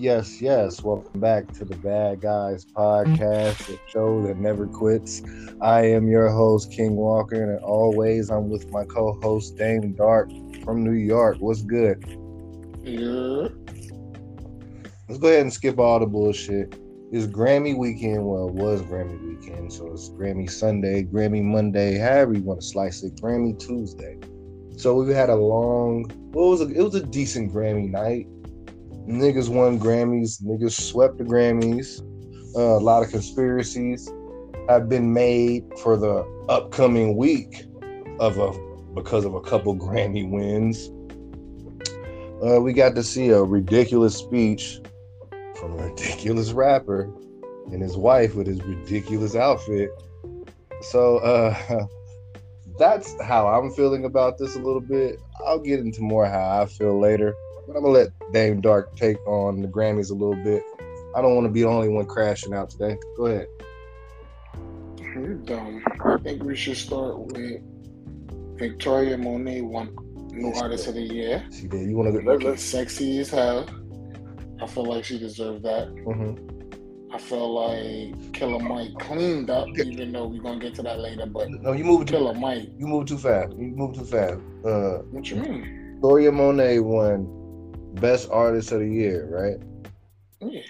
Yes, 0.00 0.40
yes. 0.40 0.82
Welcome 0.82 1.20
back 1.20 1.52
to 1.52 1.64
the 1.66 1.76
Bad 1.76 2.22
Guys 2.22 2.64
Podcast, 2.64 3.66
the 3.66 3.78
show 3.86 4.22
that 4.22 4.38
never 4.38 4.66
quits. 4.66 5.20
I 5.60 5.82
am 5.82 6.08
your 6.08 6.30
host, 6.30 6.72
King 6.72 6.96
Walker, 6.96 7.52
and 7.52 7.62
always 7.62 8.30
I'm 8.30 8.48
with 8.48 8.70
my 8.70 8.86
co-host 8.86 9.58
Dame 9.58 9.92
Dark 9.92 10.30
from 10.64 10.82
New 10.82 10.94
York. 10.94 11.36
What's 11.40 11.60
good? 11.60 12.02
Yeah. 12.82 13.48
Let's 15.06 15.20
go 15.20 15.28
ahead 15.28 15.42
and 15.42 15.52
skip 15.52 15.78
all 15.78 16.00
the 16.00 16.06
bullshit. 16.06 16.74
It's 17.12 17.26
Grammy 17.26 17.76
weekend. 17.76 18.26
Well, 18.26 18.48
it 18.48 18.54
was 18.54 18.80
Grammy 18.80 19.20
weekend, 19.22 19.70
so 19.70 19.92
it's 19.92 20.08
Grammy 20.08 20.50
Sunday, 20.50 21.02
Grammy 21.02 21.42
Monday, 21.42 21.98
however 21.98 22.32
you 22.32 22.42
want 22.42 22.62
to 22.62 22.66
slice 22.66 23.02
it. 23.02 23.16
Grammy 23.16 23.58
Tuesday. 23.58 24.18
So 24.78 24.94
we 24.94 25.12
had 25.12 25.28
a 25.28 25.36
long. 25.36 26.10
Well, 26.32 26.46
it 26.46 26.50
was 26.52 26.60
a, 26.62 26.68
it 26.68 26.82
was 26.82 26.94
a 26.94 27.04
decent 27.04 27.52
Grammy 27.52 27.90
night. 27.90 28.26
Niggas 29.10 29.48
won 29.48 29.78
Grammys. 29.78 30.42
Niggas 30.42 30.80
swept 30.80 31.18
the 31.18 31.24
Grammys. 31.24 32.00
Uh, 32.56 32.78
a 32.78 32.82
lot 32.82 33.02
of 33.02 33.10
conspiracies 33.10 34.10
have 34.68 34.88
been 34.88 35.12
made 35.12 35.64
for 35.78 35.96
the 35.96 36.22
upcoming 36.48 37.16
week 37.16 37.64
of 38.20 38.38
a 38.38 38.52
because 38.94 39.24
of 39.24 39.34
a 39.34 39.40
couple 39.40 39.76
Grammy 39.76 40.28
wins. 40.28 40.90
Uh, 42.44 42.60
we 42.60 42.72
got 42.72 42.94
to 42.94 43.02
see 43.02 43.28
a 43.30 43.42
ridiculous 43.42 44.16
speech 44.16 44.80
from 45.56 45.78
a 45.78 45.88
ridiculous 45.88 46.52
rapper 46.52 47.10
and 47.72 47.82
his 47.82 47.96
wife 47.96 48.34
with 48.34 48.46
his 48.46 48.62
ridiculous 48.62 49.34
outfit. 49.34 49.90
So 50.82 51.18
uh, 51.18 51.86
that's 52.78 53.20
how 53.22 53.46
I'm 53.46 53.70
feeling 53.72 54.04
about 54.04 54.38
this 54.38 54.56
a 54.56 54.58
little 54.58 54.80
bit. 54.80 55.20
I'll 55.46 55.58
get 55.58 55.80
into 55.80 56.00
more 56.00 56.26
how 56.26 56.62
I 56.62 56.66
feel 56.66 56.98
later, 56.98 57.34
but 57.70 57.78
I'm 57.78 57.84
gonna 57.84 57.94
let 57.94 58.32
Dame 58.32 58.60
Dark 58.60 58.96
take 58.96 59.24
on 59.26 59.62
the 59.62 59.68
Grammys 59.68 60.10
a 60.10 60.14
little 60.14 60.34
bit. 60.42 60.62
I 61.14 61.22
don't 61.22 61.34
want 61.34 61.46
to 61.46 61.52
be 61.52 61.62
the 61.62 61.68
only 61.68 61.88
one 61.88 62.06
crashing 62.06 62.52
out 62.52 62.70
today. 62.70 62.96
Go 63.16 63.26
ahead. 63.26 63.46
You're 64.98 65.34
dumb. 65.34 65.82
I 66.04 66.16
think 66.18 66.42
we 66.42 66.56
should 66.56 66.76
start 66.76 67.18
with 67.18 67.62
Victoria 68.58 69.16
Monet 69.16 69.60
won 69.62 69.96
New 70.32 70.52
Artist 70.54 70.88
of 70.88 70.94
the 70.94 71.02
Year. 71.02 71.44
See 71.50 71.66
there, 71.66 71.82
you 71.82 71.96
want 71.96 72.12
to 72.12 72.16
let, 72.16 72.24
Looking 72.24 72.56
sexy 72.56 73.18
as 73.18 73.30
hell. 73.30 73.68
I 74.60 74.66
feel 74.66 74.84
like 74.84 75.04
she 75.04 75.18
deserved 75.18 75.62
that. 75.64 75.88
Mhm. 75.94 76.46
I 77.12 77.18
feel 77.18 77.52
like 77.52 78.32
Killer 78.32 78.60
Mike 78.60 78.94
cleaned 79.00 79.50
up, 79.50 79.68
even 79.78 80.12
though 80.12 80.28
we're 80.28 80.42
gonna 80.42 80.60
get 80.60 80.74
to 80.76 80.82
that 80.82 81.00
later. 81.00 81.26
But 81.26 81.50
No, 81.50 81.72
you 81.72 81.84
moved 81.84 82.08
too. 82.08 82.14
Killer 82.14 82.34
Mike, 82.34 82.68
You 82.78 82.86
moved 82.86 83.08
too 83.08 83.18
fast. 83.18 83.52
You 83.52 83.68
moved 83.68 83.96
too 83.96 84.04
fast. 84.04 84.40
Uh, 84.64 84.98
what 85.10 85.28
you 85.30 85.36
mean? 85.36 85.94
Victoria 85.94 86.30
Monet 86.30 86.78
won 86.78 87.39
Best 87.94 88.28
Artist 88.30 88.72
of 88.72 88.80
the 88.80 88.88
Year, 88.88 89.26
right? 89.30 89.56
Yeah, 90.40 90.62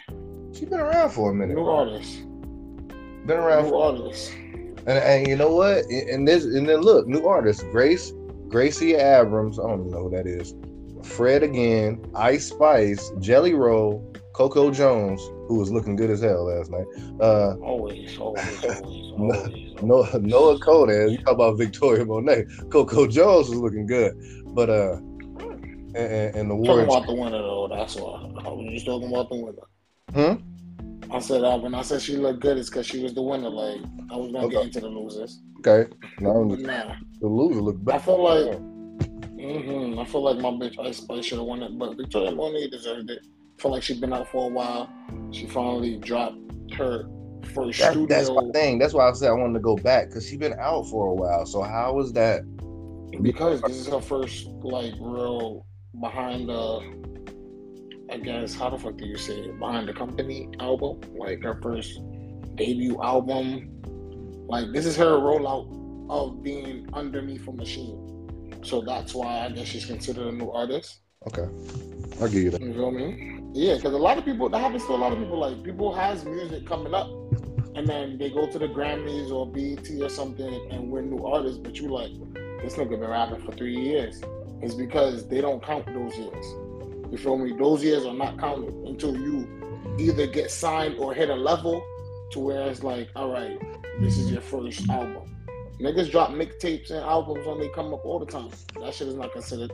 She's 0.53 0.69
been 0.69 0.81
around 0.81 1.11
for 1.11 1.31
a 1.31 1.35
minute. 1.35 1.55
new 1.57 1.65
artist, 1.67 2.23
Been 3.27 3.37
around 3.39 3.65
new 3.65 3.71
for 3.71 3.85
artist. 3.85 4.33
And, 4.87 4.99
and 4.99 5.29
you 5.29 5.37
know 5.37 5.55
what? 5.55 5.85
And 5.87 6.27
this 6.27 6.45
and 6.45 6.69
then 6.69 6.81
look, 6.81 7.07
new 7.07 7.27
artists, 7.27 7.63
Grace, 7.71 8.13
Gracie 8.48 8.95
Abrams. 8.95 9.59
I 9.59 9.63
don't 9.69 9.81
even 9.81 9.91
know 9.93 10.09
who 10.09 10.11
that 10.17 10.27
is. 10.27 10.55
Fred 11.05 11.43
again, 11.43 12.03
Ice 12.15 12.48
Spice, 12.48 13.11
Jelly 13.21 13.55
Roll, 13.55 14.05
Coco 14.35 14.71
Jones, 14.71 15.21
who 15.48 15.59
was 15.59 15.71
looking 15.71 15.97
good 15.97 16.11
as 16.11 16.21
hell 16.23 16.45
last 16.47 16.71
night. 16.71 16.87
Uh, 17.21 17.55
Always, 17.63 18.19
always, 18.19 18.65
always, 18.65 19.13
No- 19.17 19.35
always. 19.35 19.67
Noah, 19.83 20.19
Noah 20.21 20.59
Kahan. 20.59 21.11
You 21.13 21.19
talk 21.19 21.35
about 21.35 21.57
Victoria 21.59 22.05
Monet. 22.05 22.45
Coco 22.71 23.07
Jones 23.07 23.48
was 23.48 23.59
looking 23.59 23.87
good, 23.87 24.13
but 24.55 24.69
uh, 24.69 24.97
and, 25.94 26.12
and, 26.12 26.36
and 26.36 26.50
the 26.50 26.66
Talking 26.66 26.84
about 26.84 27.06
the 27.06 27.14
winner 27.14 27.39
though, 27.39 27.68
that's 27.68 27.96
why. 27.96 28.20
I 28.45 28.48
was 28.48 28.73
just 28.73 28.86
talking 28.86 29.08
about 29.08 29.28
the 29.28 29.36
winner. 29.36 29.67
Hmm? 30.14 31.12
I 31.12 31.18
said 31.18 31.42
uh, 31.42 31.58
when 31.58 31.74
I 31.74 31.83
said 31.83 32.02
she 32.02 32.17
looked 32.17 32.40
good, 32.40 32.58
it's 32.58 32.70
because 32.70 32.86
she 32.86 33.02
was 33.02 33.14
the 33.14 33.23
winner. 33.23 33.51
Like 33.51 33.80
I 34.11 34.17
was 34.17 34.33
gonna 34.33 34.46
Okay. 34.46 34.56
get 34.56 34.64
into 34.67 34.80
the 34.80 34.89
losers, 34.89 35.40
Okay, 35.58 35.90
no, 36.20 36.45
but 36.45 36.61
nah. 36.61 36.95
the 37.20 37.27
loser 37.27 37.61
looked 37.61 37.84
bad. 37.84 37.96
I 37.96 37.98
feel 37.98 38.23
like, 38.23 38.61
mm 39.36 39.92
hmm 39.92 39.98
I 39.98 40.05
feel 40.05 40.23
like 40.23 40.39
my 40.39 40.50
bitch 40.50 40.79
Ice 40.79 40.98
Spice 40.98 41.24
should 41.24 41.39
have 41.39 41.46
won 41.46 41.62
it, 41.62 41.77
but 41.79 41.96
Victoria 41.96 42.33
Monet 42.33 42.68
deserved 42.70 43.11
it. 43.11 43.20
I 43.58 43.62
feel 43.62 43.73
like 43.73 43.83
she's 43.83 43.98
been 44.00 44.12
out 44.12 44.29
for 44.29 44.46
a 44.46 44.52
while. 44.52 44.89
She 45.33 45.46
finally 45.46 45.96
dropped 45.98 46.39
her 46.74 47.05
first 47.52 47.80
That, 47.80 47.92
studio. 47.92 48.06
that's 48.06 48.30
my 48.30 48.50
thing. 48.52 48.79
That's 48.79 48.95
why 48.95 49.08
I 49.08 49.12
said 49.12 49.30
I 49.30 49.33
wanted 49.33 49.55
to 49.55 49.61
go 49.61 49.77
back 49.77 50.08
because 50.08 50.29
she's 50.29 50.39
been 50.39 50.55
out 50.61 50.84
for 50.89 51.08
a 51.08 51.14
while. 51.14 51.45
So 51.46 51.62
how 51.62 51.92
was 51.95 52.12
that? 52.12 52.42
because 53.23 53.61
this 53.62 53.73
is 53.73 53.89
her 53.89 54.00
first 54.00 54.46
like 54.62 54.95
real 55.00 55.67
behind 55.98 56.48
the 56.48 57.01
I 58.11 58.17
guess 58.18 58.55
how 58.55 58.70
the 58.70 58.78
fuck 58.78 58.96
do 58.96 59.06
you 59.06 59.17
say 59.17 59.39
it? 59.39 59.58
Behind 59.58 59.89
the 59.89 59.92
company 59.92 60.48
album. 60.58 61.01
Like 61.17 61.42
her 61.42 61.61
first 61.62 62.01
debut 62.56 63.01
album. 63.01 63.70
Like 64.48 64.73
this 64.73 64.84
is 64.84 64.96
her 64.96 65.18
rollout 65.18 65.68
of 66.11 66.42
being 66.42 66.89
underneath 66.92 67.46
a 67.46 67.52
machine. 67.52 68.06
So 68.62 68.80
that's 68.80 69.14
why 69.14 69.46
I 69.46 69.50
guess 69.50 69.67
she's 69.67 69.86
considered 69.86 70.27
a 70.27 70.33
new 70.33 70.50
artist. 70.50 71.00
Okay, 71.29 71.48
I'll 72.20 72.29
give 72.29 72.42
you 72.42 72.50
that. 72.50 72.61
You 72.61 72.73
feel 72.73 72.90
me? 72.90 73.40
Yeah, 73.52 73.77
because 73.77 73.92
a 73.92 73.98
lot 73.98 74.18
of 74.18 74.24
people 74.24 74.48
that 74.48 74.58
happens 74.58 74.84
to 74.86 74.92
a 74.92 74.96
lot 74.96 75.12
of 75.12 75.18
people. 75.18 75.39
Like 75.39 75.62
people 75.62 75.95
has 75.95 76.24
music 76.24 76.67
coming 76.67 76.95
up, 76.95 77.08
and 77.77 77.86
then 77.86 78.18
they 78.18 78.30
go 78.30 78.46
to 78.46 78.58
the 78.58 78.67
Grammys 78.67 79.30
or 79.30 79.46
BET 79.46 79.89
or 80.02 80.08
something 80.08 80.68
and 80.73 80.90
win 80.90 81.11
new 81.11 81.24
artists. 81.24 81.58
But 81.58 81.77
you 81.77 81.89
like, 81.89 82.12
this 82.62 82.74
nigga 82.74 82.98
been 82.98 83.00
rapping 83.00 83.40
for 83.42 83.52
three 83.52 83.79
years. 83.79 84.20
It's 84.63 84.75
because 84.75 85.27
they 85.29 85.41
don't 85.41 85.63
count 85.63 85.87
those 85.87 86.17
years. 86.17 86.47
You 87.11 87.19
feel 87.19 87.39
me? 87.39 87.53
Those 87.57 87.83
years 87.83 88.05
are 88.05 88.15
not 88.15 88.39
counted 88.39 88.75
until 88.87 89.17
you 89.17 89.48
either 89.98 90.27
get 90.27 90.51
signed 90.51 90.98
or 90.98 91.15
hit 91.15 91.31
a 91.31 91.35
level 91.35 91.85
to 92.33 92.39
where 92.39 92.69
it's 92.69 92.83
like, 92.83 93.09
all 93.17 93.31
right, 93.31 93.59
this 94.01 94.19
is 94.19 94.31
your 94.31 94.41
first 94.41 94.89
album. 94.89 95.37
Niggas 95.81 96.11
drop 96.11 96.31
mixtapes 96.31 96.91
and 96.91 97.01
albums 97.01 97.47
when 97.47 97.59
they 97.59 97.69
come 97.71 97.93
up 97.93 98.05
all 98.05 98.19
the 98.19 98.27
time. 98.27 98.51
That 98.81 98.95
shit 98.95 99.09
is 99.09 99.15
not 99.15 99.33
considered. 99.33 99.73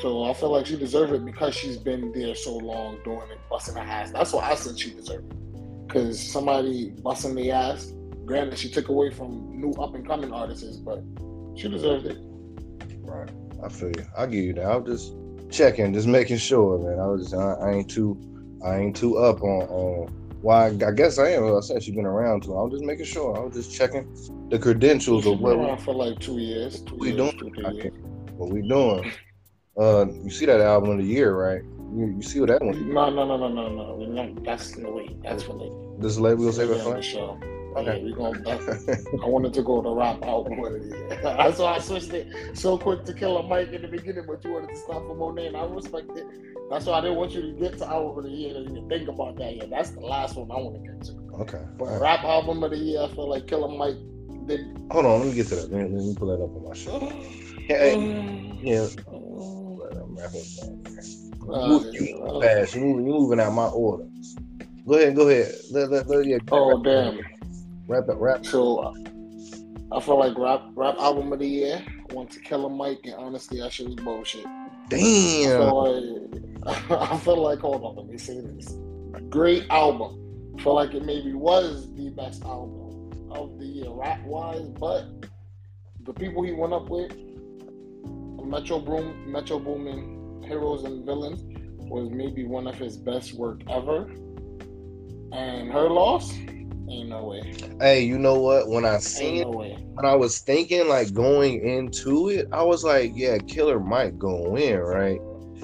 So 0.00 0.24
I 0.24 0.32
feel 0.32 0.50
like 0.50 0.66
she 0.66 0.76
deserves 0.76 1.12
it 1.12 1.24
because 1.24 1.54
she's 1.54 1.76
been 1.76 2.12
there 2.12 2.34
so 2.36 2.56
long 2.56 2.98
doing 3.02 3.28
it, 3.32 3.38
busting 3.50 3.74
her 3.74 3.80
ass. 3.80 4.12
That's 4.12 4.32
why 4.32 4.48
I 4.48 4.54
said 4.54 4.78
she 4.78 4.94
deserved 4.94 5.32
it. 5.32 5.86
Because 5.88 6.20
somebody 6.20 6.90
busting 7.02 7.34
the 7.34 7.50
ass, 7.50 7.92
granted, 8.24 8.58
she 8.58 8.70
took 8.70 8.88
away 8.88 9.10
from 9.10 9.60
new 9.60 9.72
up 9.72 9.94
and 9.96 10.06
coming 10.06 10.32
artists, 10.32 10.76
but 10.76 11.02
she 11.56 11.68
deserved 11.68 12.06
it. 12.06 12.18
Right. 13.08 13.30
I 13.64 13.68
feel 13.68 13.88
you. 13.88 14.06
I'll 14.16 14.26
give 14.26 14.44
you 14.44 14.52
that. 14.54 14.66
I'll 14.66 14.80
just 14.80 15.14
checking, 15.50 15.92
just 15.92 16.06
making 16.06 16.36
sure, 16.38 16.78
man. 16.78 16.98
I 17.00 17.06
was 17.06 17.22
just, 17.22 17.34
I, 17.34 17.52
I 17.54 17.72
ain't 17.72 17.90
too, 17.90 18.20
I 18.64 18.76
ain't 18.76 18.96
too 18.96 19.18
up 19.18 19.42
on, 19.42 19.62
on 19.68 20.08
why. 20.42 20.66
I 20.66 20.92
guess 20.92 21.18
I 21.18 21.30
am. 21.30 21.56
I 21.56 21.60
said 21.60 21.82
she's 21.82 21.94
been 21.94 22.06
around 22.06 22.44
too. 22.44 22.56
I 22.56 22.62
was 22.62 22.72
just 22.72 22.84
making 22.84 23.06
sure. 23.06 23.36
I 23.36 23.40
was 23.40 23.54
just 23.54 23.74
checking 23.74 24.06
the 24.50 24.58
credentials 24.58 25.26
of 25.26 25.40
what 25.40 25.58
we, 25.58 25.64
around 25.64 25.78
for 25.78 25.94
like 25.94 26.18
two 26.18 26.38
years. 26.38 26.82
Two 26.82 26.96
we 26.96 27.12
years, 27.12 27.32
doing. 27.32 27.54
two, 27.54 27.72
years. 27.72 27.92
what 28.36 28.50
we 28.50 28.62
doing. 28.62 29.10
Uh, 29.76 30.06
you 30.22 30.30
see 30.30 30.46
that 30.46 30.60
album 30.60 30.90
of 30.90 30.98
the 30.98 31.04
year, 31.04 31.34
right? 31.34 31.62
You, 31.94 32.14
you 32.16 32.22
see 32.22 32.40
what 32.40 32.50
that 32.50 32.62
one? 32.62 32.92
No, 32.92 33.08
no, 33.10 33.24
no, 33.24 33.36
no, 33.36 33.48
no, 33.48 33.68
no. 33.68 33.96
We're 33.96 34.08
not, 34.08 34.44
that's 34.44 34.76
no 34.76 34.90
way. 34.90 35.16
That's 35.22 35.42
for 35.42 35.54
later. 35.54 35.74
This 35.98 36.12
is 36.12 36.20
late. 36.20 37.57
We 37.84 38.12
gonna 38.12 38.34
save 38.44 38.44
it 38.44 38.46
Yeah, 38.46 38.58
for 38.58 38.74
the 38.74 38.76
show. 38.76 38.92
Okay. 38.92 39.02
We 39.12 39.18
gonna, 39.18 39.24
I 39.24 39.26
wanted 39.26 39.54
to 39.54 39.62
go 39.62 39.82
to 39.82 39.90
rap 39.90 40.22
album 40.22 40.58
of 40.64 40.72
the 40.72 40.80
year. 40.80 41.20
That's 41.22 41.58
why 41.58 41.74
I 41.74 41.78
switched 41.78 42.12
it 42.12 42.56
so 42.56 42.78
quick 42.78 43.04
to 43.06 43.14
Killer 43.14 43.42
Mike 43.42 43.72
in 43.72 43.82
the 43.82 43.88
beginning, 43.88 44.24
but 44.26 44.44
you 44.44 44.52
wanted 44.52 44.70
to 44.70 44.76
stop 44.76 45.02
for 45.06 45.14
Monet, 45.14 45.48
and 45.48 45.56
I 45.56 45.64
respect 45.64 46.10
it. 46.16 46.26
That's 46.70 46.86
why 46.86 46.98
I 46.98 47.00
didn't 47.00 47.16
want 47.16 47.32
you 47.32 47.42
to 47.42 47.52
get 47.52 47.78
to 47.78 47.86
album 47.86 48.18
of 48.18 48.24
the 48.24 48.30
year 48.30 48.56
and 48.56 48.70
even 48.70 48.88
think 48.88 49.08
about 49.08 49.36
that 49.36 49.56
yet. 49.56 49.70
That's 49.70 49.90
the 49.90 50.00
last 50.00 50.36
one 50.36 50.50
I 50.50 50.60
want 50.60 50.82
to 50.82 50.90
get 50.90 51.02
to. 51.04 51.12
Okay. 51.40 51.64
But 51.78 51.86
right. 51.88 52.00
rap 52.00 52.24
album 52.24 52.62
of 52.62 52.70
the 52.70 52.76
year, 52.76 53.02
I 53.02 53.08
feel 53.08 53.28
like 53.28 53.46
Killer 53.46 53.68
Mike 53.68 53.96
did. 54.46 54.60
Hold 54.90 55.06
on. 55.06 55.20
Let 55.20 55.28
me 55.28 55.34
get 55.34 55.46
to 55.48 55.56
that. 55.56 55.72
Let 55.72 55.90
me, 55.90 55.96
let 55.96 56.04
me 56.04 56.14
pull 56.14 56.28
that 56.28 56.42
up 56.42 56.54
on 56.54 56.68
my 56.68 56.74
show. 56.74 57.12
Hey, 57.68 58.00
yeah. 58.62 58.88
I'm 59.12 60.16
wrapping. 60.16 60.40
Uh, 61.52 61.80
you 61.92 62.16
move 62.18 62.42
fast. 62.42 62.74
You 62.74 62.80
moving, 62.80 63.06
you 63.06 63.12
moving 63.12 63.40
out 63.40 63.52
my 63.52 63.66
order. 63.66 64.04
Go 64.86 64.94
ahead, 64.94 65.16
go 65.16 65.28
ahead. 65.28 65.52
Let, 65.70 65.90
let, 65.90 66.08
let, 66.08 66.26
yeah, 66.26 66.38
oh 66.50 66.82
damn! 66.82 67.20
Wrap 67.88 68.08
it, 68.08 68.16
wrap. 68.16 68.46
So 68.46 68.78
uh, 68.78 68.94
I 69.90 70.00
feel 70.00 70.18
like 70.18 70.38
rap 70.38 70.62
rap 70.74 70.96
album 70.98 71.32
of 71.32 71.40
the 71.40 71.48
year 71.48 71.84
went 72.12 72.30
to 72.32 72.40
Killer 72.40 72.68
Mike, 72.68 73.00
and 73.04 73.14
honestly, 73.14 73.60
that 73.60 73.72
shit 73.72 73.86
was 73.86 73.96
bullshit. 73.96 74.46
I 74.46 74.68
Damn. 74.88 75.58
feel 75.58 76.22
like 76.64 76.90
I 76.90 77.16
feel 77.18 77.42
like 77.42 77.60
hold 77.60 77.82
on, 77.82 77.96
let 77.96 78.06
me 78.06 78.18
say 78.18 78.40
this. 78.40 78.76
Great 79.30 79.64
album. 79.70 80.54
I 80.58 80.62
feel 80.62 80.74
like 80.74 80.94
it 80.94 81.04
maybe 81.04 81.32
was 81.32 81.92
the 81.94 82.10
best 82.10 82.42
album 82.44 83.30
of 83.30 83.58
the 83.58 83.66
year 83.66 83.90
rap 83.90 84.22
wise, 84.24 84.68
but 84.68 85.06
the 86.04 86.12
people 86.12 86.42
he 86.42 86.52
went 86.52 86.72
up 86.72 86.88
with, 86.88 87.14
Metro 88.44 88.80
Boom, 88.80 89.30
Metro 89.30 89.58
Boomin, 89.58 90.42
Heroes 90.46 90.84
and 90.84 91.04
Villains, 91.04 91.42
was 91.90 92.10
maybe 92.10 92.44
one 92.44 92.66
of 92.66 92.76
his 92.76 92.96
best 92.96 93.34
work 93.34 93.60
ever. 93.68 94.10
And 95.32 95.70
her 95.70 95.90
loss, 95.90 96.32
ain't 96.90 97.08
no 97.08 97.24
way. 97.24 97.54
Hey, 97.80 98.02
you 98.02 98.18
know 98.18 98.38
what? 98.40 98.68
When 98.68 98.84
I 98.84 98.98
seen 98.98 99.42
no 99.42 99.50
way. 99.50 99.78
when 99.94 100.06
I 100.06 100.14
was 100.14 100.38
thinking 100.38 100.88
like 100.88 101.12
going 101.12 101.60
into 101.66 102.28
it, 102.28 102.48
I 102.52 102.62
was 102.62 102.84
like, 102.84 103.12
yeah, 103.14 103.38
Killer 103.38 103.80
might 103.80 104.18
go 104.18 104.56
in, 104.56 104.78
right? 104.78 105.20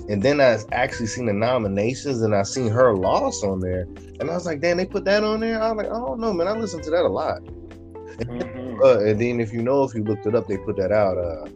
And 0.09 0.23
then 0.23 0.41
I 0.41 0.59
actually 0.73 1.07
seen 1.07 1.27
the 1.27 1.33
nominations 1.33 2.21
and 2.23 2.35
I 2.35 2.43
seen 2.43 2.69
her 2.69 2.95
loss 2.95 3.43
on 3.43 3.61
there. 3.61 3.87
And 4.21 4.31
I 4.31 4.35
was 4.35 4.45
like, 4.45 4.61
damn, 4.61 4.77
they 4.77 4.87
put 4.87 5.05
that 5.07 5.25
on 5.25 5.41
there? 5.41 5.63
I 5.63 5.73
was 5.73 5.77
like, 5.79 5.87
I 5.87 5.99
don't 5.99 6.21
know, 6.21 6.33
man. 6.33 6.49
I 6.49 6.53
listen 6.53 6.83
to 6.83 6.91
that 6.91 7.05
a 7.05 7.09
lot. 7.09 7.43
Mm-hmm. 7.43 8.83
Uh, 8.83 8.99
and 8.99 9.21
then 9.21 9.41
if 9.41 9.53
you 9.53 9.63
know, 9.63 9.85
if 9.85 9.95
you 9.95 10.03
looked 10.05 10.27
it 10.27 10.35
up, 10.35 10.47
they 10.47 10.59
put 10.59 10.77
that 10.77 10.93
out. 10.93 11.17
Uh, 11.17 11.49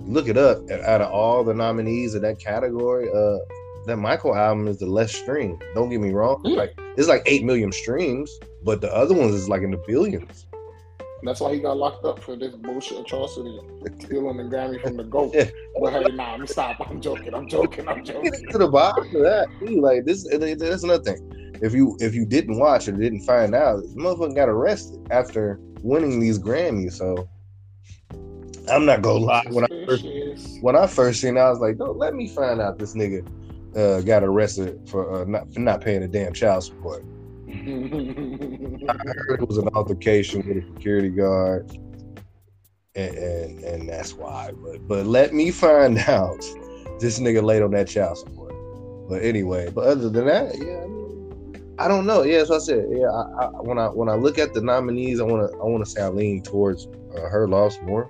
look 0.00 0.28
it 0.28 0.36
up. 0.36 0.68
Out 0.70 1.00
of 1.00 1.12
all 1.12 1.44
the 1.44 1.54
nominees 1.54 2.14
of 2.14 2.22
that 2.22 2.38
category, 2.38 3.08
uh, 3.12 3.38
that 3.86 3.96
Michael 3.96 4.34
album 4.34 4.68
is 4.68 4.78
the 4.78 4.86
less 4.86 5.14
streamed. 5.14 5.62
Don't 5.74 5.88
get 5.88 6.00
me 6.00 6.10
wrong. 6.10 6.42
Mm. 6.44 6.56
Like 6.56 6.74
it's 6.96 7.08
like 7.08 7.22
eight 7.26 7.44
million 7.44 7.72
streams, 7.72 8.38
but 8.64 8.80
the 8.80 8.92
other 8.94 9.14
ones 9.14 9.34
is 9.34 9.48
like 9.48 9.62
in 9.62 9.70
the 9.70 9.82
billions. 9.86 10.46
That's 11.24 11.40
why 11.40 11.54
he 11.54 11.60
got 11.60 11.76
locked 11.76 12.04
up 12.04 12.20
for 12.20 12.34
this 12.34 12.54
bullshit 12.56 12.98
atrocity, 12.98 13.60
stealing 14.00 14.38
the 14.38 14.44
Grammy 14.44 14.82
from 14.82 14.96
the 14.96 15.04
GOAT. 15.04 15.32
Yeah. 15.32 15.50
But 15.80 15.92
hey, 15.92 16.16
nah, 16.16 16.36
me 16.36 16.48
stop. 16.48 16.78
I'm 16.88 17.00
joking. 17.00 17.32
I'm 17.32 17.48
joking. 17.48 17.86
I'm 17.86 18.04
joking. 18.04 18.32
to 18.50 18.58
the 18.58 18.68
bottom 18.68 19.04
of 19.04 19.22
that, 19.22 19.46
like 19.60 20.04
this. 20.04 20.26
That's 20.28 20.82
another 20.82 21.02
thing. 21.02 21.58
If 21.62 21.74
you 21.74 21.96
if 22.00 22.12
you 22.12 22.26
didn't 22.26 22.58
watch 22.58 22.88
or 22.88 22.92
didn't 22.92 23.20
find 23.20 23.54
out, 23.54 23.82
this 23.82 23.94
motherfucker 23.94 24.34
got 24.34 24.48
arrested 24.48 25.06
after 25.12 25.60
winning 25.82 26.18
these 26.18 26.40
Grammys. 26.40 26.94
So 26.94 27.28
I'm 28.68 28.84
not 28.84 29.02
gonna 29.02 29.24
lie. 29.24 29.44
When 29.48 29.64
I 29.64 29.86
first 29.86 30.04
when 30.60 30.74
I 30.74 30.88
first 30.88 31.20
seen, 31.20 31.36
it, 31.36 31.40
I 31.40 31.50
was 31.50 31.60
like, 31.60 31.78
"Don't 31.78 31.98
let 31.98 32.14
me 32.14 32.26
find 32.28 32.60
out 32.60 32.78
this 32.78 32.96
nigga 32.96 33.24
uh, 33.76 34.00
got 34.00 34.24
arrested 34.24 34.80
for 34.88 35.22
uh, 35.22 35.24
not 35.24 35.52
for 35.54 35.60
not 35.60 35.80
paying 35.80 36.02
a 36.02 36.08
damn 36.08 36.32
child 36.32 36.64
support." 36.64 37.04
It 37.64 39.46
was 39.46 39.58
an 39.58 39.68
altercation 39.74 40.46
with 40.46 40.64
a 40.64 40.74
security 40.74 41.10
guard, 41.10 41.70
and, 42.94 43.16
and, 43.16 43.64
and 43.64 43.88
that's 43.88 44.14
why. 44.14 44.50
But 44.52 44.86
but 44.88 45.06
let 45.06 45.32
me 45.32 45.50
find 45.50 45.98
out 46.08 46.40
this 47.00 47.18
nigga 47.18 47.42
laid 47.42 47.62
on 47.62 47.70
that 47.72 47.88
child 47.88 48.18
support. 48.18 48.54
But 49.08 49.22
anyway, 49.22 49.70
but 49.70 49.84
other 49.86 50.08
than 50.08 50.26
that, 50.26 50.56
yeah, 50.58 50.82
I, 50.82 50.86
mean, 50.86 51.74
I 51.78 51.88
don't 51.88 52.06
know. 52.06 52.22
Yeah, 52.22 52.44
so 52.44 52.56
I 52.56 52.58
said, 52.58 52.86
yeah, 52.90 53.08
I, 53.08 53.44
I, 53.44 53.46
when 53.60 53.78
I 53.78 53.86
when 53.86 54.08
I 54.08 54.14
look 54.14 54.38
at 54.38 54.54
the 54.54 54.60
nominees, 54.60 55.20
I 55.20 55.24
want 55.24 55.50
to 55.50 55.58
I 55.58 55.64
want 55.64 55.84
to 55.84 55.90
say 55.90 56.02
I 56.02 56.08
lean 56.08 56.42
towards 56.42 56.88
uh, 57.16 57.28
her 57.28 57.46
loss 57.46 57.80
more. 57.82 58.08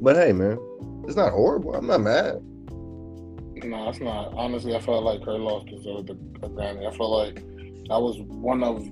But 0.00 0.16
hey, 0.16 0.32
man, 0.32 0.58
it's 1.06 1.16
not 1.16 1.32
horrible. 1.32 1.74
I'm 1.74 1.86
not 1.86 2.00
mad. 2.00 2.42
No, 3.64 3.88
it's 3.88 4.00
not. 4.00 4.34
Honestly, 4.34 4.74
I 4.76 4.80
felt 4.80 5.04
like 5.04 5.22
her 5.24 5.38
loss 5.38 5.64
deserved 5.64 6.10
a, 6.10 6.12
a 6.44 6.50
Grammy. 6.50 6.86
I 6.86 6.94
felt 6.94 7.10
like 7.10 7.42
that 7.88 8.00
was 8.00 8.18
one 8.20 8.62
of, 8.62 8.86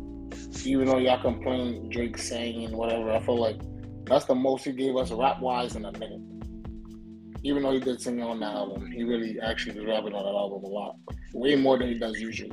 even 0.64 0.86
though 0.86 0.98
y'all 0.98 1.20
complain 1.20 1.88
Drake 1.88 2.18
sang 2.18 2.64
and 2.64 2.76
whatever, 2.76 3.10
I 3.10 3.20
feel 3.20 3.40
like 3.40 3.60
that's 4.04 4.26
the 4.26 4.34
most 4.34 4.64
he 4.64 4.72
gave 4.72 4.96
us 4.96 5.10
rap 5.10 5.40
wise 5.40 5.76
in 5.76 5.84
a 5.84 5.92
minute. 5.92 6.20
Even 7.42 7.62
though 7.62 7.72
he 7.72 7.80
did 7.80 8.00
sing 8.00 8.22
on 8.22 8.40
that 8.40 8.54
album, 8.54 8.90
he 8.90 9.02
really 9.02 9.40
actually 9.40 9.78
was 9.78 9.88
rapping 9.88 10.14
on 10.14 10.24
that 10.24 10.38
album 10.38 10.62
a 10.64 10.68
lot, 10.68 10.96
way 11.34 11.56
more 11.56 11.78
than 11.78 11.88
he 11.88 11.98
does 11.98 12.20
usually. 12.20 12.52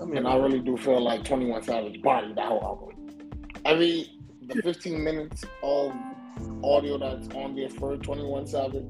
I 0.00 0.04
mean, 0.04 0.18
and 0.18 0.28
I 0.28 0.36
really 0.36 0.60
do 0.60 0.76
feel 0.76 1.00
like 1.00 1.24
Twenty 1.24 1.46
One 1.46 1.62
Savage 1.62 2.00
bodied 2.02 2.36
that 2.36 2.46
whole 2.46 2.62
album. 2.62 3.18
Every 3.64 4.08
the 4.42 4.62
15 4.62 5.04
minutes 5.04 5.44
of 5.62 5.92
audio 6.64 6.98
that's 6.98 7.28
on 7.34 7.54
there 7.54 7.68
for 7.68 7.96
Twenty 7.96 8.24
One 8.24 8.46
Savage, 8.46 8.86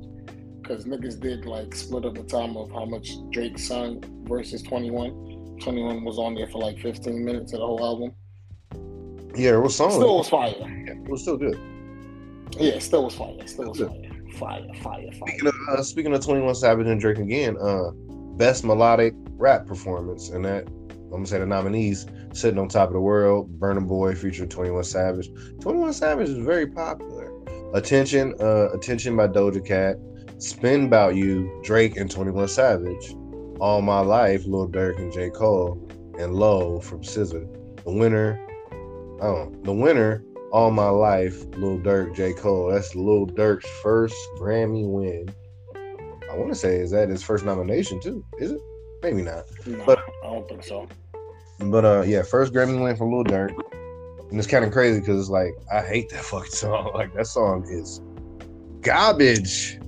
because 0.63 0.85
niggas 0.85 1.19
did 1.19 1.47
like 1.47 1.75
split 1.75 2.05
up 2.05 2.15
the 2.15 2.25
time 2.25 2.57
of 2.57 2.71
how 2.71 2.85
much 2.85 3.11
Drake 3.31 3.59
sung 3.59 4.03
versus 4.29 4.63
Twenty 4.63 4.91
One 4.91 5.38
21 5.61 6.05
was 6.05 6.19
on 6.19 6.35
there 6.35 6.49
for 6.49 6.59
like 6.61 6.79
15 6.79 7.25
minutes 7.25 7.53
of 7.53 7.61
the 7.61 7.67
whole 7.67 7.85
album. 7.85 8.13
Yeah, 9.35 9.55
it 9.55 9.61
was 9.61 9.77
song. 9.77 9.93
Still 9.93 10.19
was 10.19 10.29
fire. 10.29 10.55
Yeah, 10.59 10.93
it 10.93 11.09
was 11.09 11.23
still 11.23 11.37
good. 11.37 11.59
Yeah, 12.59 12.79
still 12.79 13.05
was 13.05 13.15
fire. 13.15 13.47
Still 13.47 13.69
was 13.69 13.79
fire. 13.79 13.89
Fire, 14.35 14.67
fire, 14.83 15.13
fire. 15.13 15.29
Speaking 15.29 15.49
of, 15.49 15.55
uh, 15.71 15.83
speaking 15.83 16.15
of 16.15 16.25
21 16.25 16.55
Savage 16.55 16.87
and 16.87 17.01
Drake 17.01 17.19
again, 17.19 17.57
uh, 17.61 17.91
best 18.37 18.65
melodic 18.65 19.15
rap 19.33 19.67
performance, 19.67 20.31
and 20.31 20.45
that 20.45 20.67
I'm 20.67 21.11
gonna 21.11 21.27
say 21.27 21.39
the 21.39 21.47
nominees 21.47 22.07
sitting 22.33 22.59
on 22.59 22.69
top 22.69 22.89
of 22.89 22.95
the 22.95 23.01
world. 23.01 23.59
Burna 23.59 23.87
Boy 23.87 24.15
featuring 24.15 24.49
21 24.49 24.85
Savage. 24.85 25.31
21 25.61 25.93
Savage 25.93 26.29
is 26.29 26.39
very 26.39 26.67
popular. 26.67 27.33
Attention, 27.75 28.35
uh, 28.41 28.71
Attention 28.73 29.17
by 29.17 29.29
Doja 29.29 29.65
Cat. 29.65 29.97
Spin 30.39 30.85
About 30.85 31.17
You, 31.17 31.61
Drake 31.65 31.97
and 31.97 32.11
21 32.11 32.49
Savage. 32.49 33.15
All 33.61 33.83
My 33.83 34.01
Life, 34.01 34.45
Lil 34.47 34.69
Durk 34.69 34.99
and 34.99 35.13
J. 35.13 35.31
Cole, 35.31 35.89
and 36.19 36.35
Low 36.35 36.81
from 36.81 37.03
SZA. 37.03 37.85
The 37.85 37.91
winner, 37.91 38.39
oh, 39.21 39.53
the 39.63 39.73
winner, 39.73 40.23
All 40.53 40.71
My 40.71 40.89
Life, 40.89 41.45
Lil 41.57 41.79
Durk, 41.79 42.15
J. 42.15 42.33
Cole. 42.35 42.71
That's 42.71 42.95
Lil 42.95 43.27
Durk's 43.27 43.69
first 43.83 44.17
Grammy 44.39 44.87
win. 44.87 45.29
I 46.31 46.37
want 46.37 46.51
to 46.51 46.55
say, 46.55 46.77
is 46.77 46.91
that 46.93 47.09
his 47.09 47.23
first 47.23 47.45
nomination 47.45 48.01
too? 48.01 48.25
Is 48.39 48.53
it? 48.53 48.61
Maybe 49.03 49.23
not. 49.23 49.45
No, 49.67 49.85
but 49.87 49.99
I 50.25 50.27
don't 50.27 50.49
think 50.49 50.63
so. 50.65 50.87
But 51.59 51.85
uh, 51.85 52.03
yeah, 52.07 52.23
first 52.23 52.53
Grammy 52.53 52.81
win 52.81 52.97
for 52.97 53.11
Lil 53.11 53.25
Durk, 53.25 53.51
and 54.31 54.39
it's 54.39 54.47
kind 54.47 54.65
of 54.65 54.73
crazy 54.73 55.01
because 55.01 55.21
it's 55.21 55.31
like 55.31 55.55
I 55.73 55.81
hate 55.81 56.11
that 56.11 56.25
fucking 56.25 56.51
song. 56.51 56.91
Like 56.95 57.15
that 57.15 57.27
song 57.27 57.67
is 57.69 58.01
garbage. 58.83 59.81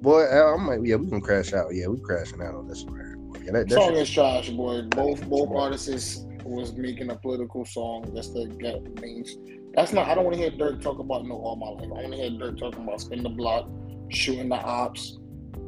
Boy, 0.00 0.26
I'm 0.26 0.66
like, 0.66 0.80
yeah, 0.82 0.96
we 0.96 1.08
can 1.08 1.20
crash 1.20 1.52
out. 1.52 1.74
Yeah, 1.74 1.88
we 1.88 2.00
crashing 2.00 2.40
out 2.40 2.54
on 2.54 2.66
this 2.66 2.84
one. 2.84 3.32
Yeah, 3.44 3.52
that, 3.52 3.70
song 3.70 3.94
is 3.94 4.10
trash, 4.10 4.50
boy. 4.50 4.82
Both 4.82 5.28
both 5.28 5.50
artists 5.54 6.24
was 6.44 6.72
making 6.74 7.10
a 7.10 7.16
political 7.16 7.64
song 7.64 8.10
just 8.14 8.34
to 8.34 8.46
get 8.46 8.82
means. 9.00 9.36
That's 9.74 9.92
not. 9.92 10.08
I 10.08 10.14
don't 10.14 10.24
want 10.24 10.36
to 10.36 10.42
hear 10.42 10.50
Durk 10.50 10.82
talk 10.82 10.98
about 10.98 11.26
no 11.26 11.34
all 11.34 11.56
my 11.56 11.68
life. 11.68 11.90
I 11.96 12.02
want 12.02 12.12
to 12.12 12.18
hear 12.18 12.30
Durk 12.30 12.58
talking 12.58 12.82
about 12.82 13.00
spin 13.00 13.22
the 13.22 13.28
block, 13.28 13.68
shooting 14.08 14.48
the 14.48 14.56
ops, 14.56 15.18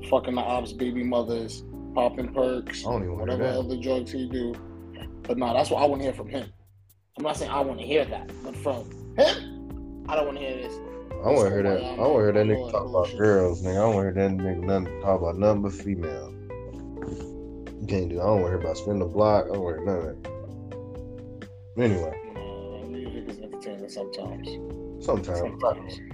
fucking 0.08 0.34
the 0.34 0.40
ops, 0.40 0.72
baby 0.72 1.04
mothers, 1.04 1.64
popping 1.94 2.32
perks, 2.32 2.84
whatever 2.84 3.44
other 3.44 3.76
drugs 3.76 4.12
he 4.12 4.28
do. 4.28 4.54
But 5.22 5.38
no, 5.38 5.52
that's 5.52 5.70
what 5.70 5.82
I 5.82 5.86
want 5.86 6.00
to 6.00 6.04
hear 6.04 6.14
from 6.14 6.28
him. 6.28 6.52
I'm 7.16 7.24
not 7.24 7.36
saying 7.36 7.50
I 7.50 7.60
want 7.60 7.78
to 7.80 7.86
hear 7.86 8.04
that, 8.06 8.30
but 8.42 8.56
from 8.56 8.90
him, 9.16 10.06
I 10.08 10.16
don't 10.16 10.26
want 10.26 10.38
to 10.38 10.44
hear 10.44 10.56
this. 10.56 10.74
I 11.24 11.26
want 11.26 11.48
to 11.48 11.54
hear 11.54 11.62
that. 11.62 11.82
I 11.82 11.96
want 11.98 12.14
to 12.14 12.18
hear 12.18 12.32
that 12.32 12.46
nigga 12.46 12.70
talk 12.70 12.88
about 12.88 13.16
girls, 13.16 13.62
nigga. 13.62 13.80
I 13.80 13.86
want 13.86 13.96
to 13.96 14.02
hear 14.02 14.28
that 14.28 14.36
nigga 14.36 14.64
nothing, 14.64 15.00
talk 15.02 15.20
about 15.20 15.38
nothing 15.38 15.62
but 15.62 15.72
female. 15.72 16.34
You 17.80 17.86
can't 17.86 18.08
do. 18.08 18.20
I 18.20 18.24
don't 18.24 18.42
want 18.42 18.52
to 18.52 18.58
hear 18.58 18.60
about 18.60 18.76
spin 18.76 18.98
the 18.98 19.06
block. 19.06 19.44
I 19.44 19.54
don't 19.54 19.62
want 19.62 19.76
to 19.76 19.82
hear 19.82 19.86
none 19.86 20.08
of 20.08 20.22
that. 20.22 20.32
Anyway. 21.78 22.18
Entertaining 23.42 23.88
sometimes. 23.88 25.04
Sometimes. 25.04 25.38
Sometimes. 25.38 26.12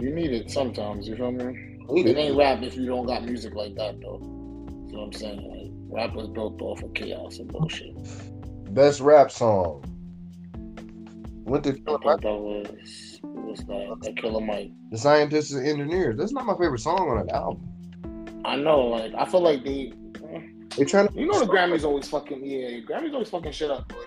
You 0.00 0.14
need 0.14 0.32
it 0.32 0.50
sometimes. 0.50 1.06
You 1.06 1.16
feel 1.16 1.32
me? 1.32 1.78
It, 1.90 2.06
it 2.06 2.16
ain't 2.16 2.36
rap 2.36 2.62
if 2.62 2.76
you 2.76 2.86
don't 2.86 3.06
got 3.06 3.24
music 3.24 3.54
like 3.54 3.74
that, 3.76 4.00
though. 4.00 4.20
You 4.20 4.92
know 4.92 4.98
what 5.00 5.06
I'm 5.06 5.12
saying? 5.12 5.82
Like, 5.90 6.06
rap 6.08 6.14
was 6.16 6.28
built 6.28 6.60
off 6.62 6.82
of 6.82 6.94
chaos 6.94 7.38
and 7.38 7.52
bullshit. 7.52 7.94
Best 8.74 9.00
rap 9.00 9.30
song. 9.30 9.82
What 11.44 11.64
the? 11.64 11.70
I 11.70 11.72
think 11.72 12.22
that 12.22 12.22
was 12.24 13.09
was 13.50 13.60
that, 13.60 13.96
that 14.02 14.16
Killer 14.16 14.40
Mike. 14.40 14.70
The 14.90 14.98
Scientists 14.98 15.52
and 15.52 15.66
Engineers. 15.66 16.16
That's 16.16 16.32
not 16.32 16.46
my 16.46 16.54
favorite 16.54 16.80
song 16.80 17.08
on 17.08 17.26
that 17.26 17.34
album. 17.34 18.42
I 18.44 18.56
know, 18.56 18.80
like 18.80 19.12
I 19.14 19.24
feel 19.26 19.40
like 19.40 19.64
they 19.64 19.92
they 20.76 20.84
trying 20.84 21.08
to 21.08 21.14
You 21.14 21.26
know 21.26 21.38
the 21.38 21.46
Grammys 21.46 21.84
always 21.84 22.08
fucking 22.08 22.44
yeah, 22.44 22.80
Grammys 22.80 23.12
always 23.12 23.28
fucking 23.28 23.52
shit 23.52 23.70
up, 23.70 23.88
boy. 23.88 24.04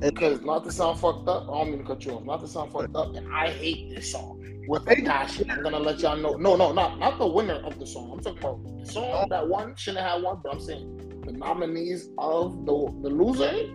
Because 0.00 0.42
not 0.42 0.64
to 0.64 0.72
sound 0.72 0.98
fucked 0.98 1.28
up, 1.28 1.44
I 1.44 1.46
don't 1.46 1.70
mean 1.70 1.78
to 1.78 1.84
cut 1.84 2.04
you 2.04 2.12
off. 2.12 2.24
Not 2.24 2.40
to 2.40 2.48
sound 2.48 2.72
fucked 2.72 2.94
up, 2.94 3.14
and 3.14 3.32
I 3.32 3.48
hate 3.48 3.94
this 3.94 4.12
song 4.12 4.40
with 4.68 4.82
a 4.90 4.96
passion. 5.02 5.50
I'm 5.50 5.62
gonna 5.62 5.78
let 5.78 6.00
y'all 6.00 6.16
know. 6.16 6.34
No, 6.34 6.56
no, 6.56 6.72
not 6.72 6.98
not 6.98 7.18
the 7.18 7.26
winner 7.26 7.54
of 7.54 7.78
the 7.78 7.86
song. 7.86 8.10
I'm 8.12 8.20
talking 8.20 8.38
about 8.38 8.78
the 8.84 8.92
song 8.92 9.28
that 9.30 9.48
won 9.48 9.74
shouldn't 9.76 10.04
have 10.04 10.22
won, 10.22 10.40
but 10.42 10.52
I'm 10.52 10.60
saying 10.60 11.22
the 11.24 11.32
nominees 11.32 12.08
of 12.18 12.66
the 12.66 12.94
the 13.02 13.08
loser. 13.08 13.70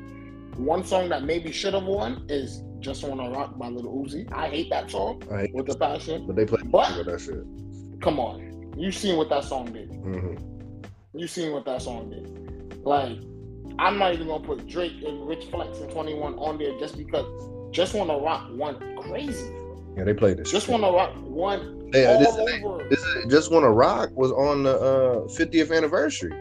One 0.58 0.84
song 0.84 1.08
that 1.10 1.24
maybe 1.24 1.54
should 1.54 1.74
have 1.74 1.86
won 1.86 2.26
is 2.28 2.62
just 2.80 3.04
Wanna 3.04 3.30
Rock 3.30 3.58
by 3.58 3.68
Little 3.68 3.94
Uzi. 4.04 4.32
I 4.32 4.50
hate 4.50 4.70
that 4.70 4.90
song 4.90 5.22
hate 5.30 5.54
with 5.54 5.68
the 5.68 5.76
passion. 5.76 6.26
But 6.26 6.36
they 6.36 6.46
play 6.46 6.62
but, 6.64 6.98
with 6.98 7.08
that 7.08 7.20
shit. 7.22 8.02
Come 8.02 8.20
on. 8.20 8.74
You 8.78 8.92
seen 8.92 9.18
what 9.18 9.30
that 9.30 9.44
song 9.44 9.72
did. 9.72 9.90
Mm-hmm. 9.90 10.88
You 11.18 11.28
seen 11.28 11.52
what 11.52 11.66
that 11.66 11.82
song 11.82 12.10
did. 12.10 12.86
Like, 12.86 13.18
I'm 13.78 13.98
not 13.98 14.14
even 14.14 14.28
gonna 14.28 14.46
put 14.46 14.68
Drake 14.68 15.02
and 15.06 15.28
Rich 15.28 15.46
Flex 15.46 15.80
and 15.80 15.92
21 15.92 16.36
on 16.36 16.58
there 16.58 16.78
just 16.80 16.98
because 16.98 17.26
Just 17.72 17.94
Wanna 17.94 18.18
Rock 18.18 18.50
one 18.52 18.98
crazy. 18.98 19.54
Yeah, 19.98 20.06
they 20.06 20.14
played 20.14 20.38
this. 20.38 20.52
Just 20.52 20.68
shit. 20.68 20.74
Wanna 20.74 20.96
Rock 20.96 21.14
one 21.18 21.90
hey, 21.94 22.06
all 22.06 22.20
this, 22.20 22.64
over. 22.64 22.88
This, 22.90 23.04
Just 23.28 23.52
Wanna 23.52 23.72
Rock 23.72 24.12
was 24.16 24.32
on 24.32 24.64
the 24.64 24.76
uh, 24.76 25.28
50th 25.28 25.76
anniversary. 25.76 26.32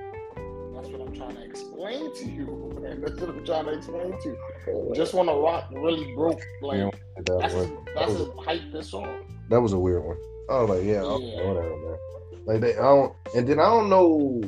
That's 0.75 0.88
what 0.88 1.00
I'm 1.00 1.14
trying 1.14 1.37
to 1.37 1.45
explain 1.45 2.14
to 2.14 2.25
you. 2.25 2.58
Man. 3.00 3.11
That's 3.11 3.21
what 3.21 3.31
I'm 3.31 3.45
trying 3.45 3.64
to 3.67 3.73
explain 3.73 4.21
to 4.21 4.28
you. 4.67 4.93
Just 4.95 5.14
when 5.14 5.26
the 5.26 5.35
rock 5.35 5.69
really 5.73 6.14
broke, 6.14 6.40
like 6.62 6.78
yeah, 6.78 6.90
that 7.17 7.38
that's 7.40 7.55
was, 7.55 7.69
that's 7.95 8.14
that 8.14 8.35
was, 8.35 8.45
hype 8.45 8.73
this 8.73 8.90
song. 8.90 9.25
That 9.50 9.61
was 9.61 9.73
a 9.73 9.78
weird 9.78 10.05
one. 10.05 10.17
I 10.50 10.61
was 10.62 10.71
like, 10.71 10.85
yeah, 10.85 11.02
yeah. 11.02 11.47
whatever, 11.47 11.76
man. 11.76 11.99
Like 12.47 12.61
they, 12.61 12.76
I 12.76 12.83
don't, 12.83 13.14
and 13.35 13.47
then 13.47 13.61
I 13.61 13.64
don't 13.64 13.90
know. 13.90 14.43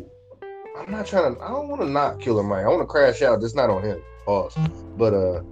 I'm 0.79 0.91
not 0.91 1.07
trying 1.07 1.35
to. 1.35 1.41
I 1.43 1.49
don't 1.49 1.69
want 1.69 1.83
to 1.83 1.89
not 1.89 2.21
Killer 2.21 2.43
Mike. 2.43 2.65
I 2.65 2.69
want 2.69 2.81
to 2.81 2.87
crash 2.87 3.23
out. 3.23 3.41
Just 3.41 3.57
not 3.57 3.71
on 3.71 3.83
him. 3.83 4.03
Pause. 4.25 4.57
But 4.97 5.15
uh, 5.15 5.43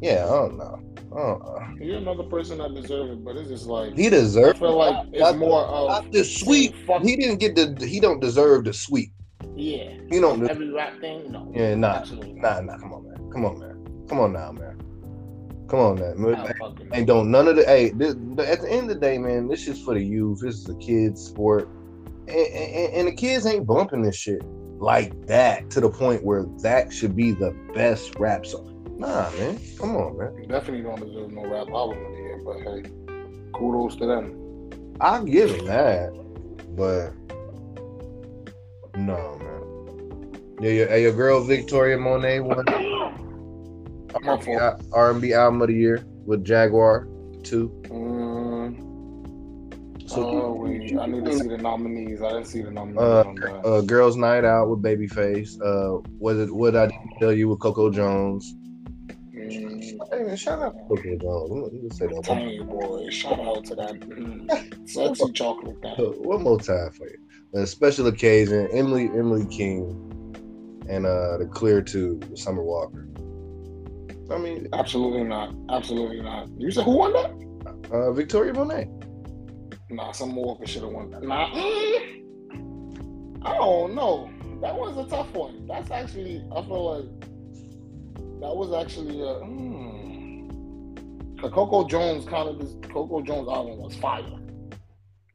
yeah, 0.00 0.24
I 0.24 0.28
don't 0.28 0.56
know. 0.56 0.78
Uh, 1.14 1.68
You're 1.78 1.98
another 1.98 2.22
person 2.22 2.58
that 2.58 2.74
deserves 2.74 3.10
it, 3.12 3.24
but 3.24 3.36
it's 3.36 3.50
just 3.50 3.66
like 3.66 3.94
he 3.94 4.06
I 4.06 4.10
feel 4.10 4.76
like 4.76 5.06
it's 5.12 5.20
Not- 5.20 5.36
more 5.36 5.60
of 5.62 5.88
Not 5.88 6.12
the 6.12 6.24
sweep. 6.24 6.74
Fuck. 6.86 7.02
He 7.02 7.16
didn't 7.16 7.38
get 7.38 7.54
the. 7.54 7.86
He 7.86 8.00
don't 8.00 8.20
deserve 8.20 8.64
the 8.64 8.72
sweep. 8.72 9.12
Yeah. 9.56 9.94
You 10.10 10.20
don't. 10.20 10.40
Know 10.40 10.46
every 10.46 10.70
rap 10.70 11.00
thing, 11.00 11.30
no. 11.32 11.50
Yeah, 11.54 11.74
nah, 11.74 11.94
Absolutely. 11.94 12.34
nah, 12.34 12.60
nah. 12.60 12.78
Come 12.78 12.92
on, 12.92 13.04
man. 13.08 13.30
Come 13.32 13.44
on, 13.44 13.58
man. 13.58 14.06
Come 14.08 14.20
on 14.20 14.32
now, 14.32 14.52
man. 14.52 14.78
Come 15.68 15.78
on, 15.80 15.98
man. 15.98 16.32
Not 16.32 16.56
fucking- 16.58 16.88
And 16.92 17.06
don't 17.06 17.30
none 17.30 17.48
of 17.48 17.56
the. 17.56 17.64
Hey, 17.64 17.90
this, 17.90 18.14
at 18.46 18.60
the 18.60 18.68
end 18.68 18.90
of 18.90 19.00
the 19.00 19.00
day, 19.00 19.18
man, 19.18 19.48
this 19.48 19.66
is 19.68 19.82
for 19.82 19.94
the 19.94 20.02
youth. 20.02 20.40
This 20.40 20.56
is 20.56 20.68
a 20.68 20.74
kids' 20.76 21.24
sport, 21.24 21.68
and, 22.28 22.36
and, 22.36 22.92
and 22.94 23.08
the 23.08 23.12
kids 23.14 23.46
ain't 23.46 23.66
bumping 23.66 24.02
this 24.02 24.16
shit 24.16 24.42
like 24.78 25.26
that 25.26 25.70
to 25.70 25.80
the 25.80 25.88
point 25.88 26.24
where 26.24 26.44
that 26.62 26.92
should 26.92 27.14
be 27.16 27.30
the 27.32 27.52
best 27.74 28.18
rap 28.18 28.44
song. 28.44 28.68
Nah, 28.98 29.30
man. 29.32 29.58
Come 29.78 29.96
on, 29.96 30.18
man. 30.18 30.48
Definitely 30.48 30.82
don't 30.82 31.00
deserve 31.00 31.32
no 31.32 31.42
rap 31.46 31.68
album 31.68 32.04
of 32.04 32.12
the 32.12 32.18
year, 32.18 32.40
but 32.44 32.58
hey, 32.58 32.82
kudos 33.54 33.96
to 33.96 34.06
them. 34.06 34.38
I'll 35.00 35.24
give 35.24 35.50
him 35.50 35.64
that, 35.66 36.12
but 36.76 37.12
no, 38.96 39.38
man. 39.38 40.56
Yeah, 40.60 40.70
your, 40.70 40.96
your 40.96 41.12
girl 41.12 41.42
Victoria 41.42 41.96
Monet 41.98 42.40
won 42.40 42.64
My 44.22 44.36
fault. 44.38 44.84
R 44.92 45.10
and 45.10 45.20
B 45.20 45.32
album 45.32 45.62
of 45.62 45.68
the 45.68 45.74
year 45.74 46.04
with 46.24 46.44
Jaguar 46.44 47.08
two. 47.42 47.68
Mm, 47.86 48.76
So 50.08 50.24
oh 50.24 50.52
wait, 50.54 50.96
I 50.96 51.06
need 51.06 51.24
to 51.24 51.32
see 51.38 51.48
the 51.48 51.58
nominees. 51.58 52.22
I 52.22 52.28
didn't 52.28 52.46
see 52.46 52.62
the 52.62 52.70
nominees 52.70 52.98
Uh, 52.98 53.24
uh, 53.64 53.80
Girls 53.80 54.16
Night 54.16 54.44
Out 54.44 54.68
with 54.68 54.82
Babyface. 54.82 55.60
Uh, 55.60 56.00
was 56.20 56.38
it 56.38 56.54
what 56.54 56.76
I 56.76 56.86
Didn't 56.86 57.18
tell 57.18 57.32
you 57.32 57.48
with 57.48 57.58
Coco 57.60 57.90
Jones? 57.90 58.54
Mm, 59.34 59.82
Hey, 60.12 60.36
shout 60.36 60.60
out 60.62 60.76
Coco 60.88 61.16
Jones. 61.16 61.50
Let 61.50 61.72
me- 61.72 61.80
let 61.82 61.92
say 61.94 62.06
that 62.06 62.22
Tiny 62.24 62.62
boy, 62.62 63.08
shout 63.10 63.40
out 63.40 63.64
to 63.64 63.74
that 63.74 63.98
mm, 64.00 64.88
sexy 64.88 65.32
chocolate 65.32 65.80
guy. 65.82 65.94
One 65.98 66.42
more 66.42 66.60
time 66.60 66.90
for 66.92 67.08
you. 67.08 67.16
A 67.54 67.66
special 67.66 68.06
occasion, 68.06 68.66
Emily 68.72 69.06
Emily 69.08 69.44
King 69.46 69.98
and 70.88 71.04
uh 71.04 71.36
the 71.38 71.46
Clear 71.46 71.80
with 71.82 72.38
Summer 72.38 72.62
Walker. 72.62 73.06
I 74.30 74.38
mean, 74.38 74.68
Absolutely 74.72 75.24
not. 75.24 75.54
Absolutely 75.68 76.22
not. 76.22 76.48
You 76.56 76.70
said 76.70 76.84
who 76.84 76.96
won 76.96 77.12
that? 77.12 77.30
uh 77.92 78.12
Victoria 78.12 78.54
Monet. 78.54 78.88
Nah, 79.90 80.12
Summer 80.12 80.40
Walker 80.40 80.66
should 80.66 80.82
have 80.82 80.92
won 80.92 81.10
that. 81.10 81.22
Nah, 81.22 81.50
mm, 81.50 83.42
I 83.42 83.54
don't 83.58 83.94
know. 83.94 84.30
That 84.62 84.74
was 84.74 84.96
a 84.96 85.08
tough 85.10 85.30
one. 85.34 85.66
That's 85.66 85.90
actually, 85.90 86.42
I 86.56 86.62
feel 86.62 86.94
like 86.94 87.20
that 88.40 88.56
was 88.56 88.72
actually 88.72 89.20
a. 89.20 89.34
Mm, 89.44 89.82
Coco 91.50 91.86
Jones 91.86 92.24
kind 92.24 92.48
of 92.48 92.58
this 92.60 92.74
Coco 92.90 93.20
Jones 93.20 93.48
album 93.48 93.78
was 93.78 93.94
fire. 93.96 94.22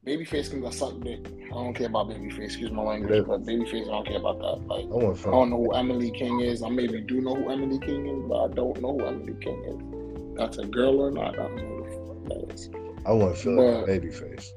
Babyface 0.06 0.50
can 0.50 0.60
go 0.60 0.70
suck 0.70 0.98
dick. 1.00 1.20
I 1.26 1.50
don't 1.50 1.74
care 1.74 1.86
about 1.88 2.08
Babyface. 2.08 2.38
Excuse 2.44 2.70
my 2.70 2.82
language, 2.82 3.26
but 3.26 3.42
Babyface, 3.44 3.82
I 3.82 3.90
don't 3.90 4.06
care 4.06 4.16
about 4.18 4.38
that. 4.38 4.66
Like, 4.66 4.84
I 4.84 4.88
went 5.04 5.18
I 5.26 5.30
don't 5.30 5.50
know 5.50 5.56
who 5.64 5.74
Emily 5.74 6.10
King 6.12 6.40
is. 6.40 6.62
I 6.62 6.68
maybe 6.70 7.00
do 7.02 7.20
know 7.20 7.34
who 7.34 7.50
Emily 7.50 7.78
King 7.80 8.06
is, 8.06 8.24
but 8.28 8.44
I 8.44 8.48
don't 8.54 8.80
know 8.80 8.96
who 8.98 9.04
Emily 9.04 9.34
King 9.40 9.62
is. 9.64 10.38
That's 10.38 10.58
a 10.58 10.64
girl 10.66 11.00
or 11.00 11.10
not? 11.10 11.34
I 11.38 11.42
don't 11.48 11.56
know 11.56 11.62
who 11.62 12.24
the 12.24 12.38
fuck 12.38 12.48
that 12.48 12.54
is. 12.54 12.70
I 13.06 13.12
went 13.12 13.36
Philip 13.36 13.86
But- 13.86 13.92
Babyface. 13.92 14.52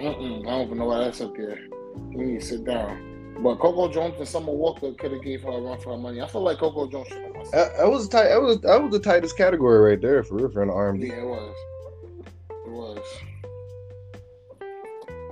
Mm-mm, 0.00 0.46
I 0.46 0.50
don't 0.50 0.66
even 0.66 0.78
know 0.78 0.86
why 0.86 0.98
that's 0.98 1.20
up 1.20 1.34
there. 1.36 1.58
You 2.10 2.18
need 2.18 2.40
to 2.40 2.46
sit 2.46 2.64
down. 2.64 3.36
But 3.42 3.58
Coco 3.60 3.88
Jones 3.90 4.14
and 4.18 4.28
Summer 4.28 4.52
Walker 4.52 4.92
could 4.92 5.12
have 5.12 5.22
gave 5.22 5.42
her 5.42 5.50
a 5.50 5.60
run 5.60 5.78
for 5.80 5.90
her 5.92 5.96
money. 5.98 6.20
I 6.20 6.26
feel 6.26 6.42
like 6.42 6.58
Coco 6.58 6.88
Jones. 6.88 7.08
That, 7.52 7.76
that 7.78 7.88
was 7.90 8.08
tight. 8.08 8.28
That 8.28 8.40
was 8.42 8.60
that 8.60 8.82
was 8.82 8.92
the 8.92 8.98
tightest 9.00 9.36
category 9.36 9.90
right 9.90 10.00
there 10.00 10.22
for 10.24 10.34
real 10.36 10.50
for 10.50 10.68
R&B. 10.70 11.06
Yeah, 11.08 11.14
it 11.14 11.26
was. 11.26 11.54
It 12.50 12.70
was. 12.70 12.98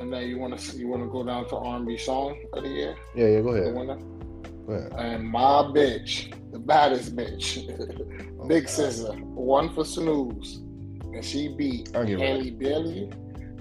And 0.03 0.13
then 0.13 0.29
you 0.29 0.37
want 0.37 0.59
to 0.59 0.77
you 0.77 0.89
want 0.89 1.05
to 1.05 1.09
go 1.09 1.23
down 1.23 1.49
to 1.51 1.57
R&B 1.57 1.97
song 1.97 2.37
of 2.55 2.65
the 2.65 2.69
year, 2.69 2.97
Yeah, 3.15 3.27
yeah. 3.29 3.41
Go 3.41 3.51
ahead. 3.51 3.73
Go 4.67 4.73
ahead. 4.73 4.93
And 4.99 5.31
my 5.31 5.63
bitch, 5.63 6.35
the 6.51 6.59
baddest 6.59 7.15
bitch, 7.15 7.69
Big 8.49 8.65
SZA, 8.65 9.23
one 9.23 9.73
for 9.73 9.85
snooze, 9.85 10.57
and 10.57 11.25
she 11.25 11.55
beat 11.57 11.95
Halle 11.95 12.51
Bailey. 12.51 13.13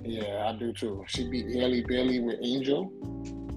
Yeah, 0.04 0.50
I 0.52 0.58
do 0.58 0.74
too. 0.74 1.04
She 1.08 1.30
beat 1.30 1.56
Halle 1.56 1.84
Bailey 1.88 2.20
with 2.22 2.40
Angel. 2.42 2.92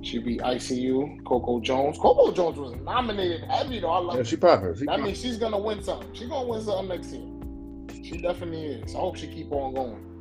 She 0.03 0.19
beat 0.19 0.41
ICU, 0.41 1.25
Coco 1.25 1.61
Jones. 1.61 1.97
Coco 1.97 2.33
Jones 2.33 2.59
was 2.59 2.75
nominated 2.83 3.45
heavy 3.45 3.81
though. 3.81 3.93
I 3.93 3.99
love 4.01 4.17
Yeah, 4.19 4.25
she 4.25 4.37
popping. 4.37 4.77
She 4.77 4.85
That 4.85 5.01
means 5.01 5.19
she's 5.23 5.39
gonna 5.39 5.59
win 5.59 5.83
something. 5.83 6.13
She's 6.13 6.29
gonna 6.29 6.47
win 6.47 6.61
something 6.61 6.89
next 6.89 7.13
year. 7.15 8.05
She 8.05 8.21
definitely 8.21 8.67
is. 8.67 8.95
I 8.95 8.99
hope 8.99 9.17
she 9.17 9.27
keep 9.29 9.51
on 9.53 9.73
going. 9.73 10.14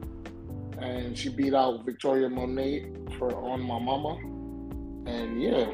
And 0.79 1.17
she 1.17 1.29
beat 1.29 1.53
out 1.53 1.85
Victoria 1.85 2.29
Monet 2.29 2.91
for 3.17 3.35
On 3.35 3.61
My 3.61 3.79
Mama. 3.79 4.15
And 5.09 5.41
yeah. 5.41 5.69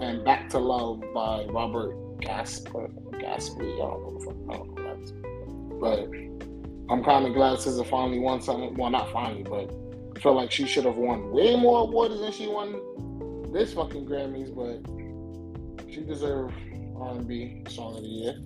And 0.00 0.24
Back 0.24 0.48
to 0.50 0.58
Love 0.58 1.02
by 1.14 1.44
Robert 1.46 1.94
Glasper. 2.20 2.90
Glasper. 3.12 3.62
I 3.62 3.78
don't 3.78 4.48
know. 4.48 4.52
I 4.52 4.56
don't 4.56 4.74
know 4.74 4.82
that. 4.84 5.80
But 5.80 6.92
I'm 6.92 7.02
kind 7.02 7.26
of 7.26 7.34
glad 7.34 7.58
SZA 7.58 7.88
finally 7.88 8.18
won 8.18 8.40
something. 8.40 8.76
Well, 8.76 8.90
not 8.90 9.10
finally, 9.12 9.42
but 9.42 9.74
I 10.16 10.20
feel 10.20 10.34
like 10.34 10.50
she 10.50 10.66
should 10.66 10.84
have 10.84 10.96
won 10.96 11.30
way 11.30 11.56
more 11.56 11.80
awards 11.80 12.18
than 12.20 12.32
she 12.32 12.46
won 12.46 13.52
this 13.52 13.74
fucking 13.74 14.06
Grammys. 14.06 14.54
But 14.54 15.92
she 15.92 16.02
deserved 16.02 16.54
R&B 16.96 17.64
Song 17.68 17.96
of 17.96 18.02
the 18.02 18.08
Year. 18.08 18.40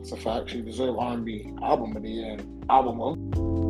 It's 0.00 0.12
a 0.12 0.16
fact. 0.16 0.50
She 0.50 0.60
deserved 0.60 0.98
R&B 0.98 1.52
Album 1.62 1.96
of 1.96 2.02
the 2.02 2.10
Year 2.10 2.32
and 2.32 2.64
Album 2.70 3.00
of. 3.00 3.63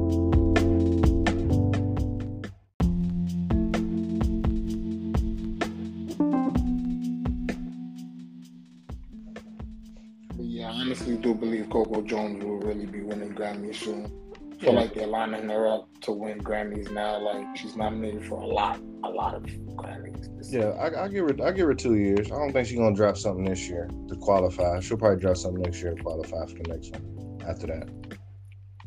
Grammys 13.45 13.77
soon. 13.77 14.05
I 14.53 14.57
feel 14.57 14.73
Yeah. 14.75 14.81
like 14.81 14.95
they're 14.95 15.07
lining 15.07 15.49
her 15.49 15.67
up 15.67 15.89
to 16.03 16.13
win 16.13 16.41
Grammys 16.41 16.91
now. 16.91 17.19
Like 17.19 17.57
she's 17.57 17.77
nominated 17.77 18.25
for 18.27 18.41
a 18.41 18.47
lot, 18.47 18.81
a 19.03 19.11
lot 19.11 19.35
of 19.35 19.43
Grammys. 19.43 20.29
Yeah, 20.51 20.69
I, 20.71 21.05
I 21.05 21.09
give 21.09 21.29
her. 21.29 21.47
I 21.47 21.53
give 21.53 21.67
her 21.67 21.75
two 21.75 21.97
years. 21.97 22.31
I 22.31 22.37
don't 22.37 22.53
think 22.53 22.67
she's 22.69 22.79
gonna 22.79 22.95
drop 22.95 23.17
something 23.17 23.45
this 23.45 23.69
year 23.69 23.89
to 24.09 24.17
qualify. 24.17 24.81
She'll 24.81 24.97
probably 24.97 25.21
drop 25.21 25.37
something 25.37 25.63
next 25.63 25.83
year 25.83 25.95
to 25.95 26.03
qualify 26.03 26.47
for 26.47 26.55
the 26.55 26.69
next 26.69 26.93
one. 26.93 27.41
After 27.47 27.67
that, 27.67 27.91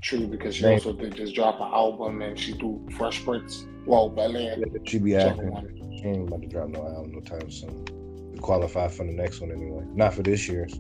True, 0.02 0.28
because 0.28 0.56
she 0.56 0.66
also 0.66 0.94
did 0.94 1.16
just 1.16 1.36
drop 1.36 1.56
an 1.60 1.68
album 1.74 2.22
and 2.22 2.40
she 2.40 2.54
do 2.54 2.88
Fresh 2.98 3.24
Prince. 3.24 3.68
Well, 3.86 4.10
Bel 4.10 4.36
Air. 4.36 4.56
she 4.86 5.00
be 5.00 5.16
acting. 5.16 5.52
She 5.98 6.04
ain't 6.08 6.28
about 6.28 6.42
to 6.42 6.48
drop 6.48 6.70
no 6.70 6.82
album 6.88 7.12
no 7.14 7.20
time 7.22 7.50
soon. 7.52 7.86
To 7.86 8.42
qualify 8.42 8.88
for 8.88 9.06
the 9.06 9.12
next 9.14 9.42
one 9.42 9.52
anyway. 9.52 9.84
Not 9.94 10.14
for 10.14 10.22
this 10.24 10.48
year's. 10.48 10.74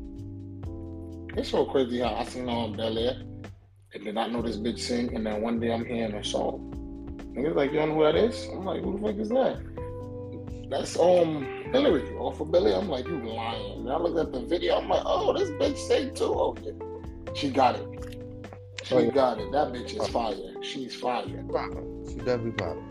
It's 1.35 1.49
so 1.49 1.65
crazy 1.65 1.99
how 1.99 2.15
I 2.15 2.23
seen 2.25 2.45
her 2.45 2.51
on 2.51 2.75
Bel 2.77 2.97
Air 2.97 3.21
and 3.93 4.03
did 4.03 4.15
not 4.15 4.31
know 4.31 4.41
this 4.41 4.57
bitch 4.57 4.79
sing, 4.79 5.15
and 5.15 5.25
then 5.25 5.41
one 5.41 5.59
day 5.59 5.71
I'm 5.73 5.85
hearing 5.85 6.11
her 6.11 6.23
song. 6.23 6.73
Niggas 7.35 7.55
like, 7.55 7.71
you 7.71 7.79
don't 7.79 7.89
know 7.89 7.95
who 7.95 8.03
that 8.03 8.15
is? 8.15 8.47
I'm 8.51 8.65
like, 8.65 8.81
who 8.83 8.97
the 8.97 9.07
fuck 9.07 9.17
is 9.17 9.29
that? 9.29 10.67
That's 10.69 10.99
um 10.99 11.43
Hillary 11.71 12.13
off 12.17 12.41
of 12.41 12.51
Billy. 12.51 12.73
I'm 12.73 12.89
like, 12.89 13.07
you 13.07 13.17
lying. 13.19 13.79
And 13.81 13.91
I 13.91 13.97
looked 13.97 14.17
at 14.17 14.33
the 14.33 14.45
video. 14.45 14.77
I'm 14.77 14.89
like, 14.89 15.03
oh, 15.05 15.31
this 15.37 15.49
bitch 15.51 15.77
sang 15.77 16.13
too. 16.13 16.33
Okay, 16.33 16.73
she 17.33 17.49
got 17.49 17.75
it. 17.75 17.87
She 18.83 18.95
Oh, 18.95 18.99
yeah. 18.99 19.11
got 19.11 19.39
it. 19.39 19.51
That 19.51 19.71
bitch 19.73 19.99
is 19.99 20.07
fire. 20.09 20.35
She's 20.61 20.95
fire. 20.95 21.23
She 21.25 22.15
definitely 22.15 22.51
popping. 22.51 22.89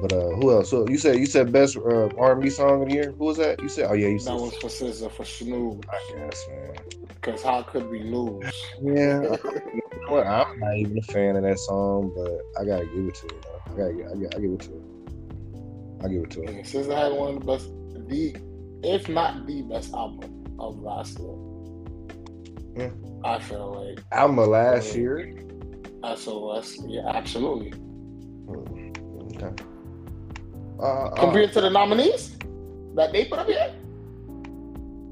But 0.00 0.12
uh, 0.12 0.30
who 0.36 0.52
else? 0.52 0.70
So 0.70 0.86
you 0.88 0.98
said 0.98 1.16
you 1.16 1.26
said 1.26 1.52
best 1.52 1.76
uh, 1.76 2.08
R&B 2.18 2.48
song 2.50 2.82
of 2.82 2.88
the 2.88 2.94
year. 2.94 3.12
Who 3.18 3.24
was 3.24 3.36
that? 3.38 3.60
You 3.62 3.68
said 3.68 3.86
oh 3.90 3.94
yeah, 3.94 4.08
you 4.08 4.18
said. 4.18 4.32
That 4.34 4.40
was 4.42 4.56
for 4.56 4.68
SZA 4.68 5.10
for 5.10 5.24
Snooze. 5.24 5.80
I 5.88 6.12
guess 6.16 6.46
man. 6.48 6.74
Cause 7.22 7.42
how 7.42 7.62
could 7.62 7.90
we 7.90 8.02
lose? 8.02 8.50
Yeah. 8.80 9.36
well, 10.10 10.26
I'm 10.26 10.58
not 10.58 10.76
even 10.76 10.98
a 10.98 11.02
fan 11.02 11.36
of 11.36 11.42
that 11.42 11.58
song, 11.58 12.12
but 12.16 12.40
I 12.60 12.64
gotta 12.64 12.86
give 12.86 13.06
it 13.06 13.14
to 13.16 13.26
it. 13.26 13.46
I 13.66 13.68
gotta, 13.70 13.90
I 13.90 14.16
gotta, 14.16 14.36
I 14.36 14.40
give 14.40 14.52
it 14.52 14.60
to 14.60 14.72
it. 14.72 16.04
I 16.04 16.08
give 16.08 16.22
it 16.22 16.30
to 16.30 16.42
it. 16.44 16.66
Since 16.66 16.88
I 16.88 16.98
had 16.98 17.12
one 17.12 17.34
of 17.36 17.40
the 17.40 17.46
best, 17.46 17.68
the 18.08 18.34
if 18.82 19.08
not 19.08 19.46
the 19.46 19.62
best 19.62 19.92
album 19.92 20.44
of 20.58 20.80
last 20.80 21.18
year. 21.18 21.36
Yeah. 22.76 22.90
I 23.24 23.38
feel 23.38 23.84
like 23.84 24.02
Album 24.12 24.38
of 24.38 24.48
last 24.48 24.94
year. 24.94 25.34
SOS. 26.16 26.78
Yeah, 26.86 27.06
absolutely. 27.08 27.70
Hmm, 27.70 28.90
Okay. 29.36 29.64
Uh, 30.78 30.82
uh, 30.82 31.20
Compared 31.20 31.52
to 31.52 31.60
the 31.60 31.68
nominees 31.70 32.36
that 32.94 33.12
they 33.12 33.26
put 33.26 33.38
up 33.40 33.46
here, 33.46 33.74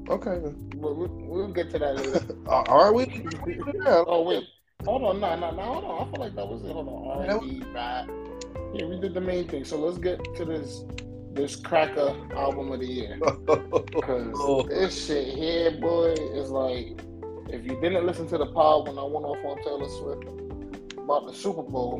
okay. 0.09 0.39
we'll, 0.75 0.95
we'll, 0.95 1.07
we'll 1.09 1.47
get 1.53 1.69
to 1.71 1.79
that 1.79 1.95
later. 1.95 2.35
Uh, 2.47 2.63
are 2.67 2.91
we? 2.93 3.05
Yeah. 3.47 4.03
oh 4.07 4.23
wait, 4.23 4.43
hold 4.85 5.03
on, 5.03 5.19
No, 5.19 5.35
no, 5.39 5.51
no. 5.51 5.61
hold 5.61 5.85
on. 5.85 6.07
I 6.07 6.11
feel 6.11 6.19
like 6.21 6.35
that 6.35 6.47
was 6.47 6.63
it. 6.63 6.71
Hold 6.71 6.87
on, 6.87 7.29
R&B, 7.29 7.63
rap. 7.73 8.09
Yeah, 8.73 8.85
we 8.85 8.99
did 8.99 9.13
the 9.13 9.21
main 9.21 9.47
thing. 9.47 9.63
So 9.65 9.77
let's 9.77 9.97
get 9.99 10.19
to 10.35 10.45
this 10.45 10.83
this 11.33 11.55
cracker 11.55 12.15
album 12.35 12.71
of 12.71 12.79
the 12.79 12.87
year. 12.87 13.19
Cause 13.47 14.31
Oh. 14.35 14.63
this 14.67 15.05
shit 15.07 15.27
here, 15.35 15.71
boy, 15.79 16.13
is 16.33 16.49
like 16.49 16.99
if 17.49 17.63
you 17.65 17.79
didn't 17.81 18.05
listen 18.05 18.27
to 18.29 18.37
the 18.37 18.47
pod 18.47 18.87
when 18.87 18.97
I 18.97 19.03
went 19.03 19.25
off 19.25 19.37
on 19.45 19.57
Taylor 19.63 19.87
Swift 19.89 20.97
about 20.97 21.27
the 21.27 21.33
Super 21.33 21.61
Bowl, 21.63 21.99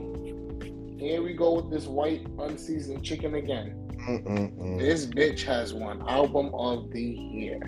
here 0.98 1.22
we 1.22 1.34
go 1.34 1.54
with 1.54 1.70
this 1.72 1.86
white 1.86 2.26
unseasoned 2.40 3.04
chicken 3.04 3.36
again. 3.36 3.76
Mm-mm-mm. 4.08 4.80
This 4.80 5.06
bitch 5.06 5.42
has 5.44 5.74
won 5.74 6.02
album 6.08 6.52
of 6.56 6.90
the 6.92 7.02
year 7.04 7.60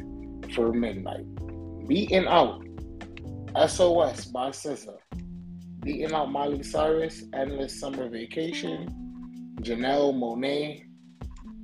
for 0.53 0.71
Midnight. 0.73 1.25
Beating 1.87 2.25
out 2.27 2.63
SOS 3.67 4.25
by 4.25 4.49
SZA. 4.49 4.95
Beating 5.81 6.13
out 6.13 6.31
Miley 6.31 6.63
Cyrus, 6.63 7.23
Endless 7.33 7.79
Summer 7.79 8.07
Vacation, 8.07 8.87
Janelle 9.61 10.13
Monáe, 10.13 10.83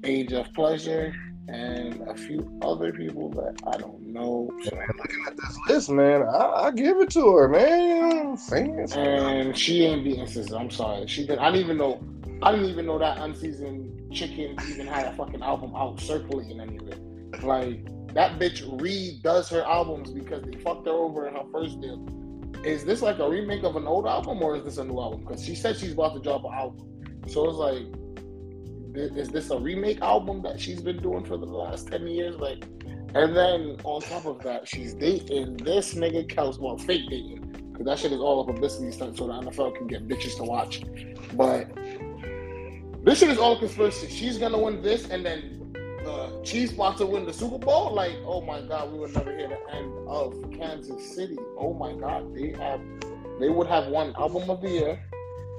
Age 0.04 0.34
of 0.34 0.52
Pleasure, 0.54 1.14
and 1.48 2.02
a 2.10 2.16
few 2.16 2.60
other 2.62 2.92
people 2.92 3.30
that 3.32 3.56
I 3.68 3.78
don't 3.78 4.02
know. 4.02 4.50
So- 4.64 4.76
Man, 4.76 4.88
looking 4.98 5.24
at 5.28 5.38
this 5.38 5.60
list, 5.70 5.90
man, 5.90 6.24
I, 6.24 6.66
I 6.66 6.72
give 6.72 6.98
it 6.98 7.10
to 7.12 7.36
her, 7.36 7.48
man. 7.48 7.90
You 7.90 8.00
know 8.00 8.08
what 8.08 8.96
and 8.98 9.58
she 9.58 9.84
ain't 9.86 10.04
beating 10.04 10.26
SZA. 10.26 10.60
I'm 10.60 10.70
sorry. 10.70 11.08
She 11.08 11.26
did. 11.26 11.40
I 11.40 11.52
didn't 11.52 11.66
even 11.66 11.78
know. 11.78 12.02
I 12.42 12.52
didn't 12.52 12.68
even 12.70 12.86
know 12.86 13.00
that 13.00 13.18
unseasoned 13.20 14.14
chicken 14.14 14.56
even 14.70 14.88
had 14.88 15.08
a 15.08 15.16
fucking 15.16 15.42
album 15.42 15.74
out 15.76 16.00
circulating 16.00 16.60
anywhere. 16.60 16.98
Like 17.42 17.88
that 18.18 18.40
bitch 18.40 18.64
redoes 18.80 19.48
her 19.52 19.62
albums 19.62 20.10
because 20.10 20.42
they 20.42 20.58
fucked 20.58 20.88
her 20.88 20.92
over 20.92 21.28
in 21.28 21.36
her 21.36 21.44
first 21.52 21.80
deal. 21.80 22.04
Is 22.64 22.84
this 22.84 23.04
like 23.04 23.20
a 23.20 23.30
remake 23.30 23.64
of 23.64 23.76
an 23.76 23.86
old 23.86 24.08
album 24.08 24.42
or 24.42 24.56
is 24.56 24.64
this 24.64 24.80
a 24.80 24.84
new 24.84 25.00
album? 25.00 25.22
Because 25.22 25.46
she 25.46 25.54
said 25.54 25.78
she's 25.78 25.92
about 25.92 26.16
to 26.16 26.20
drop 26.20 26.44
an 26.44 26.52
album. 26.52 26.90
So 27.28 27.48
it's 27.48 27.60
like, 27.60 27.84
is 29.16 29.30
this 29.30 29.52
a 29.52 29.60
remake 29.60 30.02
album 30.02 30.42
that 30.42 30.60
she's 30.60 30.82
been 30.82 30.98
doing 30.98 31.26
for 31.26 31.38
the 31.38 31.46
last 31.46 31.90
ten 31.90 32.08
years? 32.08 32.38
Like, 32.38 32.66
and 33.14 33.38
then 33.38 33.78
on 33.84 34.02
top 34.02 34.26
of 34.26 34.42
that, 34.42 34.68
she's 34.68 34.96
dating 34.96 35.58
this 35.58 35.94
nigga 35.94 36.28
Kelce. 36.28 36.60
Well, 36.60 36.76
fake 36.76 37.08
dating 37.12 37.70
because 37.72 37.86
that 37.86 38.00
shit 38.00 38.14
is 38.14 38.20
all 38.20 38.42
a 38.42 38.52
publicity 38.52 38.92
stunt 38.94 39.16
so 39.16 39.28
the 39.28 39.34
NFL 39.34 39.76
can 39.76 39.86
get 39.86 40.08
bitches 40.08 40.36
to 40.38 40.44
watch. 40.44 40.82
But 41.34 41.70
this 43.04 43.20
shit 43.20 43.30
is 43.30 43.38
all 43.38 43.60
conspiracy. 43.60 44.08
She's 44.08 44.40
gonna 44.40 44.58
win 44.58 44.82
this, 44.82 45.08
and 45.08 45.24
then 45.24 45.57
the 45.57 45.57
Chiefs 46.48 46.72
about 46.72 46.98
to 46.98 47.06
win 47.06 47.26
the 47.26 47.34
Super 47.34 47.58
Bowl. 47.58 47.94
Like, 47.94 48.16
oh 48.26 48.40
my 48.40 48.62
God, 48.62 48.94
we 48.94 49.00
would 49.00 49.14
never 49.14 49.36
hear 49.36 49.50
the 49.50 49.76
end 49.76 49.94
of 50.08 50.34
Kansas 50.58 51.14
City. 51.14 51.36
Oh 51.58 51.74
my 51.74 51.92
God, 51.94 52.34
they 52.34 52.52
have, 52.52 52.80
they 53.38 53.50
would 53.50 53.68
have 53.68 53.88
won 53.88 54.16
album 54.16 54.50
of 54.50 54.62
the 54.62 54.70
year 54.70 55.04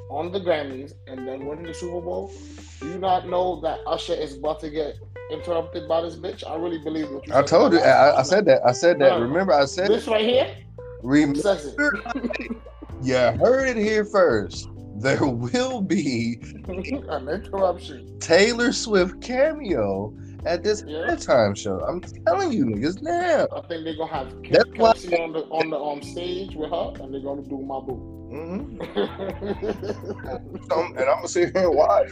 on 0.09 0.33
the 0.33 0.41
Grammys, 0.41 0.95
and 1.07 1.29
then 1.29 1.45
winning 1.45 1.67
the 1.67 1.75
Super 1.75 2.01
Bowl. 2.01 2.33
Do 2.81 2.89
you 2.89 2.97
not 2.97 3.29
know 3.29 3.61
that 3.61 3.81
Usher 3.87 4.15
is 4.15 4.39
about 4.39 4.61
to 4.61 4.71
get 4.71 4.95
interrupted 5.31 5.87
by 5.87 6.01
this 6.01 6.17
bitch? 6.17 6.43
I 6.49 6.57
really 6.57 6.79
believe 6.79 7.11
what 7.11 7.27
you 7.27 7.35
I 7.35 7.43
told 7.43 7.75
you. 7.75 7.81
I, 7.81 8.21
I 8.21 8.23
said 8.23 8.47
that. 8.47 8.63
I 8.65 8.73
said 8.73 8.99
that. 9.01 9.21
Remember, 9.21 9.53
I 9.53 9.67
said 9.67 9.89
this 9.89 10.07
right 10.07 10.25
here 10.25 10.57
Remember, 11.03 11.61
you 13.03 13.15
heard 13.15 13.69
it 13.69 13.77
here 13.77 14.07
first. 14.07 14.71
There 14.97 15.27
will 15.27 15.83
be 15.83 16.41
An 16.69 17.29
interruption. 17.29 18.19
Taylor 18.21 18.73
Swift 18.73 19.21
cameo 19.21 20.15
at 20.45 20.63
this 20.63 20.85
Yeah. 20.87 21.07
halftime 21.09 21.57
show. 21.57 21.81
I'm 21.89 22.01
telling 22.27 22.53
you 22.53 22.67
niggas 22.67 23.03
now. 23.03 23.47
I 23.57 23.61
think 23.69 23.85
they're 23.85 23.97
gonna 23.97 24.13
have 24.13 24.29
Ke- 24.45 24.51
That's 24.51 24.71
why- 24.77 25.17
on 25.19 25.33
the 25.33 25.41
on 25.51 25.71
the 25.71 25.79
um 25.79 26.03
stage 26.03 26.55
with 26.55 26.71
her, 26.71 26.93
and 27.01 27.13
they're 27.13 27.21
gonna 27.21 27.43
do 27.43 27.59
my 27.59 27.81
boo. 27.81 28.15
hmm 28.31 28.77
and 29.89 30.99
I'm 30.99 31.17
gonna 31.17 31.29
sit 31.29 31.57
here 31.57 31.67
and 31.69 31.75
watch. 31.75 32.11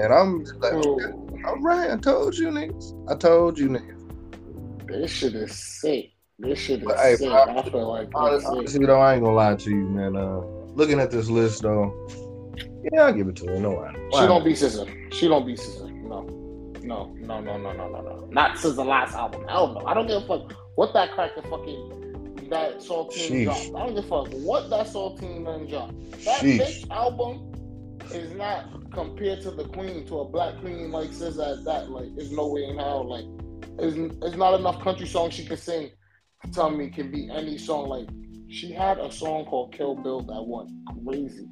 And 0.00 0.12
I'm 0.12 0.44
like, 0.60 0.74
Ooh, 0.74 1.28
I'm 1.44 1.64
right. 1.64 1.90
I 1.90 1.96
told 1.96 2.36
you 2.36 2.48
niggas. 2.50 3.10
I 3.10 3.16
told 3.16 3.58
you 3.58 3.68
niggas. 3.68 4.86
this 4.86 5.10
shit 5.12 5.34
is 5.34 5.52
sick. 5.52 6.12
This 6.38 6.58
shit 6.60 6.80
is 6.82 6.86
But, 6.86 6.98
hey, 6.98 7.16
sick. 7.16 7.28
bro, 7.28 7.42
I 7.58 7.62
feel 7.68 7.88
like 7.88 8.10
Honestly, 8.14 8.58
honestly, 8.58 8.86
though, 8.86 9.00
I 9.00 9.14
ain't 9.14 9.24
gonna 9.24 9.34
lie 9.34 9.56
to 9.56 9.70
you, 9.70 9.88
man. 9.88 10.16
Uh, 10.16 10.38
looking 10.74 11.00
at 11.00 11.10
this 11.10 11.28
list, 11.28 11.62
though, 11.62 11.92
yeah, 12.92 13.02
I'll 13.02 13.12
give 13.12 13.26
it 13.26 13.34
to 13.36 13.46
her. 13.46 13.58
No 13.58 13.70
why? 13.72 14.20
She 14.20 14.26
don't 14.26 14.44
be 14.44 14.52
SZA. 14.52 15.12
She 15.12 15.26
don't 15.26 15.44
be 15.44 15.54
SZA. 15.54 15.90
No, 16.04 16.22
no, 16.82 17.14
no, 17.18 17.40
no, 17.40 17.56
no, 17.56 17.72
no, 17.72 17.88
no, 17.88 18.00
no. 18.00 18.28
Not 18.30 18.56
SZA 18.56 18.84
last 18.84 19.14
album. 19.14 19.46
Hell 19.48 19.74
no. 19.74 19.86
I 19.86 19.94
don't 19.94 20.06
give 20.06 20.22
a 20.22 20.26
fuck 20.26 20.52
what 20.76 20.92
that 20.94 21.12
cracker 21.12 21.42
fucking 21.42 22.46
that 22.50 22.78
saltine 22.78 23.44
dropped. 23.44 23.60
I 23.74 23.86
don't 23.86 23.94
give 23.94 24.04
a 24.04 24.08
fuck 24.08 24.28
what 24.32 24.70
that 24.70 24.86
saltine 24.86 25.42
man 25.42 25.66
dropped. 25.66 25.94
That 26.24 26.40
Sheesh. 26.40 26.60
bitch 26.60 26.90
album 26.90 27.52
is 28.12 28.32
not 28.34 28.90
compared 28.92 29.42
to 29.42 29.50
the 29.50 29.64
queen 29.68 30.06
to 30.06 30.20
a 30.20 30.24
black 30.28 30.58
queen 30.60 30.90
like 30.90 31.10
SZA 31.10 31.58
at 31.58 31.64
that. 31.64 31.90
Like, 31.90 32.14
there's 32.16 32.32
no 32.32 32.48
way 32.48 32.64
in 32.64 32.78
hell. 32.78 33.08
Like, 33.08 33.26
there's, 33.76 33.94
there's 34.20 34.36
not 34.36 34.58
enough 34.58 34.80
country 34.82 35.06
songs 35.06 35.34
she 35.34 35.44
can 35.44 35.56
sing 35.56 35.90
to 36.44 36.50
tell 36.50 36.70
me 36.70 36.88
can 36.90 37.10
be 37.10 37.30
any 37.30 37.58
song. 37.58 37.88
Like, 37.88 38.08
she 38.48 38.72
had 38.72 38.98
a 38.98 39.12
song 39.12 39.44
called 39.44 39.74
Kill 39.74 39.94
Bill 39.94 40.20
that 40.20 40.42
went 40.42 40.70
crazy. 41.04 41.48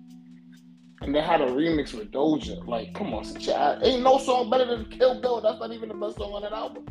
And 1.06 1.14
they 1.14 1.20
had 1.20 1.40
a 1.40 1.46
remix 1.46 1.94
with 1.94 2.10
Doja. 2.10 2.66
Like, 2.66 2.92
come 2.92 3.14
on, 3.14 3.24
Sacha. 3.24 3.78
ain't 3.84 4.02
no 4.02 4.18
song 4.18 4.50
better 4.50 4.64
than 4.64 4.86
Kill 4.86 5.20
Bill. 5.20 5.40
That's 5.40 5.60
not 5.60 5.72
even 5.72 5.88
the 5.88 5.94
best 5.94 6.16
song 6.16 6.32
on 6.32 6.42
that 6.42 6.52
album. 6.52 6.84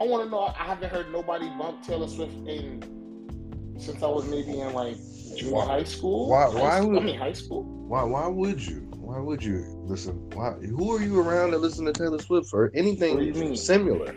I 0.00 0.04
want 0.04 0.22
to 0.24 0.30
know. 0.30 0.38
I 0.42 0.52
haven't 0.64 0.88
heard 0.90 1.10
nobody 1.12 1.48
bump 1.58 1.82
Taylor 1.82 2.06
Swift 2.06 2.32
in 2.46 3.74
since 3.76 4.02
I 4.04 4.06
was 4.06 4.26
maybe 4.28 4.60
in 4.60 4.72
like 4.72 4.96
junior 5.36 5.52
Why- 5.54 5.66
high 5.66 5.82
school. 5.84 6.28
why- 6.28 6.44
High 6.50 6.60
why 6.60 6.80
would- 6.80 7.02
I 7.02 7.04
mean 7.04 7.18
high 7.18 7.32
school. 7.32 7.64
Why? 7.64 8.04
Why 8.04 8.28
would 8.28 8.64
you? 8.64 8.88
Why 8.96 9.18
would 9.18 9.42
you 9.42 9.64
listen? 9.84 10.14
Why? 10.34 10.52
Who 10.52 10.92
are 10.96 11.02
you 11.02 11.20
around 11.20 11.50
to 11.50 11.58
listen 11.58 11.84
to 11.86 11.92
Taylor 11.92 12.20
Swift 12.20 12.50
or 12.54 12.70
anything 12.74 13.14
What 13.16 13.20
do 13.20 13.26
you 13.26 13.34
mean? 13.34 13.56
similar? 13.56 14.14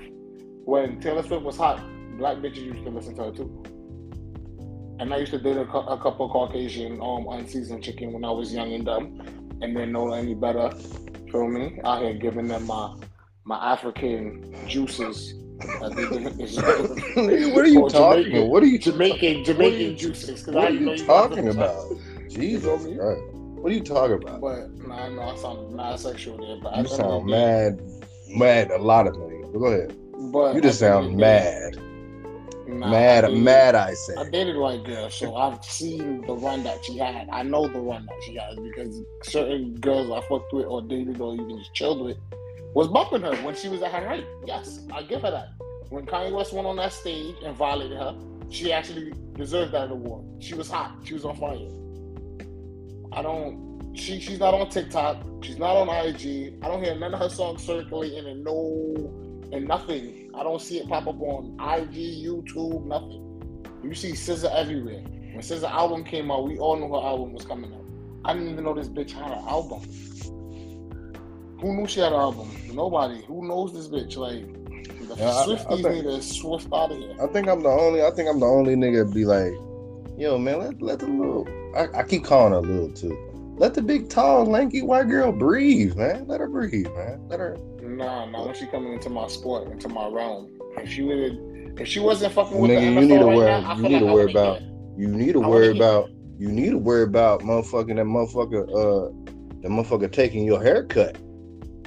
When 0.65 0.99
Taylor 1.01 1.23
Swift 1.23 1.43
was 1.43 1.57
hot, 1.57 1.81
black 2.19 2.37
bitches 2.37 2.57
used 2.63 2.83
to 2.83 2.91
listen 2.91 3.15
to 3.15 3.23
her 3.23 3.31
too. 3.31 3.63
And 4.99 5.13
I 5.13 5.17
used 5.17 5.31
to 5.33 5.39
date 5.39 5.57
a, 5.57 5.61
a 5.63 5.97
couple 5.97 6.29
Caucasian 6.29 7.01
um 7.01 7.27
unseasoned 7.29 7.83
chicken 7.83 8.13
when 8.13 8.23
I 8.23 8.31
was 8.31 8.53
young 8.53 8.73
and 8.73 8.85
dumb, 8.85 9.19
and 9.61 9.75
didn't 9.75 9.91
know 9.91 10.13
any 10.13 10.33
better. 10.35 10.71
Feel 11.31 11.47
me? 11.47 11.79
Out 11.83 12.01
here 12.01 12.13
giving 12.13 12.47
them 12.47 12.65
my 12.65 12.95
my 13.45 13.73
African 13.73 14.55
juices. 14.67 15.33
that 15.79 15.95
they 15.95 16.07
didn't 16.09 16.37
deserve. 16.37 16.89
what 17.15 17.63
are 17.63 17.67
you 17.67 17.87
talking? 17.89 18.23
Jamaican- 18.23 18.49
What 18.49 18.61
are 18.63 18.65
you? 18.65 18.77
Jamaican 18.79 19.43
Jamaican 19.45 19.79
you- 19.79 19.93
juices. 19.95 20.45
What 20.47 20.57
I 20.57 20.67
are 20.67 20.71
you 20.71 20.97
talking 21.05 21.47
about. 21.49 21.91
Jesus 22.29 22.83
me? 22.85 22.97
What 22.97 23.71
are 23.71 23.75
you 23.75 23.81
talking 23.83 24.21
about? 24.21 24.41
But 24.41 24.69
nah, 24.87 25.05
I 25.05 25.09
know 25.09 25.21
I 25.21 25.35
sound 25.37 25.73
mad 25.75 25.99
sexual 25.99 26.37
there. 26.37 26.57
But 26.61 26.73
You 26.75 26.79
at 26.83 26.85
the 26.85 26.91
end 26.91 26.91
of 26.91 26.91
sound 26.91 27.25
mad, 27.25 27.81
mad 28.29 28.71
a 28.71 28.77
lot 28.77 29.07
of 29.07 29.15
things. 29.15 29.47
But 29.51 29.59
go 29.59 29.65
ahead. 29.67 29.95
But 30.31 30.55
You 30.55 30.61
just 30.61 30.81
at 30.83 30.91
the 30.91 30.97
end 30.97 31.05
sound 31.05 31.05
of 31.05 31.11
the 31.11 31.17
day, 32.65 32.71
mad, 32.73 32.79
nah, 32.79 32.87
I 32.87 32.91
mad, 32.91 33.21
dated- 33.21 33.43
mad. 33.43 33.75
I 33.75 33.93
say. 33.93 34.13
I 34.17 34.29
dated 34.29 34.57
white 34.57 34.83
girl, 34.83 35.09
so 35.09 35.35
I've 35.35 35.63
seen 35.63 36.21
the 36.25 36.33
run 36.35 36.63
that 36.63 36.83
she 36.85 36.97
had. 36.97 37.27
I 37.31 37.43
know 37.43 37.67
the 37.67 37.79
run 37.79 38.05
that 38.05 38.23
she 38.25 38.35
had 38.35 38.55
because 38.63 39.01
certain 39.23 39.75
girls 39.75 40.09
I 40.11 40.21
fucked 40.27 40.53
with 40.53 40.65
or 40.65 40.81
dated 40.81 41.19
or 41.21 41.33
even 41.33 41.57
just 41.57 41.73
chilled 41.73 42.03
with 42.03 42.17
was 42.73 42.87
bumping 42.89 43.21
her 43.21 43.35
when 43.37 43.55
she 43.55 43.69
was 43.69 43.81
at 43.81 43.91
her 43.91 44.07
height. 44.07 44.25
Yes, 44.45 44.81
I 44.93 45.03
give 45.03 45.21
her 45.21 45.31
that. 45.31 45.49
When 45.89 46.05
Kanye 46.05 46.31
West 46.33 46.51
went 46.53 46.67
on 46.67 46.75
that 46.77 46.91
stage 46.93 47.35
and 47.43 47.55
violated 47.55 47.97
her, 47.97 48.15
she 48.49 48.73
actually 48.73 49.13
deserved 49.33 49.71
that 49.73 49.91
award. 49.91 50.25
She 50.39 50.55
was 50.55 50.69
hot. 50.69 50.95
She 51.03 51.13
was 51.13 51.25
on 51.25 51.35
fire. 51.37 51.69
I 53.17 53.21
don't. 53.21 53.63
She 53.95 54.19
she's 54.19 54.39
not 54.39 54.53
on 54.53 54.69
TikTok. 54.69 55.17
She's 55.41 55.57
not 55.57 55.77
on 55.77 55.87
IG. 55.89 56.55
I 56.61 56.67
don't 56.67 56.83
hear 56.83 56.95
none 56.95 57.13
of 57.13 57.19
her 57.19 57.29
songs 57.29 57.63
circulating 57.63 58.25
and 58.27 58.43
no 58.43 59.13
and 59.55 59.67
nothing. 59.67 60.31
I 60.35 60.43
don't 60.43 60.61
see 60.61 60.79
it 60.79 60.87
pop 60.89 61.07
up 61.07 61.19
on 61.21 61.53
IG, 61.59 61.95
YouTube, 62.25 62.85
nothing. 62.85 63.21
You 63.83 63.93
see 63.93 64.11
SZA 64.11 64.53
everywhere. 64.55 65.01
When 65.01 65.39
SZA 65.39 65.69
album 65.69 66.03
came 66.03 66.31
out, 66.31 66.47
we 66.47 66.57
all 66.57 66.75
knew 66.75 66.87
her 66.89 67.05
album 67.07 67.33
was 67.33 67.45
coming 67.45 67.73
out. 67.73 67.81
I 68.25 68.33
didn't 68.33 68.49
even 68.49 68.63
know 68.63 68.73
this 68.73 68.87
bitch 68.89 69.11
had 69.11 69.31
an 69.31 69.43
album. 69.47 69.81
Who 71.61 71.73
knew 71.73 71.87
she 71.87 71.99
had 72.01 72.11
an 72.11 72.19
album? 72.19 72.49
Nobody. 72.73 73.21
Who 73.25 73.47
knows 73.47 73.73
this 73.73 73.87
bitch? 73.87 74.17
Like 74.17 74.45
the 75.07 75.15
Yeah, 75.15 75.29
I- 75.29 75.43
I 75.43 75.45
Swifties 75.45 75.83
think- 75.83 75.95
need 75.95 76.03
to 76.03 76.21
swift 76.21 76.67
out 76.73 76.91
of 76.91 76.97
here. 76.97 77.15
I 77.21 77.27
think 77.27 77.47
I'm 77.47 77.61
the 77.63 77.69
only. 77.69 78.03
I 78.03 78.11
think 78.11 78.27
I'm 78.29 78.39
the 78.39 78.45
only 78.45 78.75
nigga 78.75 79.11
be 79.13 79.25
like, 79.25 79.53
yo, 80.17 80.37
man, 80.37 80.59
let 80.59 80.81
let 80.81 80.99
the 80.99 81.07
little. 81.07 81.47
I, 81.75 81.99
I 81.99 82.03
keep 82.03 82.23
calling 82.23 82.51
her 82.53 82.59
a 82.59 82.61
little 82.61 82.89
too. 82.91 83.17
Let 83.57 83.73
the 83.73 83.81
big, 83.81 84.09
tall, 84.09 84.45
lanky 84.45 84.81
white 84.81 85.07
girl 85.07 85.31
breathe, 85.31 85.95
man. 85.95 86.27
Let 86.27 86.41
her 86.41 86.49
breathe, 86.49 86.87
man. 86.95 87.21
Let 87.29 87.39
her. 87.39 87.57
Nah, 87.95 88.25
nah. 88.25 88.45
When 88.45 88.53
she 88.55 88.65
coming 88.67 88.93
into 88.93 89.09
my 89.09 89.27
sport, 89.27 89.71
into 89.71 89.89
my 89.89 90.07
realm, 90.07 90.49
if 90.77 90.91
she 90.91 91.01
would, 91.03 91.73
if 91.79 91.87
she 91.87 91.99
wasn't 91.99 92.33
fucking 92.33 92.57
with 92.59 92.71
Nigga, 92.71 92.79
the 92.79 92.85
you 92.85 93.01
need 93.01 93.07
to 93.19 93.25
right 93.25 93.35
worry- 93.37 93.45
now, 93.61 93.75
you 93.75 93.83
need 93.83 93.91
like 93.93 93.99
to 94.01 94.13
worry 94.13 94.31
about-. 94.31 94.61
You 94.97 95.07
need 95.07 95.33
to 95.33 95.39
worry 95.39 95.75
about. 95.75 96.09
You 96.37 96.49
need 96.51 96.71
to 96.71 96.77
worry 96.77 97.03
about 97.03 97.41
motherfucking 97.41 97.95
that 97.95 98.05
motherfucker. 98.05 98.63
Uh, 98.69 99.31
that 99.61 99.69
motherfucker 99.69 100.11
taking 100.11 100.45
your 100.45 100.61
haircut. 100.61 101.17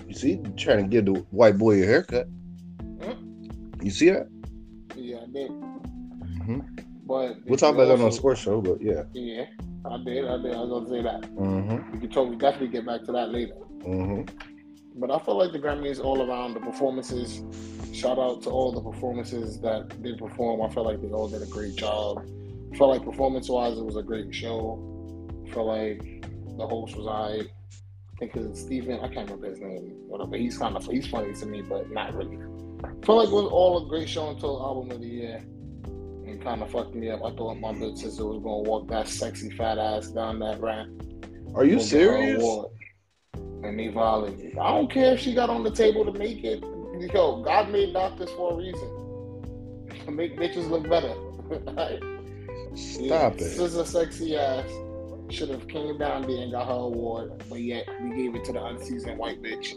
You 0.07 0.15
see, 0.15 0.41
trying 0.57 0.79
to 0.79 0.89
give 0.89 1.05
the 1.07 1.21
white 1.31 1.59
boy 1.59 1.83
a 1.83 1.87
haircut. 1.87 2.27
You 3.83 3.91
see 3.91 4.11
that? 4.11 4.27
Yeah, 4.97 5.19
I 5.23 5.27
did. 5.33 5.51
hmm 5.51 6.61
But 7.07 7.37
We'll 7.47 7.57
talk 7.59 7.75
about 7.75 7.87
that 7.87 8.01
on 8.01 8.09
a 8.09 8.13
sports 8.13 8.41
show, 8.41 8.61
but 8.61 8.81
yeah. 8.83 9.05
Yeah, 9.13 9.45
I 9.85 9.99
did. 9.99 10.27
I 10.27 10.37
did. 10.43 10.55
I 10.55 10.61
was 10.61 10.69
gonna 10.71 10.89
say 10.89 11.03
that. 11.03 11.23
Mm-hmm. 11.37 11.93
We 11.93 11.99
could 12.01 12.13
totally 12.13 12.37
definitely 12.37 12.69
get 12.69 12.85
back 12.87 13.05
to 13.05 13.13
that 13.13 13.29
later. 13.31 13.55
Mm-hmm. 13.87 14.58
But 14.99 15.13
I 15.13 15.19
feel 15.21 15.39
like 15.39 15.53
the 15.53 15.61
Grammys 15.61 16.03
all 16.03 16.29
around 16.29 16.55
the 16.55 16.61
performances, 16.61 17.43
shout 17.95 18.19
out 18.19 18.43
to 18.43 18.51
all 18.51 18.73
the 18.73 18.81
performances 18.81 19.61
that 19.61 20.03
did 20.03 20.19
perform. 20.19 20.61
I 20.61 20.75
felt 20.75 20.87
like 20.87 21.01
they 21.01 21.09
all 21.09 21.29
did 21.29 21.41
a 21.41 21.47
great 21.47 21.77
job. 21.77 22.29
I 22.73 22.77
felt 22.77 22.91
like 22.91 23.05
performance 23.05 23.49
wise, 23.49 23.79
it 23.79 23.85
was 23.85 23.97
a 23.97 24.03
great 24.03 24.35
show. 24.35 24.83
I 25.47 25.53
felt 25.53 25.69
like 25.69 26.03
the 26.57 26.67
host 26.67 26.97
was 26.97 27.07
alright. 27.07 27.47
I 27.47 28.19
think 28.19 28.35
it's 28.35 28.61
Steven, 28.61 28.99
I 28.99 29.09
can't 29.09 29.31
remember 29.31 29.51
his 29.51 29.61
name, 29.61 29.95
whatever. 30.09 30.37
He's 30.37 30.59
kind 30.59 30.77
of 30.77 30.85
he's 30.85 31.07
funny 31.07 31.33
to 31.33 31.47
me, 31.47 31.63
but 31.63 31.89
not 31.93 32.15
really. 32.15 32.37
I 32.83 32.89
felt 33.07 33.19
like 33.19 33.29
it 33.29 33.33
was 33.33 33.49
all 33.53 33.87
a 33.87 33.89
great 33.89 34.09
show 34.09 34.31
until 34.31 34.61
album 34.61 34.91
of 34.91 35.01
the 35.01 35.07
year. 35.07 35.37
And 36.27 36.43
kind 36.43 36.61
of 36.61 36.71
fucked 36.73 36.95
me 36.95 37.09
up. 37.11 37.25
I 37.25 37.31
thought 37.37 37.55
my 37.55 37.71
little 37.71 37.97
sister 37.97 38.25
was 38.27 38.43
gonna 38.43 38.69
walk 38.69 38.89
that 38.89 39.07
sexy 39.07 39.51
fat 39.51 39.79
ass 39.79 40.09
down 40.09 40.41
that 40.41 40.61
ramp. 40.61 41.03
Are 41.55 41.65
you 41.65 41.77
Gonna 41.77 41.89
get 41.89 42.01
her 42.01 42.37
serious? 42.37 42.43
And 43.63 43.79
they 43.79 43.89
violated. 43.89 44.57
I 44.59 44.69
don't 44.71 44.91
care 44.91 45.15
if 45.15 45.21
she 45.21 45.35
got 45.35 45.51
on 45.51 45.65
the 45.65 45.71
table 45.71 46.05
to 46.05 46.13
make 46.19 46.45
it. 46.45 46.63
Yo, 47.13 47.43
God 47.43 47.71
made 47.71 47.93
doctors 47.93 48.31
for 48.31 48.53
a 48.53 48.57
reason. 48.57 49.87
To 50.05 50.11
make 50.11 50.37
bitches 50.37 50.69
look 50.69 50.89
better. 50.89 51.15
Right? 51.75 52.01
Stop 52.77 53.35
it. 53.35 53.57
Sister 53.57 53.85
sexy 53.85 54.37
ass 54.37 54.71
should 55.31 55.49
have 55.49 55.67
came 55.69 55.99
down 55.99 56.23
there 56.23 56.43
and 56.43 56.53
got 56.53 56.67
her 56.67 56.73
award, 56.73 57.43
but 57.49 57.61
yet 57.61 57.87
we 58.03 58.17
gave 58.17 58.35
it 58.35 58.45
to 58.45 58.53
the 58.53 58.65
unseasoned 58.65 59.19
white 59.19 59.43
bitch, 59.43 59.75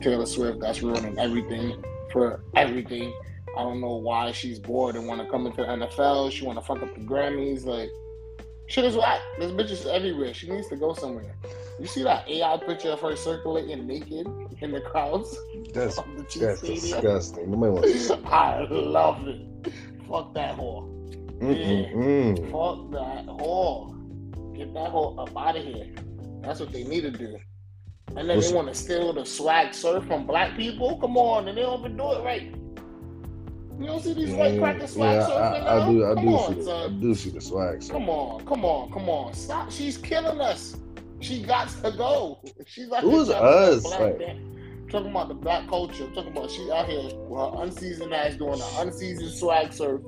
Taylor 0.00 0.26
Swift. 0.26 0.60
That's 0.60 0.82
ruining 0.82 1.18
everything 1.18 1.82
for 2.12 2.42
everything. 2.54 3.12
I 3.56 3.62
don't 3.62 3.80
know 3.80 3.96
why 3.96 4.32
she's 4.32 4.58
bored 4.58 4.96
and 4.96 5.06
want 5.06 5.20
to 5.20 5.28
come 5.28 5.46
into 5.46 5.62
the 5.62 5.68
NFL. 5.68 6.30
She 6.32 6.44
want 6.44 6.58
to 6.58 6.64
fuck 6.64 6.82
up 6.82 6.94
the 6.94 7.00
Grammys. 7.00 7.64
Like, 7.64 7.90
shit 8.66 8.84
is 8.84 8.96
whack. 8.96 9.20
This 9.38 9.52
bitch 9.52 9.70
is 9.70 9.86
everywhere. 9.86 10.32
She 10.32 10.48
needs 10.48 10.68
to 10.68 10.76
go 10.76 10.94
somewhere. 10.94 11.34
You 11.82 11.88
see 11.88 12.04
that 12.04 12.28
AI 12.28 12.56
picture 12.58 12.90
of 12.90 13.00
her 13.00 13.16
circulating 13.16 13.88
naked 13.88 14.28
in 14.60 14.70
the 14.70 14.80
crowds 14.82 15.36
That's 15.74 15.96
the 15.96 16.38
that's 16.38 16.60
disgusting. 16.60 17.50
Nobody 17.50 17.72
wants 17.72 18.06
to 18.06 18.20
I 18.24 18.68
love 18.70 19.26
it. 19.26 19.72
Fuck 20.08 20.32
that 20.34 20.56
whore. 20.56 20.88
Mm-mm-mm. 21.40 22.36
Fuck 22.52 22.92
that 22.92 23.26
whore. 23.26 24.56
Get 24.56 24.72
that 24.74 24.92
whore 24.92 25.18
up 25.28 25.36
out 25.36 25.56
of 25.56 25.64
here. 25.64 25.88
That's 26.42 26.60
what 26.60 26.70
they 26.72 26.84
need 26.84 27.00
to 27.00 27.10
do. 27.10 27.36
And 28.16 28.28
then 28.28 28.36
What's- 28.36 28.50
they 28.50 28.54
want 28.54 28.68
to 28.68 28.74
steal 28.74 29.12
the 29.12 29.24
swag 29.24 29.74
surf 29.74 30.04
from 30.06 30.24
black 30.24 30.56
people. 30.56 30.98
Come 31.00 31.16
on, 31.16 31.48
and 31.48 31.58
they 31.58 31.62
don't 31.62 31.80
even 31.80 31.96
do 31.96 32.12
it 32.12 32.22
right. 32.22 32.54
You 33.80 33.86
don't 33.88 34.00
see 34.00 34.14
these 34.14 34.32
white 34.34 34.56
crackers 34.56 34.92
swag 34.92 35.16
yeah, 35.16 35.26
surfing 35.26 35.64
I, 35.64 35.76
I 35.76 35.78
now? 35.80 35.90
do. 35.90 36.06
I 36.06 36.14
come 36.14 36.24
do 36.26 36.30
on, 36.36 36.54
see. 36.54 36.62
The, 36.62 36.72
I 36.76 36.88
do 36.90 37.14
see 37.16 37.30
the 37.30 37.40
swag. 37.40 37.88
Come 37.88 38.08
on, 38.08 38.46
come 38.46 38.64
on, 38.64 38.92
come 38.92 39.08
on. 39.08 39.34
Stop. 39.34 39.72
She's 39.72 39.96
killing 39.98 40.40
us. 40.40 40.76
She 41.22 41.42
got 41.42 41.68
to 41.68 41.92
go. 41.92 42.42
She's 42.66 42.90
out 42.90 43.02
Who's 43.02 43.28
here 43.28 43.36
us? 43.36 43.84
Like- 43.84 44.18
talking 44.92 45.10
about 45.10 45.28
the 45.28 45.34
black 45.34 45.66
culture. 45.68 46.06
talking 46.14 46.32
about 46.36 46.50
she 46.50 46.70
out 46.70 46.86
here 46.86 47.00
uh, 47.00 47.14
with 47.14 47.40
her 47.40 47.62
unseasoned 47.62 48.12
ass 48.12 48.34
doing 48.36 48.60
an 48.60 48.86
unseasoned 48.86 49.32
swag 49.32 49.72
surf, 49.72 50.02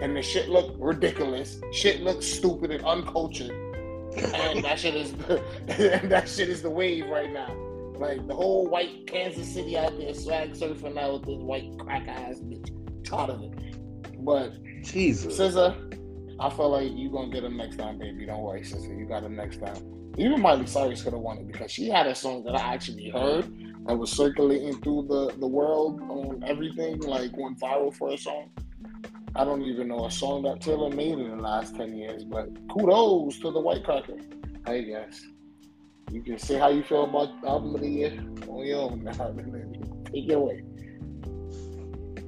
and 0.00 0.16
the 0.16 0.22
shit 0.22 0.48
look 0.48 0.74
ridiculous. 0.78 1.60
Shit 1.72 2.00
looks 2.00 2.26
stupid 2.26 2.70
and 2.70 2.84
uncultured, 2.84 3.50
and 3.50 4.64
that 4.64 4.80
shit 4.80 4.94
is 4.94 5.12
that 5.66 6.28
shit 6.28 6.48
is 6.48 6.62
the 6.62 6.70
wave 6.70 7.06
right 7.08 7.30
now. 7.30 7.54
Like 7.98 8.26
the 8.26 8.34
whole 8.34 8.66
white 8.66 9.06
Kansas 9.06 9.52
City 9.52 9.76
out 9.76 9.96
there 9.98 10.14
swag 10.14 10.52
surfing 10.54 10.94
now 10.94 11.12
with 11.12 11.26
this 11.26 11.38
white 11.38 11.78
crack 11.78 12.08
ass 12.08 12.40
bitch. 12.40 12.70
Tired 13.04 13.30
of 13.30 13.42
it. 13.42 14.24
But 14.24 14.54
Jesus. 14.82 15.38
SZA, 15.38 16.36
I 16.40 16.50
feel 16.50 16.70
like 16.70 16.90
you 16.92 17.10
gonna 17.10 17.30
get 17.30 17.44
him 17.44 17.56
next 17.56 17.76
time, 17.76 17.98
baby. 17.98 18.24
Don't 18.26 18.40
worry, 18.40 18.62
SZA. 18.62 18.98
You 18.98 19.06
got 19.06 19.24
him 19.24 19.36
next 19.36 19.58
time. 19.58 19.76
Even 20.18 20.40
Miley 20.40 20.66
Cyrus 20.66 21.02
could 21.02 21.14
have 21.14 21.22
won 21.22 21.38
it 21.38 21.46
because 21.46 21.70
she 21.70 21.88
had 21.88 22.06
a 22.06 22.14
song 22.14 22.44
that 22.44 22.54
I 22.54 22.74
actually 22.74 23.08
heard 23.08 23.44
that 23.86 23.96
was 23.96 24.12
circulating 24.12 24.80
through 24.80 25.06
the, 25.08 25.34
the 25.38 25.46
world 25.46 26.00
on 26.02 26.44
everything, 26.46 27.00
like 27.00 27.36
went 27.36 27.58
viral 27.58 27.94
for 27.94 28.10
a 28.10 28.18
song. 28.18 28.50
I 29.34 29.44
don't 29.44 29.62
even 29.62 29.88
know 29.88 30.04
a 30.04 30.10
song 30.10 30.42
that 30.42 30.60
Taylor 30.60 30.90
made 30.90 31.18
in 31.18 31.36
the 31.36 31.42
last 31.42 31.74
10 31.76 31.96
years, 31.96 32.24
but 32.24 32.48
kudos 32.68 33.38
to 33.38 33.50
the 33.50 33.60
White 33.60 33.82
Cracker. 33.84 34.18
I 34.66 34.82
guess. 34.82 35.24
You 36.10 36.22
can 36.22 36.38
say 36.38 36.58
how 36.58 36.68
you 36.68 36.82
feel 36.82 37.04
about 37.04 37.40
the 37.40 37.48
album 37.48 37.74
of 37.74 37.80
the 37.80 37.88
year 37.88 38.12
on 38.46 38.66
your 38.66 38.82
own 38.82 39.02
now. 39.02 39.12
Take 40.12 40.28
it 40.28 40.34
away. 40.34 40.62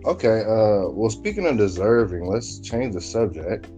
Okay. 0.07 0.41
Uh. 0.41 0.91
Well, 0.91 1.11
speaking 1.11 1.47
of 1.47 1.59
deserving, 1.59 2.27
let's 2.27 2.61
change 2.61 2.95
the 2.95 3.01
subject. 3.01 3.69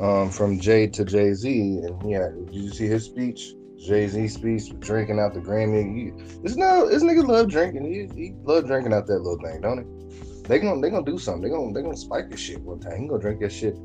Um, 0.00 0.30
from 0.30 0.58
Jay 0.58 0.86
to 0.86 1.04
Jay 1.04 1.34
Z, 1.34 1.50
and 1.50 2.10
yeah, 2.10 2.30
did 2.46 2.54
you 2.54 2.70
see 2.70 2.86
his 2.86 3.04
speech? 3.04 3.52
Jay 3.76 4.08
Z 4.08 4.28
speech, 4.28 4.72
drinking 4.78 5.18
out 5.18 5.34
the 5.34 5.40
Grammy. 5.40 5.94
He, 5.94 6.40
this 6.42 6.56
no, 6.56 6.88
this 6.88 7.02
nigga 7.02 7.26
love 7.26 7.48
drinking. 7.48 7.84
He, 7.84 8.08
he 8.18 8.32
love 8.44 8.66
drinking 8.66 8.94
out 8.94 9.06
that 9.08 9.18
little 9.18 9.38
thing, 9.44 9.60
don't 9.60 9.78
he? 9.78 10.42
They 10.48 10.58
gonna 10.58 10.80
they 10.80 10.88
gonna 10.88 11.04
do 11.04 11.18
something. 11.18 11.42
They 11.42 11.50
gonna 11.50 11.72
they 11.74 11.82
gonna 11.82 11.96
spike 11.96 12.30
this 12.30 12.40
shit 12.40 12.62
one 12.62 12.80
time. 12.80 12.98
He 12.98 13.08
gonna 13.08 13.20
drink 13.20 13.40
that 13.40 13.52
shit. 13.52 13.76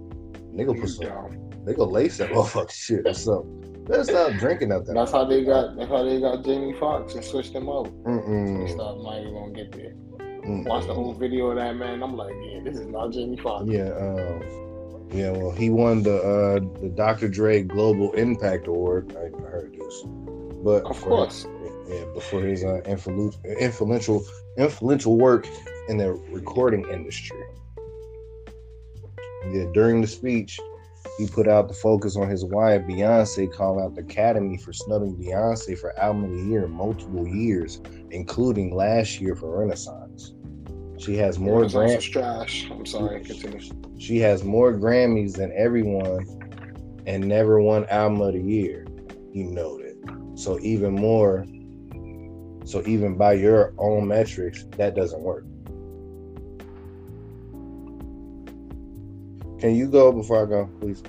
They 0.55 0.63
gonna 0.63 0.79
put 0.79 0.89
some. 0.89 1.05
Down. 1.05 1.51
They 1.65 1.73
gonna 1.73 1.91
lace 1.91 2.17
that 2.19 2.29
motherfucker 2.29 2.71
shit 2.71 3.05
or 3.05 3.13
something. 3.13 3.83
Better 3.83 4.03
stop 4.05 4.33
drinking 4.39 4.71
out 4.71 4.85
that. 4.85 4.93
That's 4.93 5.11
how 5.11 5.25
they 5.25 5.43
got. 5.43 5.75
That's 5.75 5.89
how 5.89 6.03
they 6.03 6.21
got 6.21 6.45
Jamie 6.45 6.73
Foxx 6.79 7.13
and 7.15 7.23
switched 7.23 7.53
him 7.53 7.67
up. 7.69 7.87
Mm-mm. 7.87 8.69
Stop. 8.69 8.97
I'm 8.97 9.03
not 9.03 9.19
even 9.19 9.33
gonna 9.33 9.53
get 9.53 9.71
there. 9.73 9.93
Mm-mm. 10.19 10.65
Watch 10.65 10.87
the 10.87 10.93
whole 10.93 11.13
video 11.13 11.47
of 11.47 11.57
that 11.57 11.75
man. 11.75 12.01
I'm 12.01 12.15
like, 12.15 12.33
yeah, 12.45 12.61
this 12.63 12.77
is 12.77 12.87
not 12.87 13.11
Jamie 13.11 13.37
Foxx. 13.37 13.65
Yeah, 13.67 13.91
um, 13.93 14.64
yeah. 15.15 15.31
Well, 15.31 15.51
he 15.51 15.69
won 15.69 16.03
the 16.03 16.17
uh, 16.17 16.59
the 16.81 16.89
Dr. 16.89 17.27
Dre 17.27 17.63
Global 17.63 18.11
Impact 18.13 18.67
Award. 18.67 19.15
I 19.17 19.25
I 19.45 19.49
heard 19.49 19.73
this, 19.73 20.03
but 20.63 20.83
Of 20.85 21.01
course. 21.01 21.45
yeah, 21.87 22.03
but 22.13 22.23
for 22.23 22.41
his 22.41 22.63
uh, 22.63 22.81
influential 22.85 24.25
influential 24.57 25.17
work 25.17 25.47
in 25.89 25.97
the 25.97 26.13
recording 26.31 26.85
industry. 26.91 27.41
Yeah, 29.51 29.65
during 29.73 30.01
the 30.01 30.07
speech, 30.07 30.59
he 31.17 31.27
put 31.27 31.47
out 31.47 31.67
the 31.67 31.73
focus 31.73 32.15
on 32.15 32.29
his 32.29 32.43
wife 32.43 32.81
Beyonce, 32.81 33.51
calling 33.53 33.83
out 33.83 33.95
the 33.95 34.01
Academy 34.01 34.57
for 34.57 34.73
snubbing 34.73 35.15
Beyonce 35.15 35.77
for 35.77 35.97
album 35.99 36.25
of 36.25 36.31
the 36.31 36.43
year 36.49 36.67
multiple 36.67 37.27
years, 37.27 37.79
including 38.11 38.75
last 38.75 39.21
year 39.21 39.35
for 39.35 39.59
Renaissance. 39.59 40.04
She 40.97 41.15
has 41.17 41.39
more 41.39 41.67
grant. 41.67 42.01
trash. 42.01 42.69
I'm 42.71 42.85
sorry. 42.85 43.21
Continue. 43.21 43.59
She 43.99 44.19
has 44.19 44.43
more 44.43 44.73
Grammys 44.73 45.35
than 45.35 45.51
everyone 45.55 46.25
and 47.05 47.27
never 47.27 47.61
won 47.61 47.85
album 47.85 48.21
of 48.21 48.33
the 48.33 48.41
year, 48.41 48.87
he 49.31 49.43
noted. 49.43 49.97
So 50.35 50.59
even 50.61 50.93
more 50.93 51.45
so 52.65 52.81
even 52.87 53.15
by 53.15 53.33
your 53.33 53.73
own 53.77 54.07
metrics, 54.07 54.65
that 54.77 54.95
doesn't 54.95 55.21
work. 55.21 55.45
Can 59.59 59.75
you 59.75 59.87
go 59.87 60.11
before 60.11 60.43
I 60.43 60.49
go, 60.49 60.69
please? 60.81 61.03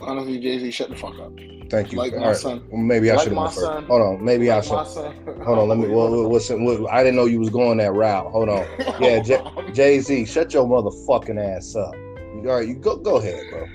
Honestly, 0.00 0.40
Jay 0.40 0.58
Z, 0.58 0.70
shut 0.70 0.88
the 0.88 0.96
fuck 0.96 1.18
up. 1.20 1.32
Thank 1.70 1.92
you. 1.92 1.98
Like 1.98 2.12
All 2.14 2.20
my 2.20 2.26
right. 2.28 2.36
son. 2.36 2.64
Well, 2.70 2.82
maybe 2.82 3.10
I 3.10 3.14
Like 3.14 3.24
should 3.24 3.32
have 3.36 3.54
first. 3.54 3.60
son. 3.60 3.86
Hold 3.86 4.02
on. 4.02 4.24
Maybe 4.24 4.50
I 4.50 4.60
should. 4.60 4.72
Hold 4.72 5.58
on. 5.58 5.68
Let 5.68 5.78
me. 5.78 5.88
What, 5.88 6.10
what's, 6.28 6.50
what, 6.50 6.90
I 6.92 7.02
didn't 7.04 7.16
know 7.16 7.26
you 7.26 7.38
was 7.38 7.50
going 7.50 7.78
that 7.78 7.92
route. 7.92 8.30
Hold 8.32 8.48
on. 8.48 8.66
Yeah, 9.00 9.20
J- 9.20 9.42
Jay 9.72 10.00
Z, 10.00 10.24
shut 10.26 10.52
your 10.52 10.66
motherfucking 10.66 11.38
ass 11.38 11.74
up. 11.76 11.94
All 11.94 12.42
right, 12.56 12.66
you 12.66 12.74
go. 12.74 12.96
Go 12.96 13.16
ahead, 13.16 13.40
bro. 13.50 13.66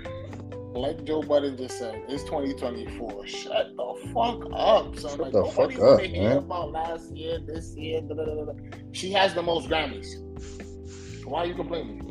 like 0.82 1.04
Joe 1.06 1.22
Budden 1.22 1.56
just 1.58 1.78
said, 1.78 2.04
it's 2.10 2.24
2024. 2.24 3.28
Shut 3.28 3.76
the 3.78 4.10
fuck 4.14 4.44
up, 4.54 4.98
son. 5.00 5.12
Shut 5.12 5.20
like, 5.20 5.32
the 5.32 5.46
fuck 5.46 5.80
up, 5.80 6.02
man. 6.12 6.38
about 6.38 6.72
last 6.72 7.16
year, 7.16 7.40
this 7.46 7.76
year. 7.78 8.02
Da, 8.02 8.14
da, 8.16 8.26
da, 8.26 8.46
da. 8.46 8.52
She 8.92 9.12
has 9.12 9.34
the 9.34 9.42
most 9.42 9.70
Grammys. 9.70 10.08
Why 11.26 11.40
are 11.44 11.46
you 11.46 11.56
complaining? 11.56 12.02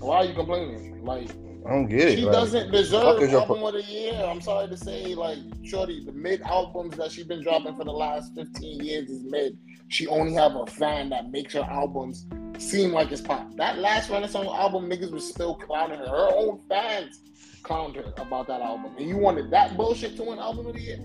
Why 0.00 0.16
are 0.16 0.24
you 0.24 0.34
complaining? 0.34 1.04
Like, 1.04 1.30
I 1.66 1.70
don't 1.70 1.88
get 1.88 2.08
it. 2.08 2.18
she 2.18 2.24
like, 2.24 2.32
doesn't 2.32 2.70
deserve 2.70 3.02
fuck 3.02 3.22
is 3.22 3.32
your 3.32 3.42
album 3.42 3.62
of 3.62 3.74
the 3.74 3.82
year. 3.82 4.14
I'm 4.14 4.40
sorry 4.40 4.68
to 4.68 4.76
say, 4.76 5.14
like, 5.14 5.38
shorty, 5.62 6.04
the 6.04 6.12
mid 6.12 6.40
albums 6.42 6.96
that 6.96 7.12
she's 7.12 7.26
been 7.26 7.42
dropping 7.42 7.76
for 7.76 7.84
the 7.84 7.92
last 7.92 8.34
15 8.34 8.84
years 8.84 9.10
is 9.10 9.22
mid. 9.24 9.58
She 9.88 10.06
only 10.06 10.32
have 10.34 10.54
a 10.56 10.66
fan 10.66 11.10
that 11.10 11.30
makes 11.30 11.54
her 11.54 11.66
albums 11.68 12.26
seem 12.58 12.92
like 12.92 13.12
it's 13.12 13.20
pop. 13.20 13.54
That 13.56 13.78
last 13.78 14.10
Renaissance 14.10 14.48
album, 14.48 14.88
niggas 14.88 15.10
was 15.10 15.28
still 15.28 15.54
clowning 15.54 15.98
her. 15.98 16.06
Her 16.06 16.28
own 16.34 16.60
fans 16.68 17.20
clowned 17.62 17.96
her 17.96 18.12
about 18.16 18.46
that 18.48 18.60
album. 18.60 18.92
And 18.98 19.08
you 19.08 19.16
wanted 19.16 19.50
that 19.50 19.76
bullshit 19.76 20.16
to 20.16 20.24
win 20.24 20.38
album 20.38 20.66
of 20.66 20.74
the 20.74 20.80
year? 20.80 20.98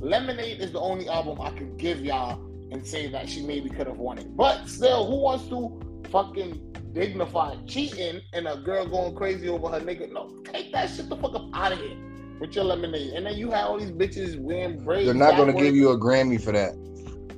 Lemonade 0.00 0.60
is 0.60 0.72
the 0.72 0.80
only 0.80 1.08
album 1.08 1.40
I 1.40 1.50
could 1.50 1.76
give 1.76 2.04
y'all 2.04 2.40
and 2.72 2.86
say 2.86 3.08
that 3.08 3.28
she 3.28 3.42
maybe 3.42 3.68
could 3.68 3.86
have 3.86 3.98
won 3.98 4.18
it. 4.18 4.36
But 4.36 4.66
still, 4.66 5.06
who 5.06 5.16
wants 5.16 5.48
to 5.48 5.89
fucking 6.10 6.92
dignified 6.92 7.66
cheating 7.66 8.20
and 8.32 8.48
a 8.48 8.56
girl 8.58 8.86
going 8.86 9.14
crazy 9.14 9.48
over 9.48 9.68
her 9.68 9.80
nigga? 9.80 10.10
No, 10.12 10.30
take 10.44 10.72
that 10.72 10.90
shit 10.90 11.08
the 11.08 11.16
fuck 11.16 11.34
up 11.34 11.48
out 11.54 11.72
of 11.72 11.78
here 11.78 11.96
with 12.40 12.54
your 12.54 12.64
lemonade. 12.64 13.12
And 13.14 13.26
then 13.26 13.34
you 13.36 13.50
have 13.50 13.66
all 13.66 13.78
these 13.78 13.90
bitches 13.90 14.38
wearing 14.40 14.82
braids. 14.84 15.06
They're 15.06 15.14
not 15.14 15.36
going 15.36 15.54
to 15.54 15.62
give 15.62 15.74
you 15.74 15.90
a 15.90 15.98
Grammy 15.98 16.40
for 16.40 16.52
that. 16.52 16.72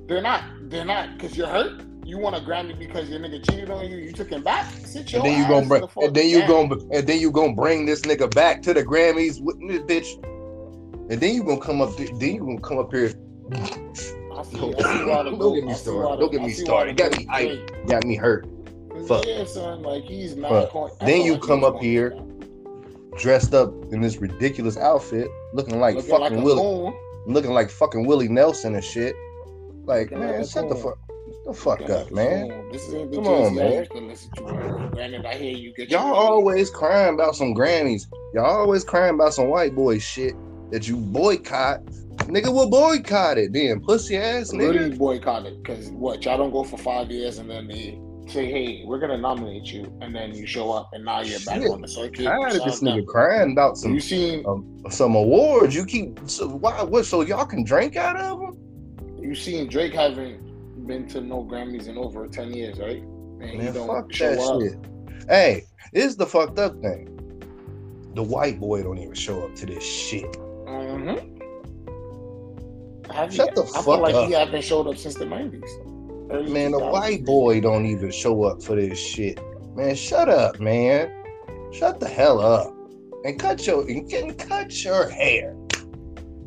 They're 0.09 0.23
not. 0.23 0.45
They're 0.69 0.85
not. 0.85 1.15
Because 1.17 1.37
you're 1.37 1.47
hurt. 1.49 1.83
You 2.05 2.19
want 2.19 2.35
a 2.35 2.41
Grammy 2.41 2.77
because 2.79 3.09
your 3.09 3.21
nigga 3.21 3.49
cheated 3.49 3.71
on 3.71 3.89
you. 3.89 3.97
You 3.99 4.13
took 4.13 4.31
him 4.31 4.43
back. 4.43 4.67
Sit 4.85 5.13
your 5.13 5.25
And 5.25 5.31
then 5.31 5.39
you 5.41 5.49
gonna 5.49 5.67
bring, 5.67 5.81
the 5.83 6.01
and 6.05 6.17
then 6.17 6.29
you 6.29 6.39
down. 6.41 6.69
gonna, 6.69 6.81
and 6.93 7.07
then 7.07 7.21
you 7.21 7.31
gonna 7.31 7.55
bring 7.55 7.87
this 7.87 8.01
nigga 8.03 8.33
back 8.35 8.61
to 8.63 8.75
the 8.75 8.83
Grammys 8.83 9.41
with 9.41 9.57
this 9.69 9.81
bitch. 9.81 11.11
And 11.11 11.21
then 11.21 11.35
you 11.35 11.45
gonna 11.45 11.61
come 11.61 11.81
up, 11.81 11.97
then 11.97 12.35
you 12.35 12.41
gonna 12.41 12.61
come 12.61 12.79
up 12.79 12.93
here, 12.93 13.13
I 13.53 14.43
see, 14.43 14.57
Don't- 14.57 14.81
I 14.85 14.99
see 14.99 14.99
the 15.05 15.37
don't 15.39 15.55
get 15.55 15.65
me 15.65 15.75
started. 15.75 16.21
Don't 16.21 16.33
get 16.33 16.43
me 16.43 16.53
started. 16.53 16.97
Got 16.97 17.13
me 17.13 17.27
hyped. 17.27 17.89
Got 17.89 18.05
me 18.05 18.17
hurt. 18.17 18.47
Fuck. 19.07 19.27
Yeah, 19.27 19.45
son. 19.45 19.83
Like 19.83 20.05
he's 20.05 20.37
mad. 20.37 20.71
Fuck. 20.73 20.97
I 21.01 21.07
Then 21.07 21.23
you 21.23 21.33
like 21.35 21.43
come 21.43 21.65
up 21.65 21.81
here 21.81 22.15
dressed 23.19 23.55
up 23.55 23.73
in 23.93 24.01
this 24.01 24.17
ridiculous 24.17 24.77
outfit, 24.77 25.29
looking 25.53 25.79
like 25.79 25.97
looking 25.97 26.11
fucking 26.11 26.37
like 26.37 26.45
Willie, 26.45 26.95
looking 27.27 27.53
like 27.53 27.71
fucking 27.71 28.07
Willie 28.07 28.29
Nelson 28.29 28.75
and 28.75 28.85
shit. 28.85 29.15
Like, 29.85 30.11
Looking 30.13 30.21
man, 30.21 30.41
a 30.41 30.47
shut 30.47 30.69
the 30.69 30.77
fuck, 30.77 30.97
the 31.45 31.53
fuck 31.53 31.81
Looking 31.81 31.95
up, 31.95 32.13
man. 32.13 32.49
fool. 32.51 32.73
This 32.73 32.95
ain't 32.95 33.11
the 33.11 33.17
Come 33.17 33.27
on, 33.27 33.55
man. 33.55 33.87
listen 33.95 34.31
to. 34.37 34.89
Granted, 34.93 35.27
I 35.27 35.35
hear 35.35 35.57
you 35.57 35.73
get 35.75 35.91
Y'all 35.91 36.15
always 36.15 36.71
crying 36.71 37.15
about 37.15 37.35
some 37.35 37.55
Grammys. 37.55 38.03
Y'all 38.33 38.45
always 38.45 38.85
crying 38.85 39.15
about 39.17 39.35
some 39.35 39.49
white 39.49 39.75
boy 39.75 39.99
shit 39.99 40.35
that 40.71 40.87
you 40.87 40.97
boycott. 40.97 41.85
Nigga 42.29 42.55
will 42.55 42.71
boycott 42.71 43.39
it 43.39 43.53
then, 43.53 43.81
pussy 43.81 44.17
ass 44.17 44.53
nigga. 44.53 44.75
really 44.75 44.97
boycott 44.97 45.47
it 45.47 45.61
because 45.63 45.89
what 45.91 46.25
y'all 46.25 46.39
don't 46.39 46.53
go 46.53 46.63
for 46.63 46.79
five 46.79 47.11
years 47.11 47.39
and 47.39 47.51
then 47.51 47.67
they 47.67 47.99
say, 48.27 48.51
"Hey, 48.51 48.83
we're 48.87 48.99
gonna 48.99 49.19
nominate 49.19 49.73
you," 49.73 49.93
and 50.01 50.15
then 50.15 50.35
you 50.35 50.47
show 50.47 50.71
up 50.73 50.91
and 50.93 51.05
now 51.05 51.21
you're 51.23 51.41
back 51.41 51.61
Shit. 51.63 51.71
on 51.71 51.81
the 51.81 51.89
circuit. 51.89 52.27
I 52.27 52.39
had 52.49 52.63
this 52.63 52.81
nigga 52.81 53.07
crying 53.07 53.53
about 53.53 53.77
some 53.79 53.95
You 53.95 54.01
seen 54.01 54.45
some 54.91 55.15
awards. 55.15 55.75
You 55.75 55.85
keep 55.85 56.19
so 56.29 56.49
why 56.49 56.83
what 56.83 57.05
so 57.07 57.23
y'all 57.23 57.45
can 57.47 57.65
drink 57.65 57.97
out 57.97 58.17
of 58.17 58.41
them? 58.41 58.59
you 59.21 59.35
seen 59.35 59.69
Drake 59.69 59.93
haven't 59.95 60.87
been 60.87 61.07
to 61.09 61.21
no 61.21 61.45
Grammys 61.45 61.87
in 61.89 61.97
over 61.97 62.27
ten 62.29 62.53
years, 62.53 62.79
right? 62.79 63.03
And 63.03 63.51
he 63.51 63.57
Man, 63.59 63.73
don't 63.75 63.87
fuck 63.89 64.13
show 64.13 64.35
that 64.35 64.41
up. 64.41 64.61
shit. 64.61 65.29
Hey, 65.29 65.65
this 65.93 66.07
is 66.07 66.17
the 66.17 66.27
fucked 66.27 66.59
up 66.59 66.81
thing. 66.81 67.09
The 68.15 68.23
white 68.23 68.59
boy 68.61 68.83
don't 68.83 68.99
even 68.99 69.15
show 69.15 69.43
up 69.45 69.55
to 69.57 69.67
this 69.67 69.83
shit. 69.85 70.31
Mm-hmm. 70.67 71.29
Have 73.13 73.33
Shut 73.35 73.49
you, 73.51 73.55
the 73.57 73.63
I 73.63 73.67
fuck 73.73 73.85
feel 73.85 73.99
like 74.01 74.15
up. 74.15 74.27
he 74.27 74.33
haven't 74.35 74.65
showed 74.65 74.87
up 74.87 74.97
since 74.97 75.15
the 75.15 75.25
nineties. 75.27 75.71
Man, 76.33 76.73
the 76.73 76.79
white 76.79 77.25
boy 77.25 77.61
don't 77.61 77.85
even 77.87 78.11
show 78.11 78.45
up 78.45 78.63
for 78.63 78.75
this 78.77 78.99
shit. 78.99 79.39
Man, 79.77 79.95
shut 79.95 80.29
up, 80.29 80.59
man. 80.61 81.11
Shut 81.73 82.01
the 82.01 82.09
hell 82.09 82.41
up. 82.41 82.75
And 83.25 83.39
cut 83.39 83.67
your 83.67 83.89
and 83.89 84.37
cut 84.39 84.85
your 84.85 85.09
hair. 85.09 85.55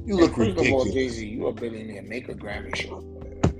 You 0.05 0.17
look 0.17 0.35
First 0.35 0.51
of 0.51 0.57
all, 0.57 0.63
ridiculous. 0.85 0.93
Jay 0.93 1.09
Z, 1.09 1.27
you 1.27 1.47
a 1.47 1.53
billionaire. 1.53 2.03
Make 2.03 2.29
a 2.29 2.33
Grammy 2.33 2.75
show. 2.75 2.99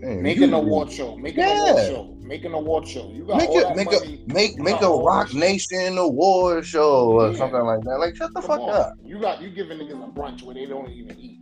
Man, 0.02 0.22
Make 0.22 0.38
you- 0.38 0.44
an 0.44 0.54
award 0.54 0.92
show. 0.92 1.16
Make 1.16 1.36
an 1.38 1.40
Yeah. 1.48 1.70
award 1.72 1.86
show. 1.88 2.16
Make 2.22 2.46
an 2.46 2.54
award 2.54 2.88
show. 2.88 3.10
You 3.12 3.24
got 3.26 3.38
Make 3.38 3.50
all 3.50 3.58
it 3.60 3.76
make 3.76 3.86
money. 3.92 4.24
a 4.30 4.34
make 4.34 4.58
You 4.58 4.64
make 4.64 4.82
a 4.82 4.88
Rock 4.90 5.30
shit. 5.30 5.40
Nation 5.40 5.98
award 5.98 6.66
show 6.66 7.12
or 7.20 7.32
Yeah. 7.32 7.38
something 7.38 7.62
like 7.62 7.82
that. 7.86 7.98
Like 8.00 8.16
shut 8.16 8.32
the 8.34 8.42
Come 8.42 8.48
fuck 8.50 8.60
on. 8.62 8.70
up. 8.70 8.94
You 9.04 9.20
got 9.20 9.42
you 9.42 9.50
giving 9.50 9.80
niggas 9.80 10.04
a 10.04 10.08
brunch 10.12 10.44
where 10.44 10.54
they 10.54 10.66
don't 10.66 10.90
even 10.92 11.18
eat. 11.20 11.40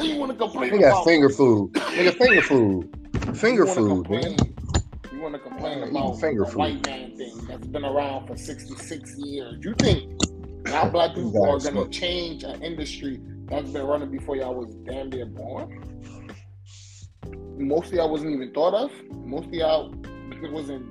You 0.00 0.16
want 0.18 0.30
to 0.32 0.36
complain 0.36 0.70
They 0.72 0.78
got 0.78 0.88
about 0.88 1.04
finger 1.04 1.28
food. 1.28 1.72
Nigga, 1.72 2.16
finger 2.18 2.42
food. 2.42 3.36
Finger 3.36 3.66
you 3.66 3.74
food, 3.74 4.06
complain, 4.06 4.36
man. 4.36 4.54
You 5.12 5.20
want 5.20 5.34
to 5.34 5.40
complain 5.40 5.78
Yeah, 5.78 5.84
about 5.86 6.20
finger 6.20 6.44
the 6.44 6.50
food. 6.50 6.58
white 6.58 6.86
man 6.86 7.16
thing 7.16 7.46
that's 7.48 7.66
been 7.66 7.84
around 7.84 8.26
for 8.26 8.36
66 8.36 9.18
years. 9.18 9.64
You 9.64 9.74
think 9.74 10.10
now 10.64 10.88
black 10.88 11.14
people 11.14 11.44
are 11.50 11.58
going 11.58 11.74
to 11.74 11.88
change 11.88 12.44
an 12.44 12.62
industry 12.62 13.20
that's 13.46 13.70
been 13.70 13.86
running 13.86 14.10
before 14.10 14.36
y'all 14.36 14.54
was 14.54 14.74
damn 14.86 15.10
near 15.10 15.26
born? 15.26 15.78
Most 17.58 17.88
of 17.88 17.94
y'all 17.94 18.10
wasn't 18.10 18.32
even 18.32 18.52
thought 18.52 18.74
of. 18.74 18.90
Most 19.10 19.46
of 19.46 19.54
y'all 19.54 19.94
wasn't 20.50 20.84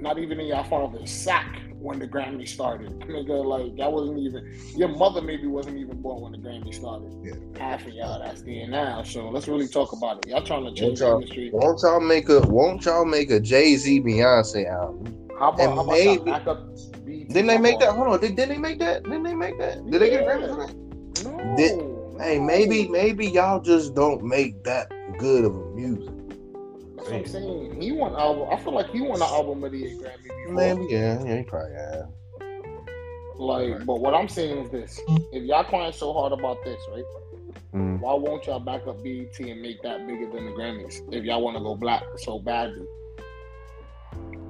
not 0.00 0.18
even 0.18 0.40
in 0.40 0.46
y'all 0.46 0.64
father's 0.64 1.10
sack 1.10 1.60
when 1.80 1.98
the 1.98 2.06
Grammy 2.08 2.46
started. 2.48 2.90
Nigga, 3.00 3.44
like 3.44 3.76
that 3.76 3.90
wasn't 3.92 4.18
even 4.18 4.58
your 4.76 4.88
mother 4.88 5.20
maybe 5.22 5.46
wasn't 5.46 5.78
even 5.78 6.00
born 6.00 6.22
when 6.22 6.32
the 6.32 6.38
Grammy 6.38 6.74
started. 6.74 7.12
Yeah. 7.22 7.34
Half 7.58 7.86
of 7.86 7.92
y'all 7.92 8.18
that's 8.22 8.42
there 8.42 8.66
now. 8.68 9.02
So 9.02 9.28
let's 9.28 9.46
really 9.48 9.68
talk 9.68 9.92
about 9.92 10.24
it. 10.24 10.30
Y'all 10.30 10.42
trying 10.42 10.64
to 10.64 10.72
change 10.72 11.00
y'all- 11.00 11.18
the 11.18 11.22
industry. 11.26 11.50
Won't 11.52 11.80
y'all 11.82 12.00
make 12.00 12.28
a 12.28 12.40
won't 12.40 12.84
y'all 12.84 13.04
make 13.04 13.30
a 13.30 13.40
Jay 13.40 13.76
Z 13.76 14.00
Beyonce 14.00 14.68
album? 14.70 15.28
How 15.38 15.48
about, 15.50 15.60
And 15.60 15.72
how 15.74 15.80
about 15.82 15.92
maybe- 15.92 16.14
y'all 16.14 16.24
back 16.24 16.46
up 16.46 16.66
BET? 17.04 17.28
Didn't 17.28 17.46
they 17.46 17.58
make 17.58 17.78
that? 17.80 17.90
Hold 17.94 18.08
on, 18.08 18.20
did, 18.20 18.36
didn't 18.36 18.48
they 18.54 18.58
make 18.58 18.78
that? 18.78 19.02
Didn't 19.04 19.22
they 19.24 19.34
make 19.34 19.58
that? 19.58 19.88
Did 19.90 20.00
they 20.00 20.10
get 20.10 20.22
a 20.22 20.26
Grammy 20.26 20.48
for 20.48 20.66
that? 20.66 20.74
No. 21.30 21.56
Did- 21.56 21.76
no. 21.78 22.16
Hey, 22.18 22.38
maybe 22.38 22.88
maybe 22.88 23.26
y'all 23.26 23.60
just 23.60 23.94
don't 23.94 24.24
make 24.24 24.64
that 24.64 24.90
good 25.18 25.44
of 25.44 25.54
a 25.54 25.64
music. 25.74 26.14
That's 27.08 27.32
what 27.32 27.42
I'm 27.42 27.70
saying. 27.70 27.82
He 27.82 27.92
won 27.92 28.14
album. 28.14 28.48
I 28.50 28.56
feel 28.56 28.74
like 28.74 28.90
he 28.90 29.00
won 29.00 29.18
the 29.18 29.26
album 29.26 29.62
of 29.64 29.72
the 29.72 29.78
year 29.78 29.96
Grammy 29.96 30.22
before. 30.22 30.54
Maybe 30.54 30.86
yeah, 30.90 31.22
yeah, 31.24 31.36
he 31.38 31.42
probably 31.44 31.74
have. 31.74 32.08
Like, 33.36 33.84
but 33.84 34.00
what 34.00 34.14
I'm 34.14 34.28
saying 34.28 34.64
is 34.64 34.70
this: 34.70 35.00
if 35.32 35.42
y'all 35.44 35.64
crying 35.64 35.92
so 35.92 36.12
hard 36.12 36.32
about 36.32 36.64
this, 36.64 36.80
right? 36.90 37.04
Mm. 37.74 38.00
Why 38.00 38.14
won't 38.14 38.46
y'all 38.46 38.60
back 38.60 38.86
up 38.86 39.02
BET 39.04 39.38
and 39.38 39.60
make 39.60 39.82
that 39.82 40.06
bigger 40.06 40.30
than 40.30 40.46
the 40.46 40.52
Grammys? 40.52 41.00
If 41.12 41.24
y'all 41.24 41.42
want 41.42 41.56
to 41.56 41.62
go 41.62 41.74
black 41.74 42.02
so 42.16 42.38
badly, 42.38 42.86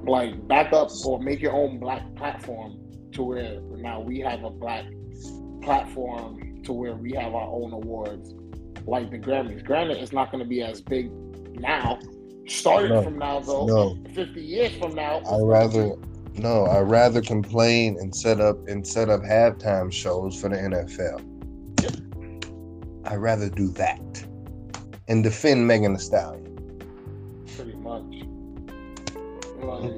like 0.06 0.46
back 0.46 0.72
up 0.72 0.90
or 1.04 1.18
make 1.20 1.40
your 1.40 1.52
own 1.52 1.78
black 1.78 2.02
platform 2.14 2.78
to 3.12 3.22
where 3.22 3.60
now 3.76 4.00
we 4.00 4.20
have 4.20 4.44
a 4.44 4.50
black 4.50 4.84
platform 5.62 6.62
to 6.62 6.72
where 6.72 6.94
we 6.94 7.12
have 7.12 7.34
our 7.34 7.48
own 7.48 7.72
awards, 7.72 8.34
like 8.86 9.10
the 9.10 9.18
Grammys. 9.18 9.64
Granted, 9.64 9.98
it's 9.98 10.12
not 10.12 10.30
going 10.30 10.42
to 10.42 10.48
be 10.48 10.62
as 10.62 10.80
big 10.80 11.10
now. 11.58 11.98
Started 12.46 12.90
No. 12.90 13.02
from 13.02 13.18
now 13.18 13.40
though. 13.40 13.66
No, 13.66 13.96
50 14.14 14.40
years 14.40 14.72
from 14.76 14.94
now. 14.94 15.20
I 15.30 15.38
rather 15.40 15.94
no, 16.38 16.64
I 16.66 16.80
rather 16.80 17.22
complain 17.22 17.96
and 17.98 18.14
set 18.14 18.40
up 18.40 18.68
and 18.68 18.86
set 18.86 19.08
up 19.08 19.22
halftime 19.22 19.90
shows 19.92 20.38
for 20.40 20.48
the 20.50 20.56
NFL. 20.56 21.22
I'd 23.08 23.16
rather 23.16 23.48
do 23.48 23.68
that 23.70 24.24
and 25.08 25.22
defend 25.22 25.66
Megan 25.66 25.94
Thee 25.94 26.00
Stallion. 26.00 26.44
pretty 27.56 27.74
much. 27.76 28.02
Like, 29.62 29.92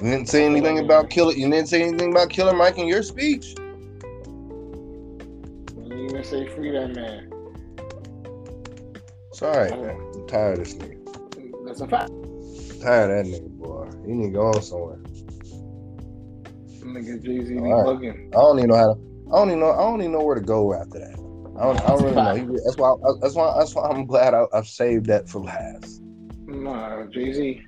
You 0.00 0.10
didn't 0.10 0.28
say 0.28 0.44
anything 0.46 0.78
about 0.78 1.10
Killer. 1.10 1.32
You 1.32 1.50
didn't 1.50 1.68
say 1.68 1.82
anything 1.82 2.12
about 2.12 2.30
Killer 2.30 2.54
Mike 2.54 2.78
in 2.78 2.86
your 2.88 3.02
speech. 3.02 3.54
you 3.58 3.64
didn't 5.82 6.00
even 6.00 6.24
say 6.24 6.46
free 6.48 6.70
that 6.72 6.94
man. 6.94 7.30
Sorry, 9.32 9.70
man. 9.70 10.00
I'm 10.14 10.26
tired 10.26 10.58
of 10.58 10.64
this 10.64 10.74
nigga. 10.74 10.97
That's 11.68 11.82
a 11.82 11.86
fact. 11.86 12.10
tired 12.80 13.10
of 13.10 13.26
that 13.26 13.42
nigga, 13.42 13.50
boy. 13.58 13.90
He 14.06 14.14
need 14.14 14.28
to 14.28 14.32
go 14.32 14.46
on 14.46 14.62
somewhere. 14.62 14.96
Nigga 16.80 17.22
Jay 17.22 17.44
Z 17.44 17.52
be 17.52 17.60
All 17.60 17.84
right. 17.84 18.00
bugging. 18.00 18.28
I 18.28 18.40
don't 18.40 18.58
even 18.58 18.70
know 18.70 18.76
how 18.76 18.94
to. 18.94 19.00
I 19.28 19.38
don't 19.38 19.48
even 19.48 19.60
know. 19.60 19.72
I 19.72 19.82
don't 19.82 20.00
even 20.00 20.12
know 20.12 20.22
where 20.22 20.34
to 20.34 20.40
go 20.40 20.72
after 20.72 20.98
that. 20.98 21.14
I 21.60 21.64
don't. 21.64 21.80
I 21.80 21.86
don't 21.88 22.02
really 22.04 22.14
know. 22.14 22.58
That's 22.64 22.78
why. 22.78 22.94
that's 23.20 23.34
why. 23.34 23.54
That's 23.58 23.74
why 23.74 23.90
I'm 23.90 24.06
glad 24.06 24.32
I, 24.32 24.46
I've 24.54 24.66
saved 24.66 25.04
that 25.06 25.28
for 25.28 25.40
last. 25.40 26.00
Nah, 26.46 27.04
Jay 27.06 27.34
Z. 27.34 27.62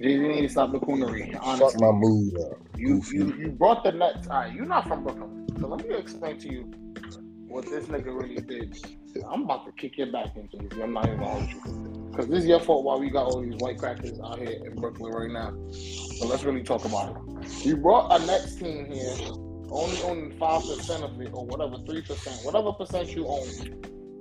Jay 0.00 0.18
Z 0.18 0.18
need 0.26 0.40
to 0.40 0.48
stop 0.48 0.72
the 0.72 0.78
coonery. 0.78 1.34
Fuck 1.58 1.78
my 1.78 1.92
mood 1.92 2.32
up. 2.50 2.58
you 2.78 3.02
you 3.12 3.34
you 3.34 3.50
brought 3.50 3.84
the 3.84 3.92
nuts. 3.92 4.26
All 4.28 4.40
right, 4.40 4.54
you're 4.54 4.64
not 4.64 4.88
from 4.88 5.04
Brooklyn, 5.04 5.46
so 5.60 5.68
let 5.68 5.86
me 5.86 5.94
explain 5.94 6.38
to 6.38 6.50
you 6.50 6.62
what 7.46 7.66
this 7.66 7.84
nigga 7.84 8.06
really 8.06 8.36
did. 8.36 8.74
I'm 9.28 9.42
about 9.42 9.66
to 9.66 9.72
kick 9.72 9.96
your 9.98 10.10
back 10.10 10.36
in, 10.36 10.48
Jay 10.48 10.68
Z. 10.74 10.82
I'm 10.82 10.92
not 10.92 11.06
even 11.06 11.20
gonna 11.20 11.30
hold 11.30 11.50
you, 11.50 12.08
because 12.10 12.28
this 12.28 12.40
is 12.40 12.46
your 12.46 12.60
fault. 12.60 12.84
Why 12.84 12.96
we 12.96 13.10
got 13.10 13.26
all 13.26 13.40
these 13.40 13.56
white 13.56 13.78
crackers 13.78 14.18
out 14.20 14.38
here 14.38 14.60
in 14.64 14.74
Brooklyn 14.76 15.12
right 15.12 15.30
now. 15.30 15.52
So 15.72 16.26
let's 16.26 16.44
really 16.44 16.62
talk 16.62 16.84
about 16.84 17.16
it. 17.16 17.66
You 17.66 17.76
brought 17.76 18.20
a 18.20 18.24
Nets 18.26 18.56
team 18.56 18.86
here, 18.86 19.14
only 19.70 20.02
owning 20.02 20.38
five 20.38 20.62
percent 20.62 21.04
of 21.04 21.20
it, 21.20 21.30
or 21.32 21.44
whatever, 21.46 21.76
three 21.86 22.02
percent, 22.02 22.44
whatever 22.44 22.72
percent 22.72 23.14
you 23.14 23.26
own. 23.26 23.48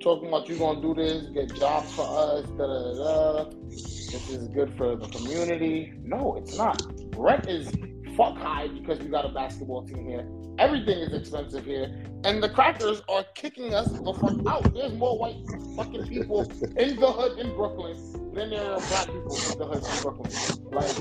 Talking 0.01 0.27
about 0.27 0.49
you 0.49 0.57
gonna 0.57 0.81
do 0.81 0.93
this, 0.93 1.23
get 1.29 1.53
jobs 1.55 1.93
for 1.93 2.05
us, 2.05 2.45
da 2.57 2.67
da. 2.67 3.43
da. 3.43 3.49
This 3.69 4.29
is 4.29 4.47
good 4.49 4.75
for 4.77 4.95
the 4.95 5.07
community. 5.07 5.93
No, 6.03 6.35
it's 6.37 6.57
not. 6.57 6.83
Rent 7.15 7.47
is 7.47 7.71
fuck 8.15 8.37
high 8.37 8.67
because 8.67 8.99
we 8.99 9.07
got 9.07 9.25
a 9.25 9.29
basketball 9.29 9.85
team 9.85 10.05
here. 10.07 10.27
Everything 10.59 10.99
is 10.99 11.13
expensive 11.13 11.65
here, 11.65 11.91
and 12.23 12.41
the 12.41 12.49
crackers 12.49 13.01
are 13.09 13.23
kicking 13.33 13.73
us 13.73 13.91
the 13.91 14.13
fuck 14.13 14.45
out. 14.47 14.73
There's 14.73 14.93
more 14.93 15.17
white 15.17 15.37
fucking 15.75 16.07
people 16.07 16.41
in 16.77 16.95
the 16.99 17.11
hood 17.11 17.39
in 17.39 17.55
Brooklyn 17.55 17.97
than 18.33 18.51
there 18.51 18.71
are 18.71 18.79
black 18.79 19.07
people 19.07 19.35
in 19.35 19.57
the 19.57 19.65
hood 19.65 19.83
in 19.83 20.01
Brooklyn. 20.01 20.31
Like, 20.71 20.97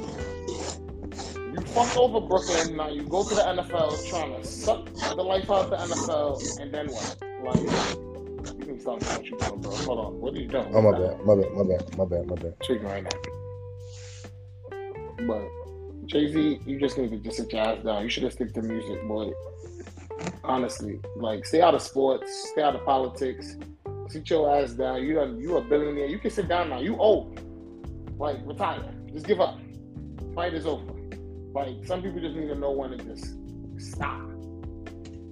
you 1.53 1.61
fucked 1.67 1.97
over 1.99 2.21
Brooklyn. 2.27 2.77
Now 2.77 2.89
you 2.89 3.03
go 3.03 3.29
to 3.29 3.35
the 3.35 3.43
NFL 3.43 4.09
trying 4.09 4.41
to 4.41 4.47
suck 4.47 4.87
the 4.95 5.23
life 5.23 5.51
out 5.51 5.71
of 5.71 5.71
the 5.71 5.77
NFL, 5.95 6.61
and 6.61 6.73
then 6.73 6.89
what? 6.89 7.17
Like, 7.45 7.61
you 8.59 8.65
can 8.65 8.81
stop 8.81 9.03
what 9.03 9.25
you 9.25 9.37
doing, 9.39 9.61
bro. 9.61 9.71
Hold 9.71 9.99
on. 9.99 10.21
What 10.21 10.35
are 10.35 10.39
you 10.39 10.49
doing? 10.49 10.75
Oh 10.75 10.81
my 10.81 10.93
bad. 10.99 11.21
My 11.27 11.35
bad. 11.35 11.53
My 11.53 11.65
bad. 11.65 11.97
My 11.99 12.05
bad. 12.07 12.27
My 12.27 12.35
bad. 12.37 12.55
Tweaking 12.65 12.87
right 12.87 13.05
now. 13.05 13.11
But 15.27 15.62
Jay 16.07 16.33
Z, 16.33 16.61
you 16.67 16.81
just 16.81 16.99
need 16.99 17.11
to 17.11 17.19
just 17.19 17.37
sit 17.37 17.53
your 17.53 17.63
ass 17.63 17.85
down. 17.85 18.03
You 18.03 18.09
should 18.09 18.25
have 18.25 18.33
stick 18.33 18.53
to 18.55 18.63
music, 18.63 19.07
boy. 19.07 19.33
Honestly, 20.45 21.01
like 21.17 21.45
stay 21.47 21.61
out 21.61 21.75
of 21.75 21.83
sports, 21.83 22.51
stay 22.51 22.63
out 22.63 22.75
of 22.75 22.85
politics. 22.85 23.57
Sit 24.09 24.29
your 24.29 24.55
ass 24.55 24.73
down. 24.73 25.03
You 25.03 25.15
done, 25.15 25.41
you 25.41 25.57
a 25.57 25.61
billionaire. 25.63 26.07
You 26.07 26.19
can 26.19 26.31
sit 26.31 26.49
down 26.49 26.71
now. 26.71 26.81
You 26.81 26.97
old. 26.97 27.41
Like 28.19 28.39
retire. 28.45 28.95
Just 29.13 29.27
give 29.27 29.41
up. 29.41 29.59
Fight 30.35 30.55
is 30.55 30.67
over. 30.67 30.93
Like 31.55 31.85
some 31.87 32.03
people 32.03 32.21
just 32.21 32.37
need 32.37 32.49
to 32.49 32.55
know 32.55 32.73
when 32.73 32.91
to 32.91 32.97
just 32.99 33.37
stop. 33.79 34.21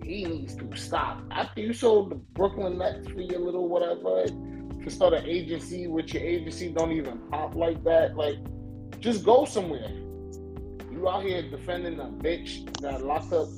He 0.03 0.25
needs 0.25 0.57
to 0.57 0.77
stop. 0.77 1.23
After 1.31 1.61
you 1.61 1.73
sold 1.73 2.11
the 2.11 2.15
Brooklyn 2.15 2.79
Nets 2.79 3.09
for 3.09 3.21
your 3.21 3.41
little 3.41 3.69
whatever, 3.69 4.27
to 4.83 4.91
start 4.91 5.15
an 5.15 5.27
agency, 5.27 5.87
with 5.87 6.13
your 6.15 6.23
agency 6.23 6.71
don't 6.71 6.93
even 6.93 7.19
pop 7.31 7.55
like 7.55 7.83
that. 7.85 8.17
Like, 8.17 8.37
just 8.99 9.25
go 9.25 9.45
somewhere. 9.45 9.91
You 11.01 11.09
out 11.09 11.25
here 11.25 11.41
defending 11.41 11.99
a 11.99 12.05
bitch 12.05 12.79
that 12.83 13.03
locked 13.03 13.33
up 13.33 13.49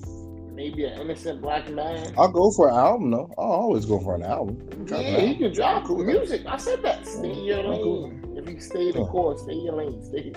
maybe 0.55 0.85
an 0.85 1.01
innocent 1.01 1.43
black 1.43 1.69
man. 1.69 2.15
I'll 2.17 2.31
go 2.31 2.53
for 2.53 2.69
an 2.69 2.77
album 2.77 3.11
though. 3.11 3.35
I'll 3.37 3.45
always 3.45 3.85
go 3.85 3.99
for 3.99 4.15
an 4.15 4.23
album. 4.23 4.65
Yeah, 4.87 5.19
he 5.19 5.35
can 5.35 5.53
drop 5.53 5.85
cool 5.85 6.05
music. 6.05 6.43
I 6.47 6.57
said 6.57 6.85
that. 6.85 7.05
Stay 7.05 7.33
in 7.33 7.45
your 7.45 7.65
lane. 7.65 8.37
If 8.37 8.49
you 8.49 8.61
stay 8.61 8.93
the 8.93 9.05
course, 9.07 9.43
stay 9.43 9.55
in 9.55 9.65
your 9.65 9.75
lane. 9.75 10.01
Stay, 10.05 10.33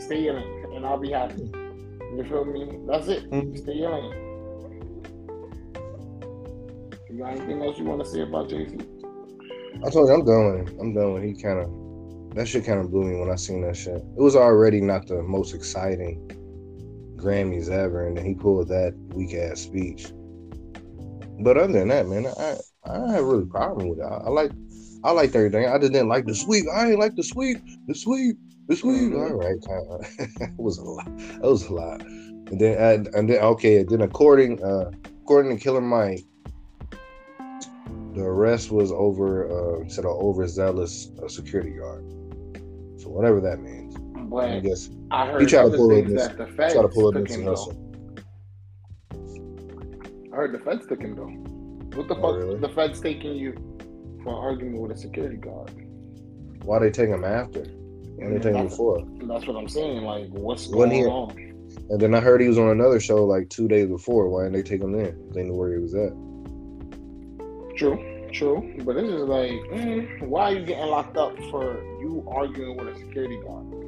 stay 0.00 0.18
in 0.18 0.24
your 0.24 0.34
lane, 0.40 0.72
and 0.74 0.84
I'll 0.84 0.98
be 0.98 1.12
happy. 1.12 1.52
You 2.16 2.24
feel 2.28 2.44
me? 2.44 2.80
That's 2.88 3.06
it. 3.06 3.30
Mm-hmm. 3.30 3.54
Stay 3.54 3.72
in 3.72 3.78
your 3.78 3.92
lane. 3.92 4.12
You 7.10 7.18
got 7.18 7.30
anything 7.30 7.62
else 7.62 7.78
you 7.78 7.84
want 7.84 8.02
to 8.02 8.10
say 8.10 8.22
about 8.22 8.48
Jay 8.48 8.66
Z? 8.66 8.76
I 9.86 9.90
told 9.90 10.08
you 10.08 10.14
I'm 10.14 10.24
done 10.24 10.50
with 10.50 10.68
him. 10.68 10.80
I'm 10.80 10.94
done 10.94 11.14
with. 11.14 11.22
He 11.22 11.40
kind 11.40 11.60
of 11.60 12.34
that 12.34 12.48
shit 12.48 12.64
kind 12.64 12.80
of 12.80 12.90
blew 12.90 13.04
me 13.04 13.20
when 13.20 13.30
I 13.30 13.36
seen 13.36 13.60
that 13.62 13.76
shit. 13.76 13.98
It 13.98 14.20
was 14.20 14.34
already 14.34 14.80
not 14.80 15.06
the 15.06 15.22
most 15.22 15.54
exciting 15.54 16.38
Grammys 17.20 17.70
ever, 17.70 18.06
and 18.06 18.16
then 18.16 18.24
he 18.24 18.34
pulled 18.34 18.68
that 18.68 18.94
weak 19.14 19.34
ass 19.34 19.60
speech. 19.60 20.12
But 21.40 21.56
other 21.56 21.72
than 21.72 21.88
that, 21.88 22.06
man, 22.06 22.26
I 22.26 22.56
I 22.84 23.12
have 23.12 23.24
really 23.24 23.46
problem 23.46 23.88
with 23.88 23.98
it. 23.98 24.04
I, 24.04 24.16
I 24.26 24.28
like 24.28 24.52
I 25.04 25.12
liked 25.12 25.34
everything. 25.34 25.66
I 25.66 25.78
just 25.78 25.92
didn't 25.92 26.08
like 26.08 26.26
the 26.26 26.34
sweep. 26.34 26.66
I 26.72 26.90
ain't 26.90 26.98
like 26.98 27.16
the 27.16 27.22
sweep. 27.22 27.58
The 27.86 27.94
sweep. 27.94 28.36
The 28.68 28.76
sweep. 28.76 29.12
Mm-hmm. 29.12 29.16
All 29.16 29.34
right, 29.34 29.56
it 30.38 30.50
was 30.58 30.78
a 30.78 30.82
lot. 30.82 31.08
It 31.08 31.42
was 31.42 31.66
a 31.66 31.72
lot. 31.72 32.02
And 32.02 32.60
then 32.60 32.78
and, 32.78 33.14
and 33.14 33.30
then 33.30 33.38
okay. 33.38 33.82
Then 33.82 34.02
according 34.02 34.62
uh 34.62 34.90
according 35.22 35.56
to 35.56 35.62
Killer 35.62 35.80
Mike, 35.80 36.24
the 38.14 38.22
arrest 38.22 38.70
was 38.70 38.92
over 38.92 39.48
uh 39.50 39.88
said 39.88 40.04
an 40.04 40.10
overzealous 40.10 41.10
uh, 41.22 41.28
security 41.28 41.70
guard. 41.70 42.04
So 42.98 43.08
whatever 43.08 43.40
that 43.40 43.60
means. 43.60 43.96
But 44.30 44.48
I 44.48 44.60
guess 44.60 44.90
I 45.10 45.26
heard 45.26 45.40
he 45.40 45.46
tried 45.46 45.64
to 45.64 45.76
pull 45.76 45.90
it 45.90 46.06
that 46.14 46.38
the 46.38 46.46
feds 46.46 46.74
try 46.74 46.82
to 46.82 46.88
pull 46.88 47.08
it 47.16 47.28
him 47.28 47.48
I 50.32 50.36
heard 50.36 50.52
the 50.52 50.60
feds 50.60 50.86
took 50.86 51.02
him 51.02 51.16
though. 51.16 51.96
What 51.96 52.06
the 52.06 52.14
oh, 52.14 52.22
fuck? 52.22 52.36
Really? 52.36 52.60
The 52.60 52.68
feds 52.68 53.00
taking 53.00 53.34
you 53.34 53.52
for 54.22 54.34
arguing 54.34 54.80
with 54.80 54.92
a 54.92 54.96
security 54.96 55.36
guard? 55.36 55.72
Why 56.62 56.78
they 56.78 56.90
take 56.90 57.08
him 57.08 57.24
after? 57.24 57.64
Why 57.64 58.28
they 58.28 58.38
take 58.38 58.54
him 58.54 58.68
before? 58.68 59.04
That's 59.22 59.46
what 59.46 59.56
I'm 59.56 59.68
saying. 59.68 60.02
Like, 60.02 60.28
what's 60.28 60.68
going 60.68 60.90
he, 60.92 61.04
on? 61.04 61.36
And 61.88 62.00
then 62.00 62.14
I 62.14 62.20
heard 62.20 62.40
he 62.40 62.48
was 62.48 62.58
on 62.58 62.68
another 62.68 63.00
show 63.00 63.24
like 63.24 63.48
two 63.48 63.66
days 63.66 63.88
before. 63.88 64.28
Why 64.28 64.44
didn't 64.44 64.54
they 64.54 64.62
take 64.62 64.82
him 64.82 64.92
then? 64.92 65.20
They 65.32 65.42
knew 65.42 65.54
where 65.54 65.72
he 65.72 65.78
was 65.78 65.94
at. 65.94 66.12
True, 67.76 68.28
true. 68.32 68.74
But 68.84 68.94
this 68.94 69.08
is 69.08 69.22
like, 69.22 69.50
mm, 69.50 70.22
why 70.22 70.52
are 70.52 70.58
you 70.58 70.64
getting 70.64 70.86
locked 70.86 71.16
up 71.16 71.36
for 71.50 71.82
you 72.00 72.24
arguing 72.28 72.76
with 72.76 72.94
a 72.94 72.98
security 72.98 73.40
guard? 73.40 73.79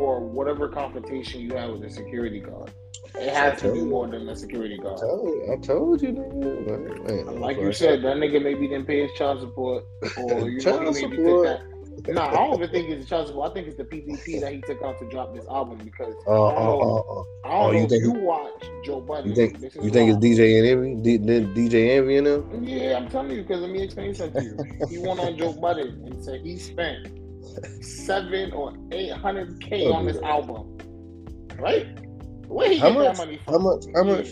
Or 0.00 0.20
whatever 0.20 0.66
confrontation 0.68 1.42
you 1.42 1.54
had 1.54 1.70
with 1.70 1.84
a 1.84 1.90
security 1.90 2.40
guard. 2.40 2.72
It 3.16 3.34
has 3.34 3.60
to 3.60 3.72
be 3.72 3.82
more 3.82 4.06
than 4.06 4.26
a 4.30 4.34
security 4.34 4.78
guard. 4.78 4.96
I 4.96 5.00
told, 5.00 5.50
I 5.50 5.56
told 5.56 6.02
you, 6.02 6.12
nigga. 6.12 7.26
Man, 7.26 7.40
like 7.40 7.58
you 7.58 7.72
said, 7.72 8.02
that 8.02 8.16
nigga 8.16 8.42
maybe 8.42 8.66
didn't 8.66 8.86
pay 8.86 9.02
his 9.02 9.12
child 9.12 9.40
support, 9.40 9.84
or 10.16 10.40
you 10.48 10.60
child 10.60 10.84
know, 10.84 10.92
maybe 10.92 11.16
took 11.16 11.42
that. 11.42 11.60
nah, 12.08 12.28
I 12.28 12.32
don't 12.32 12.54
even 12.54 12.70
think 12.70 12.88
it's 12.90 13.04
the 13.04 13.08
child 13.08 13.26
support. 13.26 13.50
I 13.50 13.54
think 13.54 13.68
it's 13.68 13.76
the 13.76 13.84
PPP 13.84 14.40
that 14.40 14.54
he 14.54 14.62
took 14.62 14.80
out 14.82 14.98
to 15.00 15.08
drop 15.10 15.34
this 15.34 15.44
album 15.50 15.78
because 15.84 16.14
uh, 16.26 16.46
I 16.46 16.54
don't 16.54 16.62
uh, 16.62 16.64
know, 16.64 16.80
uh, 16.80 17.20
uh, 17.20 17.24
I 17.44 17.48
don't 17.50 17.60
oh, 17.60 17.72
know 17.72 17.78
you 17.78 17.88
think 17.88 18.02
you 18.04 18.12
watch 18.12 18.64
Joe 18.86 19.00
Budden. 19.02 19.30
You 19.30 19.36
think 19.36 19.62
you 19.62 19.90
think 19.90 20.10
it's 20.10 20.18
DJ 20.18 20.58
and 20.58 21.02
Envy? 21.04 21.18
D- 21.18 21.68
DJ 21.68 21.96
Envy 21.98 22.16
and 22.16 22.26
them? 22.26 22.64
Yeah, 22.64 22.96
I'm 22.96 23.10
telling 23.10 23.32
you 23.32 23.42
because 23.42 23.60
let 23.60 23.70
me 23.70 23.82
explain 23.82 24.14
something 24.14 24.58
to 24.58 24.64
you. 24.66 24.86
he 24.88 24.98
went 24.98 25.20
on 25.20 25.36
Joe 25.36 25.52
Budden 25.52 26.04
and 26.06 26.24
said 26.24 26.40
he 26.40 26.56
spent 26.58 27.08
seven 27.82 28.52
or 28.52 28.74
eight 28.92 29.12
hundred 29.12 29.60
k 29.60 29.86
oh, 29.86 29.92
on 29.92 30.06
this 30.06 30.20
album, 30.22 30.78
right? 31.58 31.86
Where 32.48 32.70
he 32.70 32.78
how 32.78 32.90
much? 32.90 33.16
How 33.16 33.58
much? 33.58 33.84
How 33.94 34.04
much? 34.04 34.28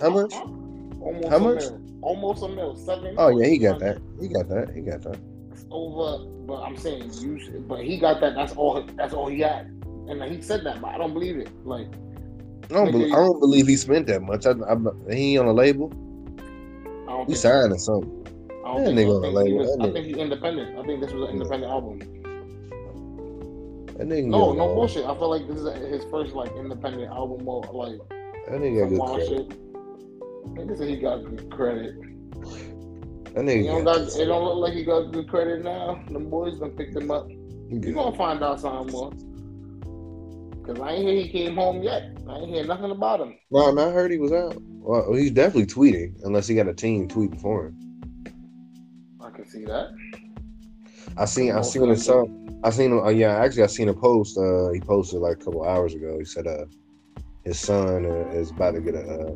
How 0.00 0.10
much? 0.10 0.32
Almost 0.34 1.28
how 1.28 1.38
much? 1.38 1.62
Almost 2.02 2.42
a 2.42 2.48
mil. 2.48 2.76
Seven. 2.76 3.14
Oh 3.18 3.28
yeah, 3.28 3.46
he 3.46 3.58
got 3.58 3.78
that. 3.80 3.98
He 4.20 4.28
got 4.28 4.48
that. 4.48 4.74
He 4.74 4.80
got 4.82 5.02
that. 5.02 5.18
over, 5.70 6.24
but 6.46 6.62
I'm 6.62 6.76
saying 6.76 7.10
you. 7.14 7.62
But 7.68 7.84
he 7.84 7.98
got 7.98 8.20
that. 8.20 8.34
That's 8.34 8.52
all. 8.54 8.82
That's 8.96 9.14
all 9.14 9.28
he 9.28 9.40
had. 9.40 9.66
And 10.08 10.22
he 10.22 10.40
said 10.40 10.64
that, 10.64 10.80
but 10.80 10.88
I 10.94 10.98
don't 10.98 11.12
believe 11.12 11.36
it. 11.38 11.50
Like, 11.66 11.88
I 12.70 12.74
don't. 12.74 12.92
Believe, 12.92 13.12
I 13.12 13.16
don't 13.16 13.40
believe 13.40 13.66
he 13.66 13.76
spent 13.76 14.06
that 14.06 14.22
much. 14.22 14.46
I, 14.46 14.52
I, 14.52 15.14
he 15.14 15.38
on 15.38 15.46
a 15.46 15.52
label. 15.52 15.92
I 17.08 17.12
don't 17.12 17.28
he 17.28 17.34
signed 17.34 17.72
or 17.72 17.78
something. 17.78 18.12
I 18.64 18.74
don't 18.74 18.84
think, 18.84 18.98
nigga 18.98 19.16
on 19.16 19.24
a 19.24 19.28
label. 19.28 19.82
I 19.82 19.92
think 19.92 20.06
he's 20.06 20.16
independent. 20.16 20.78
I 20.78 20.82
think 20.84 21.00
this 21.00 21.12
was 21.12 21.28
an 21.28 21.36
independent 21.36 21.70
album. 21.70 22.00
That 23.98 24.08
nigga 24.08 24.26
no, 24.26 24.52
no 24.52 24.74
bullshit. 24.74 25.06
I 25.06 25.14
feel 25.14 25.30
like 25.30 25.48
this 25.48 25.58
is 25.58 25.88
his 25.88 26.04
first 26.10 26.34
like 26.34 26.52
independent 26.52 27.10
album. 27.10 27.48
Or, 27.48 27.62
like 27.72 27.98
that 28.48 28.60
nigga 28.60 28.90
got 28.90 28.90
good 28.90 29.26
credit. 29.28 29.48
Nigga 30.54 30.78
said 30.78 30.88
he 30.88 30.96
got 30.96 31.24
good 31.24 31.50
credit. 31.50 31.94
That 33.34 33.44
nigga 33.44 33.66
don't 33.66 33.84
got, 33.84 34.00
it 34.00 34.24
don't 34.26 34.44
look 34.44 34.56
like 34.56 34.74
he 34.74 34.84
got 34.84 35.12
good 35.12 35.28
credit 35.28 35.64
now. 35.64 36.02
Them 36.10 36.28
boys 36.28 36.58
done 36.58 36.72
picked 36.72 36.94
him 36.94 37.10
up. 37.10 37.26
You 37.28 37.94
gonna 37.94 38.16
find 38.16 38.42
out 38.42 38.60
something 38.60 38.92
more. 38.92 39.12
Cause 40.66 40.80
I 40.80 40.92
ain't 40.92 41.08
hear 41.08 41.14
he 41.22 41.28
came 41.28 41.54
home 41.54 41.82
yet. 41.82 42.16
I 42.28 42.38
ain't 42.38 42.50
hear 42.50 42.64
nothing 42.64 42.90
about 42.90 43.20
him. 43.20 43.36
No, 43.50 43.78
I 43.78 43.90
heard 43.92 44.10
he 44.10 44.18
was 44.18 44.32
out. 44.32 44.56
Well, 44.60 45.14
he's 45.14 45.30
definitely 45.30 45.66
tweeting, 45.66 46.16
unless 46.24 46.46
he 46.48 46.54
got 46.54 46.68
a 46.68 46.74
team 46.74 47.08
tweeting 47.08 47.40
for 47.40 47.66
him. 47.66 47.78
I 49.20 49.30
can 49.30 49.46
see 49.46 49.64
that. 49.64 49.90
I 51.16 51.24
seen 51.24 51.52
I 51.52 51.62
seen 51.62 51.88
his 51.88 52.04
son. 52.04 52.45
I 52.62 52.70
seen 52.70 52.92
him. 52.92 53.00
Uh, 53.00 53.10
yeah, 53.10 53.36
actually, 53.36 53.62
I 53.62 53.66
seen 53.66 53.88
a 53.88 53.94
post. 53.94 54.38
Uh, 54.38 54.70
he 54.72 54.80
posted 54.80 55.20
like 55.20 55.40
a 55.40 55.44
couple 55.44 55.64
hours 55.64 55.94
ago. 55.94 56.18
He 56.18 56.24
said, 56.24 56.46
"Uh, 56.46 56.64
his 57.44 57.58
son 57.58 58.06
uh, 58.06 58.30
is 58.30 58.50
about 58.50 58.72
to 58.72 58.80
get 58.80 58.94
a 58.94 59.00
uh, 59.00 59.34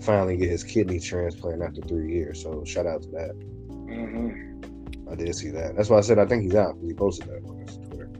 finally 0.00 0.36
get 0.36 0.48
his 0.48 0.64
kidney 0.64 1.00
transplant 1.00 1.62
after 1.62 1.80
three 1.82 2.12
years." 2.12 2.42
So 2.42 2.64
shout 2.64 2.86
out 2.86 3.02
to 3.02 3.08
that. 3.10 3.32
Mm-hmm. 3.70 5.10
I 5.10 5.14
did 5.14 5.34
see 5.34 5.50
that. 5.50 5.76
That's 5.76 5.90
why 5.90 5.98
I 5.98 6.00
said 6.00 6.18
I 6.18 6.26
think 6.26 6.42
he's 6.42 6.54
out 6.54 6.74
because 6.74 6.88
he 6.88 6.94
posted 6.94 7.28
that 7.28 7.44
on 7.48 7.58
his 7.58 7.76
Twitter. 7.76 8.10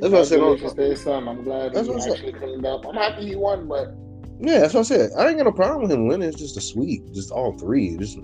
That's 0.00 0.12
what 0.12 0.20
I 0.20 0.24
said. 0.24 0.40
On, 0.40 0.58
his 0.58 1.02
son. 1.02 1.28
I'm 1.28 1.42
glad 1.44 1.74
that's 1.74 1.88
he 1.88 1.94
actually 1.94 2.32
cleaned 2.32 2.66
up. 2.66 2.86
I'm 2.86 2.94
happy 2.94 3.26
he 3.26 3.36
won, 3.36 3.68
but. 3.68 3.94
Yeah, 4.40 4.60
that's 4.60 4.74
what 4.74 4.80
I 4.80 4.84
said. 4.84 5.10
I 5.18 5.28
ain't 5.28 5.38
got 5.38 5.44
no 5.44 5.52
problem 5.52 5.82
with 5.82 5.90
him 5.90 6.06
winning. 6.06 6.28
It's 6.28 6.38
just 6.38 6.56
a 6.56 6.60
sweep, 6.60 7.12
just 7.12 7.32
all 7.32 7.58
three. 7.58 7.96
Just 7.96 8.18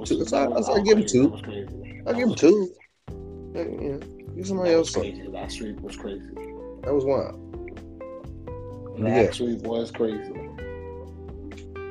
two. 0.00 0.24
So 0.24 0.36
I, 0.36 0.44
I, 0.44 0.78
I 0.78 0.80
give 0.82 0.98
him 0.98 1.06
two. 1.06 1.34
I 2.06 2.12
give 2.12 2.28
him 2.28 2.34
two. 2.34 2.72
Yeah, 3.54 3.98
give 4.34 4.46
somebody 4.46 4.72
else 4.72 4.94
crazy. 4.94 5.28
That 5.30 5.52
sweep 5.52 5.80
was 5.80 5.96
crazy. 5.96 6.24
That 6.82 6.94
was 6.94 7.04
wild. 7.04 7.38
That 8.98 9.24
yeah. 9.24 9.30
sweep 9.30 9.60
was 9.62 9.90
crazy. 9.90 10.32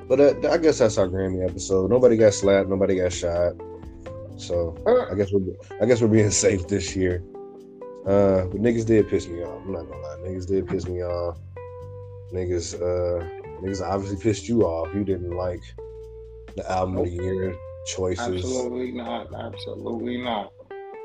But 0.08 0.20
uh, 0.20 0.52
I 0.52 0.58
guess 0.58 0.80
that's 0.80 0.98
our 0.98 1.08
Grammy 1.08 1.48
episode. 1.48 1.90
Nobody 1.90 2.18
got 2.18 2.34
slapped. 2.34 2.68
Nobody 2.68 2.98
got 2.98 3.14
shot. 3.14 3.54
So. 4.38 4.76
I 5.10 5.16
guess 5.16 5.32
we're 5.32 5.54
I 5.82 5.86
guess 5.86 6.02
we're 6.02 6.08
being 6.08 6.32
safe 6.46 6.68
this 6.68 6.96
year. 6.96 7.24
Uh, 8.06 8.46
but 8.46 8.60
niggas 8.60 8.86
did 8.86 9.08
piss 9.08 9.28
me 9.28 9.44
off. 9.44 9.62
I'm 9.64 9.74
not 9.74 9.88
gonna 9.88 10.02
lie. 10.02 10.18
Niggas 10.28 10.48
did 10.48 10.68
piss 10.68 10.88
me 10.88 11.04
off. 11.04 11.38
Niggas, 12.34 12.76
uh, 12.76 13.24
niggas 13.62 13.82
obviously 13.82 14.18
pissed 14.18 14.50
you 14.50 14.64
off. 14.64 14.94
You 14.96 15.04
didn't 15.04 15.38
like 15.38 15.62
the 16.56 16.70
album 16.70 16.98
of 16.98 17.06
the 17.06 17.12
year 17.12 17.56
choices. 17.86 18.28
Absolutely 18.28 18.92
not. 18.92 19.28
Absolutely 19.34 20.18
not. 20.22 20.52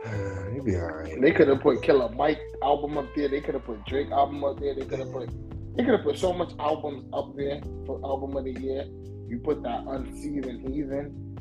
He'd 0.53 0.65
be 0.65 0.77
all 0.77 0.87
right. 0.87 1.21
They 1.21 1.33
could 1.33 1.49
have 1.49 1.61
put 1.61 1.83
Killer 1.83 2.09
Mike 2.11 2.41
album 2.63 2.99
up 2.99 3.07
there. 3.15 3.29
They 3.29 3.41
could 3.41 3.55
have 3.55 3.65
put 3.65 3.85
Drake 3.87 4.11
album 4.11 4.45
up 4.45 4.61
there. 4.61 4.75
They 4.75 4.85
could 4.85 5.01
have 5.01 5.13
put 5.13 5.31
they 5.77 5.85
could 5.85 5.95
have 5.95 6.05
put 6.05 6.19
so 6.19 6.33
much 6.33 6.53
albums 6.59 7.05
up 7.13 7.37
there 7.37 7.61
for 7.85 8.01
album 8.05 8.37
of 8.37 8.45
the 8.45 8.53
year. 8.61 8.87
You 9.29 9.39
put 9.45 9.63
that 9.63 9.85
unseasoned 9.87 10.69
heathen. 10.69 11.37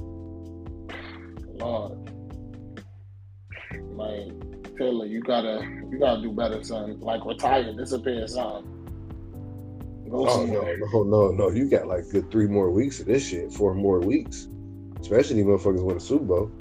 Lord. 1.60 2.12
Like 3.96 4.78
Taylor, 4.78 5.06
you 5.06 5.22
gotta 5.22 5.62
you 5.90 6.00
gotta 6.00 6.22
do 6.22 6.32
better, 6.32 6.64
son. 6.64 7.00
Like 7.00 7.26
retire, 7.26 7.74
disappear, 7.74 8.28
son. 8.28 8.72
Go 10.10 10.28
oh 10.28 10.46
somewhere. 10.46 10.78
no, 10.78 11.04
no, 11.04 11.04
no, 11.04 11.32
no! 11.32 11.50
You 11.50 11.70
got 11.70 11.88
like 11.88 12.10
good 12.12 12.30
three 12.30 12.48
more 12.48 12.70
weeks 12.70 13.00
of 13.00 13.06
this 13.06 13.26
shit. 13.28 13.52
Four 13.54 13.74
more 13.74 14.00
weeks. 14.00 14.48
Especially 15.06 15.36
these 15.36 15.46
motherfuckers 15.46 15.84
win 15.84 15.98
the 15.98 16.04
Super 16.04 16.26
Bowl. 16.26 16.52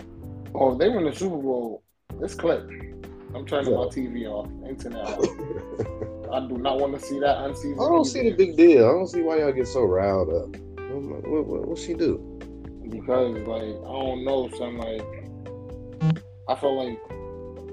Oh, 0.54 0.72
if 0.72 0.78
they 0.78 0.90
win 0.90 1.06
the 1.06 1.14
Super 1.14 1.38
Bowl, 1.38 1.82
this 2.20 2.34
clip. 2.34 2.68
I'm 3.34 3.46
turning 3.46 3.72
yeah. 3.72 3.78
my 3.78 3.84
TV 3.86 4.26
off. 4.26 4.50
Internet. 4.68 5.06
I 6.30 6.46
do 6.46 6.58
not 6.58 6.78
want 6.78 6.92
to 6.92 7.00
see 7.00 7.18
that 7.20 7.38
unseasoned. 7.38 7.80
I 7.80 7.84
don't 7.84 8.04
see 8.04 8.28
the 8.28 8.36
big 8.36 8.54
deal. 8.54 8.86
I 8.86 8.92
don't 8.92 9.06
see 9.06 9.22
why 9.22 9.38
y'all 9.38 9.50
get 9.50 9.66
so 9.66 9.84
riled 9.84 10.28
up. 10.28 10.60
What, 10.78 11.26
what, 11.26 11.46
what, 11.46 11.68
what 11.68 11.78
she 11.78 11.94
do? 11.94 12.18
Because 12.90 13.34
like 13.48 13.62
I 13.62 13.64
don't 13.64 14.24
know, 14.26 14.50
son. 14.58 14.76
Like 14.76 15.00
I 16.46 16.54
feel 16.54 16.86
like 16.86 17.00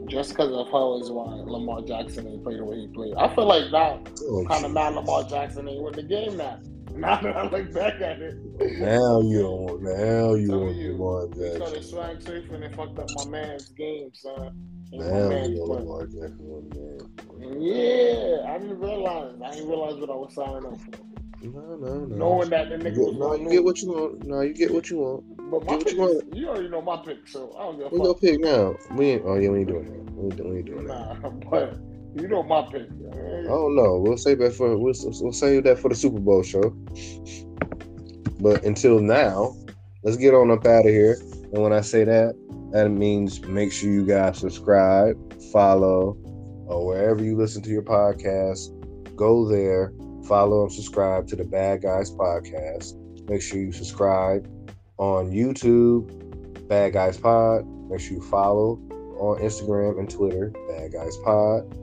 just 0.09 0.29
because 0.29 0.53
of 0.53 0.67
her 0.69 1.01
is 1.03 1.11
why 1.11 1.33
Lamar 1.33 1.81
Jackson 1.81 2.29
ain't 2.29 2.45
played 2.45 2.59
the 2.59 2.63
way 2.63 2.79
he 2.79 2.87
played. 2.87 3.15
I 3.15 3.27
feel 3.35 3.45
like 3.45 3.71
that 3.71 4.09
oh, 4.23 4.45
kind 4.47 4.63
of 4.63 4.71
mad 4.71 4.95
Lamar 4.95 5.25
Jackson 5.25 5.67
ain't 5.67 5.83
win 5.83 5.91
the 5.91 6.03
game 6.03 6.37
now. 6.37 6.61
Now 6.97 7.21
that 7.21 7.35
I 7.37 7.47
look 7.49 7.73
back 7.73 8.01
at 8.01 8.21
it. 8.21 8.35
Now 8.79 9.21
you 9.21 9.41
don't 9.41 9.61
want. 9.61 9.81
Now 9.83 10.33
you 10.35 10.47
Telling 10.47 10.65
want 10.65 10.75
you, 10.75 10.91
Lamar 10.93 11.27
He 11.27 11.55
started 11.55 11.73
Jackson. 11.75 11.83
swag 11.83 12.19
surfing 12.19 12.63
and 12.65 12.75
fucked 12.75 12.99
up 12.99 13.09
my 13.11 13.25
man's 13.25 13.69
game, 13.69 14.11
son. 14.13 14.51
And 14.91 15.01
my 15.01 15.07
Now 15.07 15.29
man's 15.29 15.49
you 15.49 15.59
want 15.59 15.71
play. 15.71 15.79
Lamar 15.79 16.05
Jackson, 16.07 16.69
man. 16.75 17.61
Yeah, 17.61 18.51
I 18.53 18.57
didn't 18.59 18.79
realize. 18.79 19.35
I 19.43 19.49
didn't 19.55 19.69
realize 19.69 19.95
what 19.99 20.09
I 20.09 20.15
was 20.15 20.33
signing 20.35 20.65
up 20.65 20.79
for. 20.81 20.91
No, 21.43 21.75
no, 21.75 22.05
no. 22.05 22.15
Knowing 22.15 22.49
that 22.51 22.69
the 22.69 22.75
nigga 22.75 22.97
was 22.97 23.13
no, 23.15 23.29
going 23.29 23.41
you 23.43 23.49
get 23.49 23.63
what 23.63 23.81
you 23.81 23.87
want. 23.91 24.23
No, 24.27 24.41
you 24.41 24.53
get 24.53 24.71
what 24.71 24.89
you 24.91 24.97
want. 24.97 25.23
But 25.49 25.65
my 25.65 25.73
what 25.75 25.85
pick 25.85 25.93
you 25.95 26.03
is, 26.07 26.23
want. 26.23 26.35
you 26.35 26.47
already 26.49 26.69
know 26.69 26.81
my 26.81 26.97
pick, 26.97 27.27
so 27.27 27.55
I 27.57 27.63
don't 27.63 27.77
give 27.79 27.91
We 27.91 27.97
a 27.97 28.01
go 28.01 28.13
fuck. 28.13 28.21
pick 28.21 28.39
now. 28.41 28.75
We 28.95 29.05
ain't. 29.11 29.23
Oh 29.25 29.35
yeah, 29.37 29.49
we 29.49 29.59
ain't 29.59 29.67
doing 29.67 29.85
that. 29.85 30.13
We 30.13 30.25
ain't, 30.25 30.45
we 30.45 30.57
ain't 30.57 30.65
doing 30.65 30.87
that. 30.87 31.21
Nah, 31.23 31.29
but 31.49 31.77
you 32.15 32.27
know 32.27 32.43
my 32.43 32.63
pick. 32.71 32.87
I 32.87 33.43
don't. 33.47 34.03
We'll 34.03 34.17
save 34.17 34.39
that 34.39 34.53
for 34.53 34.77
we'll, 34.77 34.93
we'll 35.03 35.33
save 35.33 35.63
that 35.63 35.79
for 35.79 35.89
the 35.89 35.95
Super 35.95 36.19
Bowl 36.19 36.43
show. 36.43 36.75
But 38.39 38.63
until 38.63 38.99
now, 38.99 39.55
let's 40.03 40.17
get 40.17 40.33
on 40.33 40.51
up 40.51 40.65
out 40.65 40.85
of 40.85 40.91
here. 40.91 41.17
And 41.53 41.61
when 41.61 41.73
I 41.73 41.81
say 41.81 42.03
that, 42.03 42.35
that 42.71 42.89
means 42.89 43.45
make 43.45 43.71
sure 43.71 43.91
you 43.91 44.05
guys 44.05 44.39
subscribe, 44.39 45.15
follow, 45.51 46.17
or 46.67 46.85
wherever 46.85 47.23
you 47.23 47.35
listen 47.35 47.61
to 47.63 47.69
your 47.69 47.83
podcast. 47.83 48.77
Go 49.15 49.47
there, 49.47 49.93
follow 50.27 50.63
and 50.63 50.71
subscribe 50.71 51.27
to 51.27 51.35
the 51.35 51.43
Bad 51.43 51.81
Guys 51.81 52.11
Podcast. 52.11 52.95
Make 53.29 53.41
sure 53.41 53.59
you 53.59 53.71
subscribe 53.71 54.47
on 54.97 55.31
YouTube, 55.31 56.67
Bad 56.67 56.93
Guys 56.93 57.17
Pod. 57.17 57.65
Make 57.89 57.99
sure 57.99 58.13
you 58.13 58.21
follow 58.21 58.81
on 59.19 59.39
Instagram 59.39 59.99
and 59.99 60.09
Twitter, 60.09 60.53
Bad 60.69 60.93
Guys 60.93 61.17
Pod. 61.17 61.77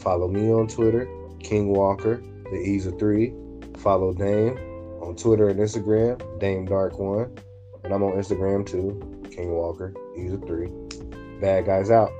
Follow 0.00 0.28
me 0.28 0.50
on 0.50 0.66
Twitter, 0.66 1.06
King 1.40 1.68
Walker, 1.68 2.22
the 2.50 2.56
E's 2.56 2.86
of 2.86 2.98
three. 2.98 3.34
Follow 3.76 4.12
Dame 4.14 4.56
on 5.02 5.14
Twitter 5.14 5.48
and 5.48 5.60
Instagram, 5.60 6.40
Dame 6.40 6.64
Dark 6.64 6.98
One. 6.98 7.36
And 7.84 7.92
I'm 7.92 8.02
on 8.02 8.12
Instagram 8.12 8.66
too, 8.66 9.28
King 9.30 9.52
Walker, 9.52 9.94
E's 10.16 10.32
of 10.32 10.42
three. 10.44 10.68
Bad 11.40 11.66
guys 11.66 11.90
out. 11.90 12.10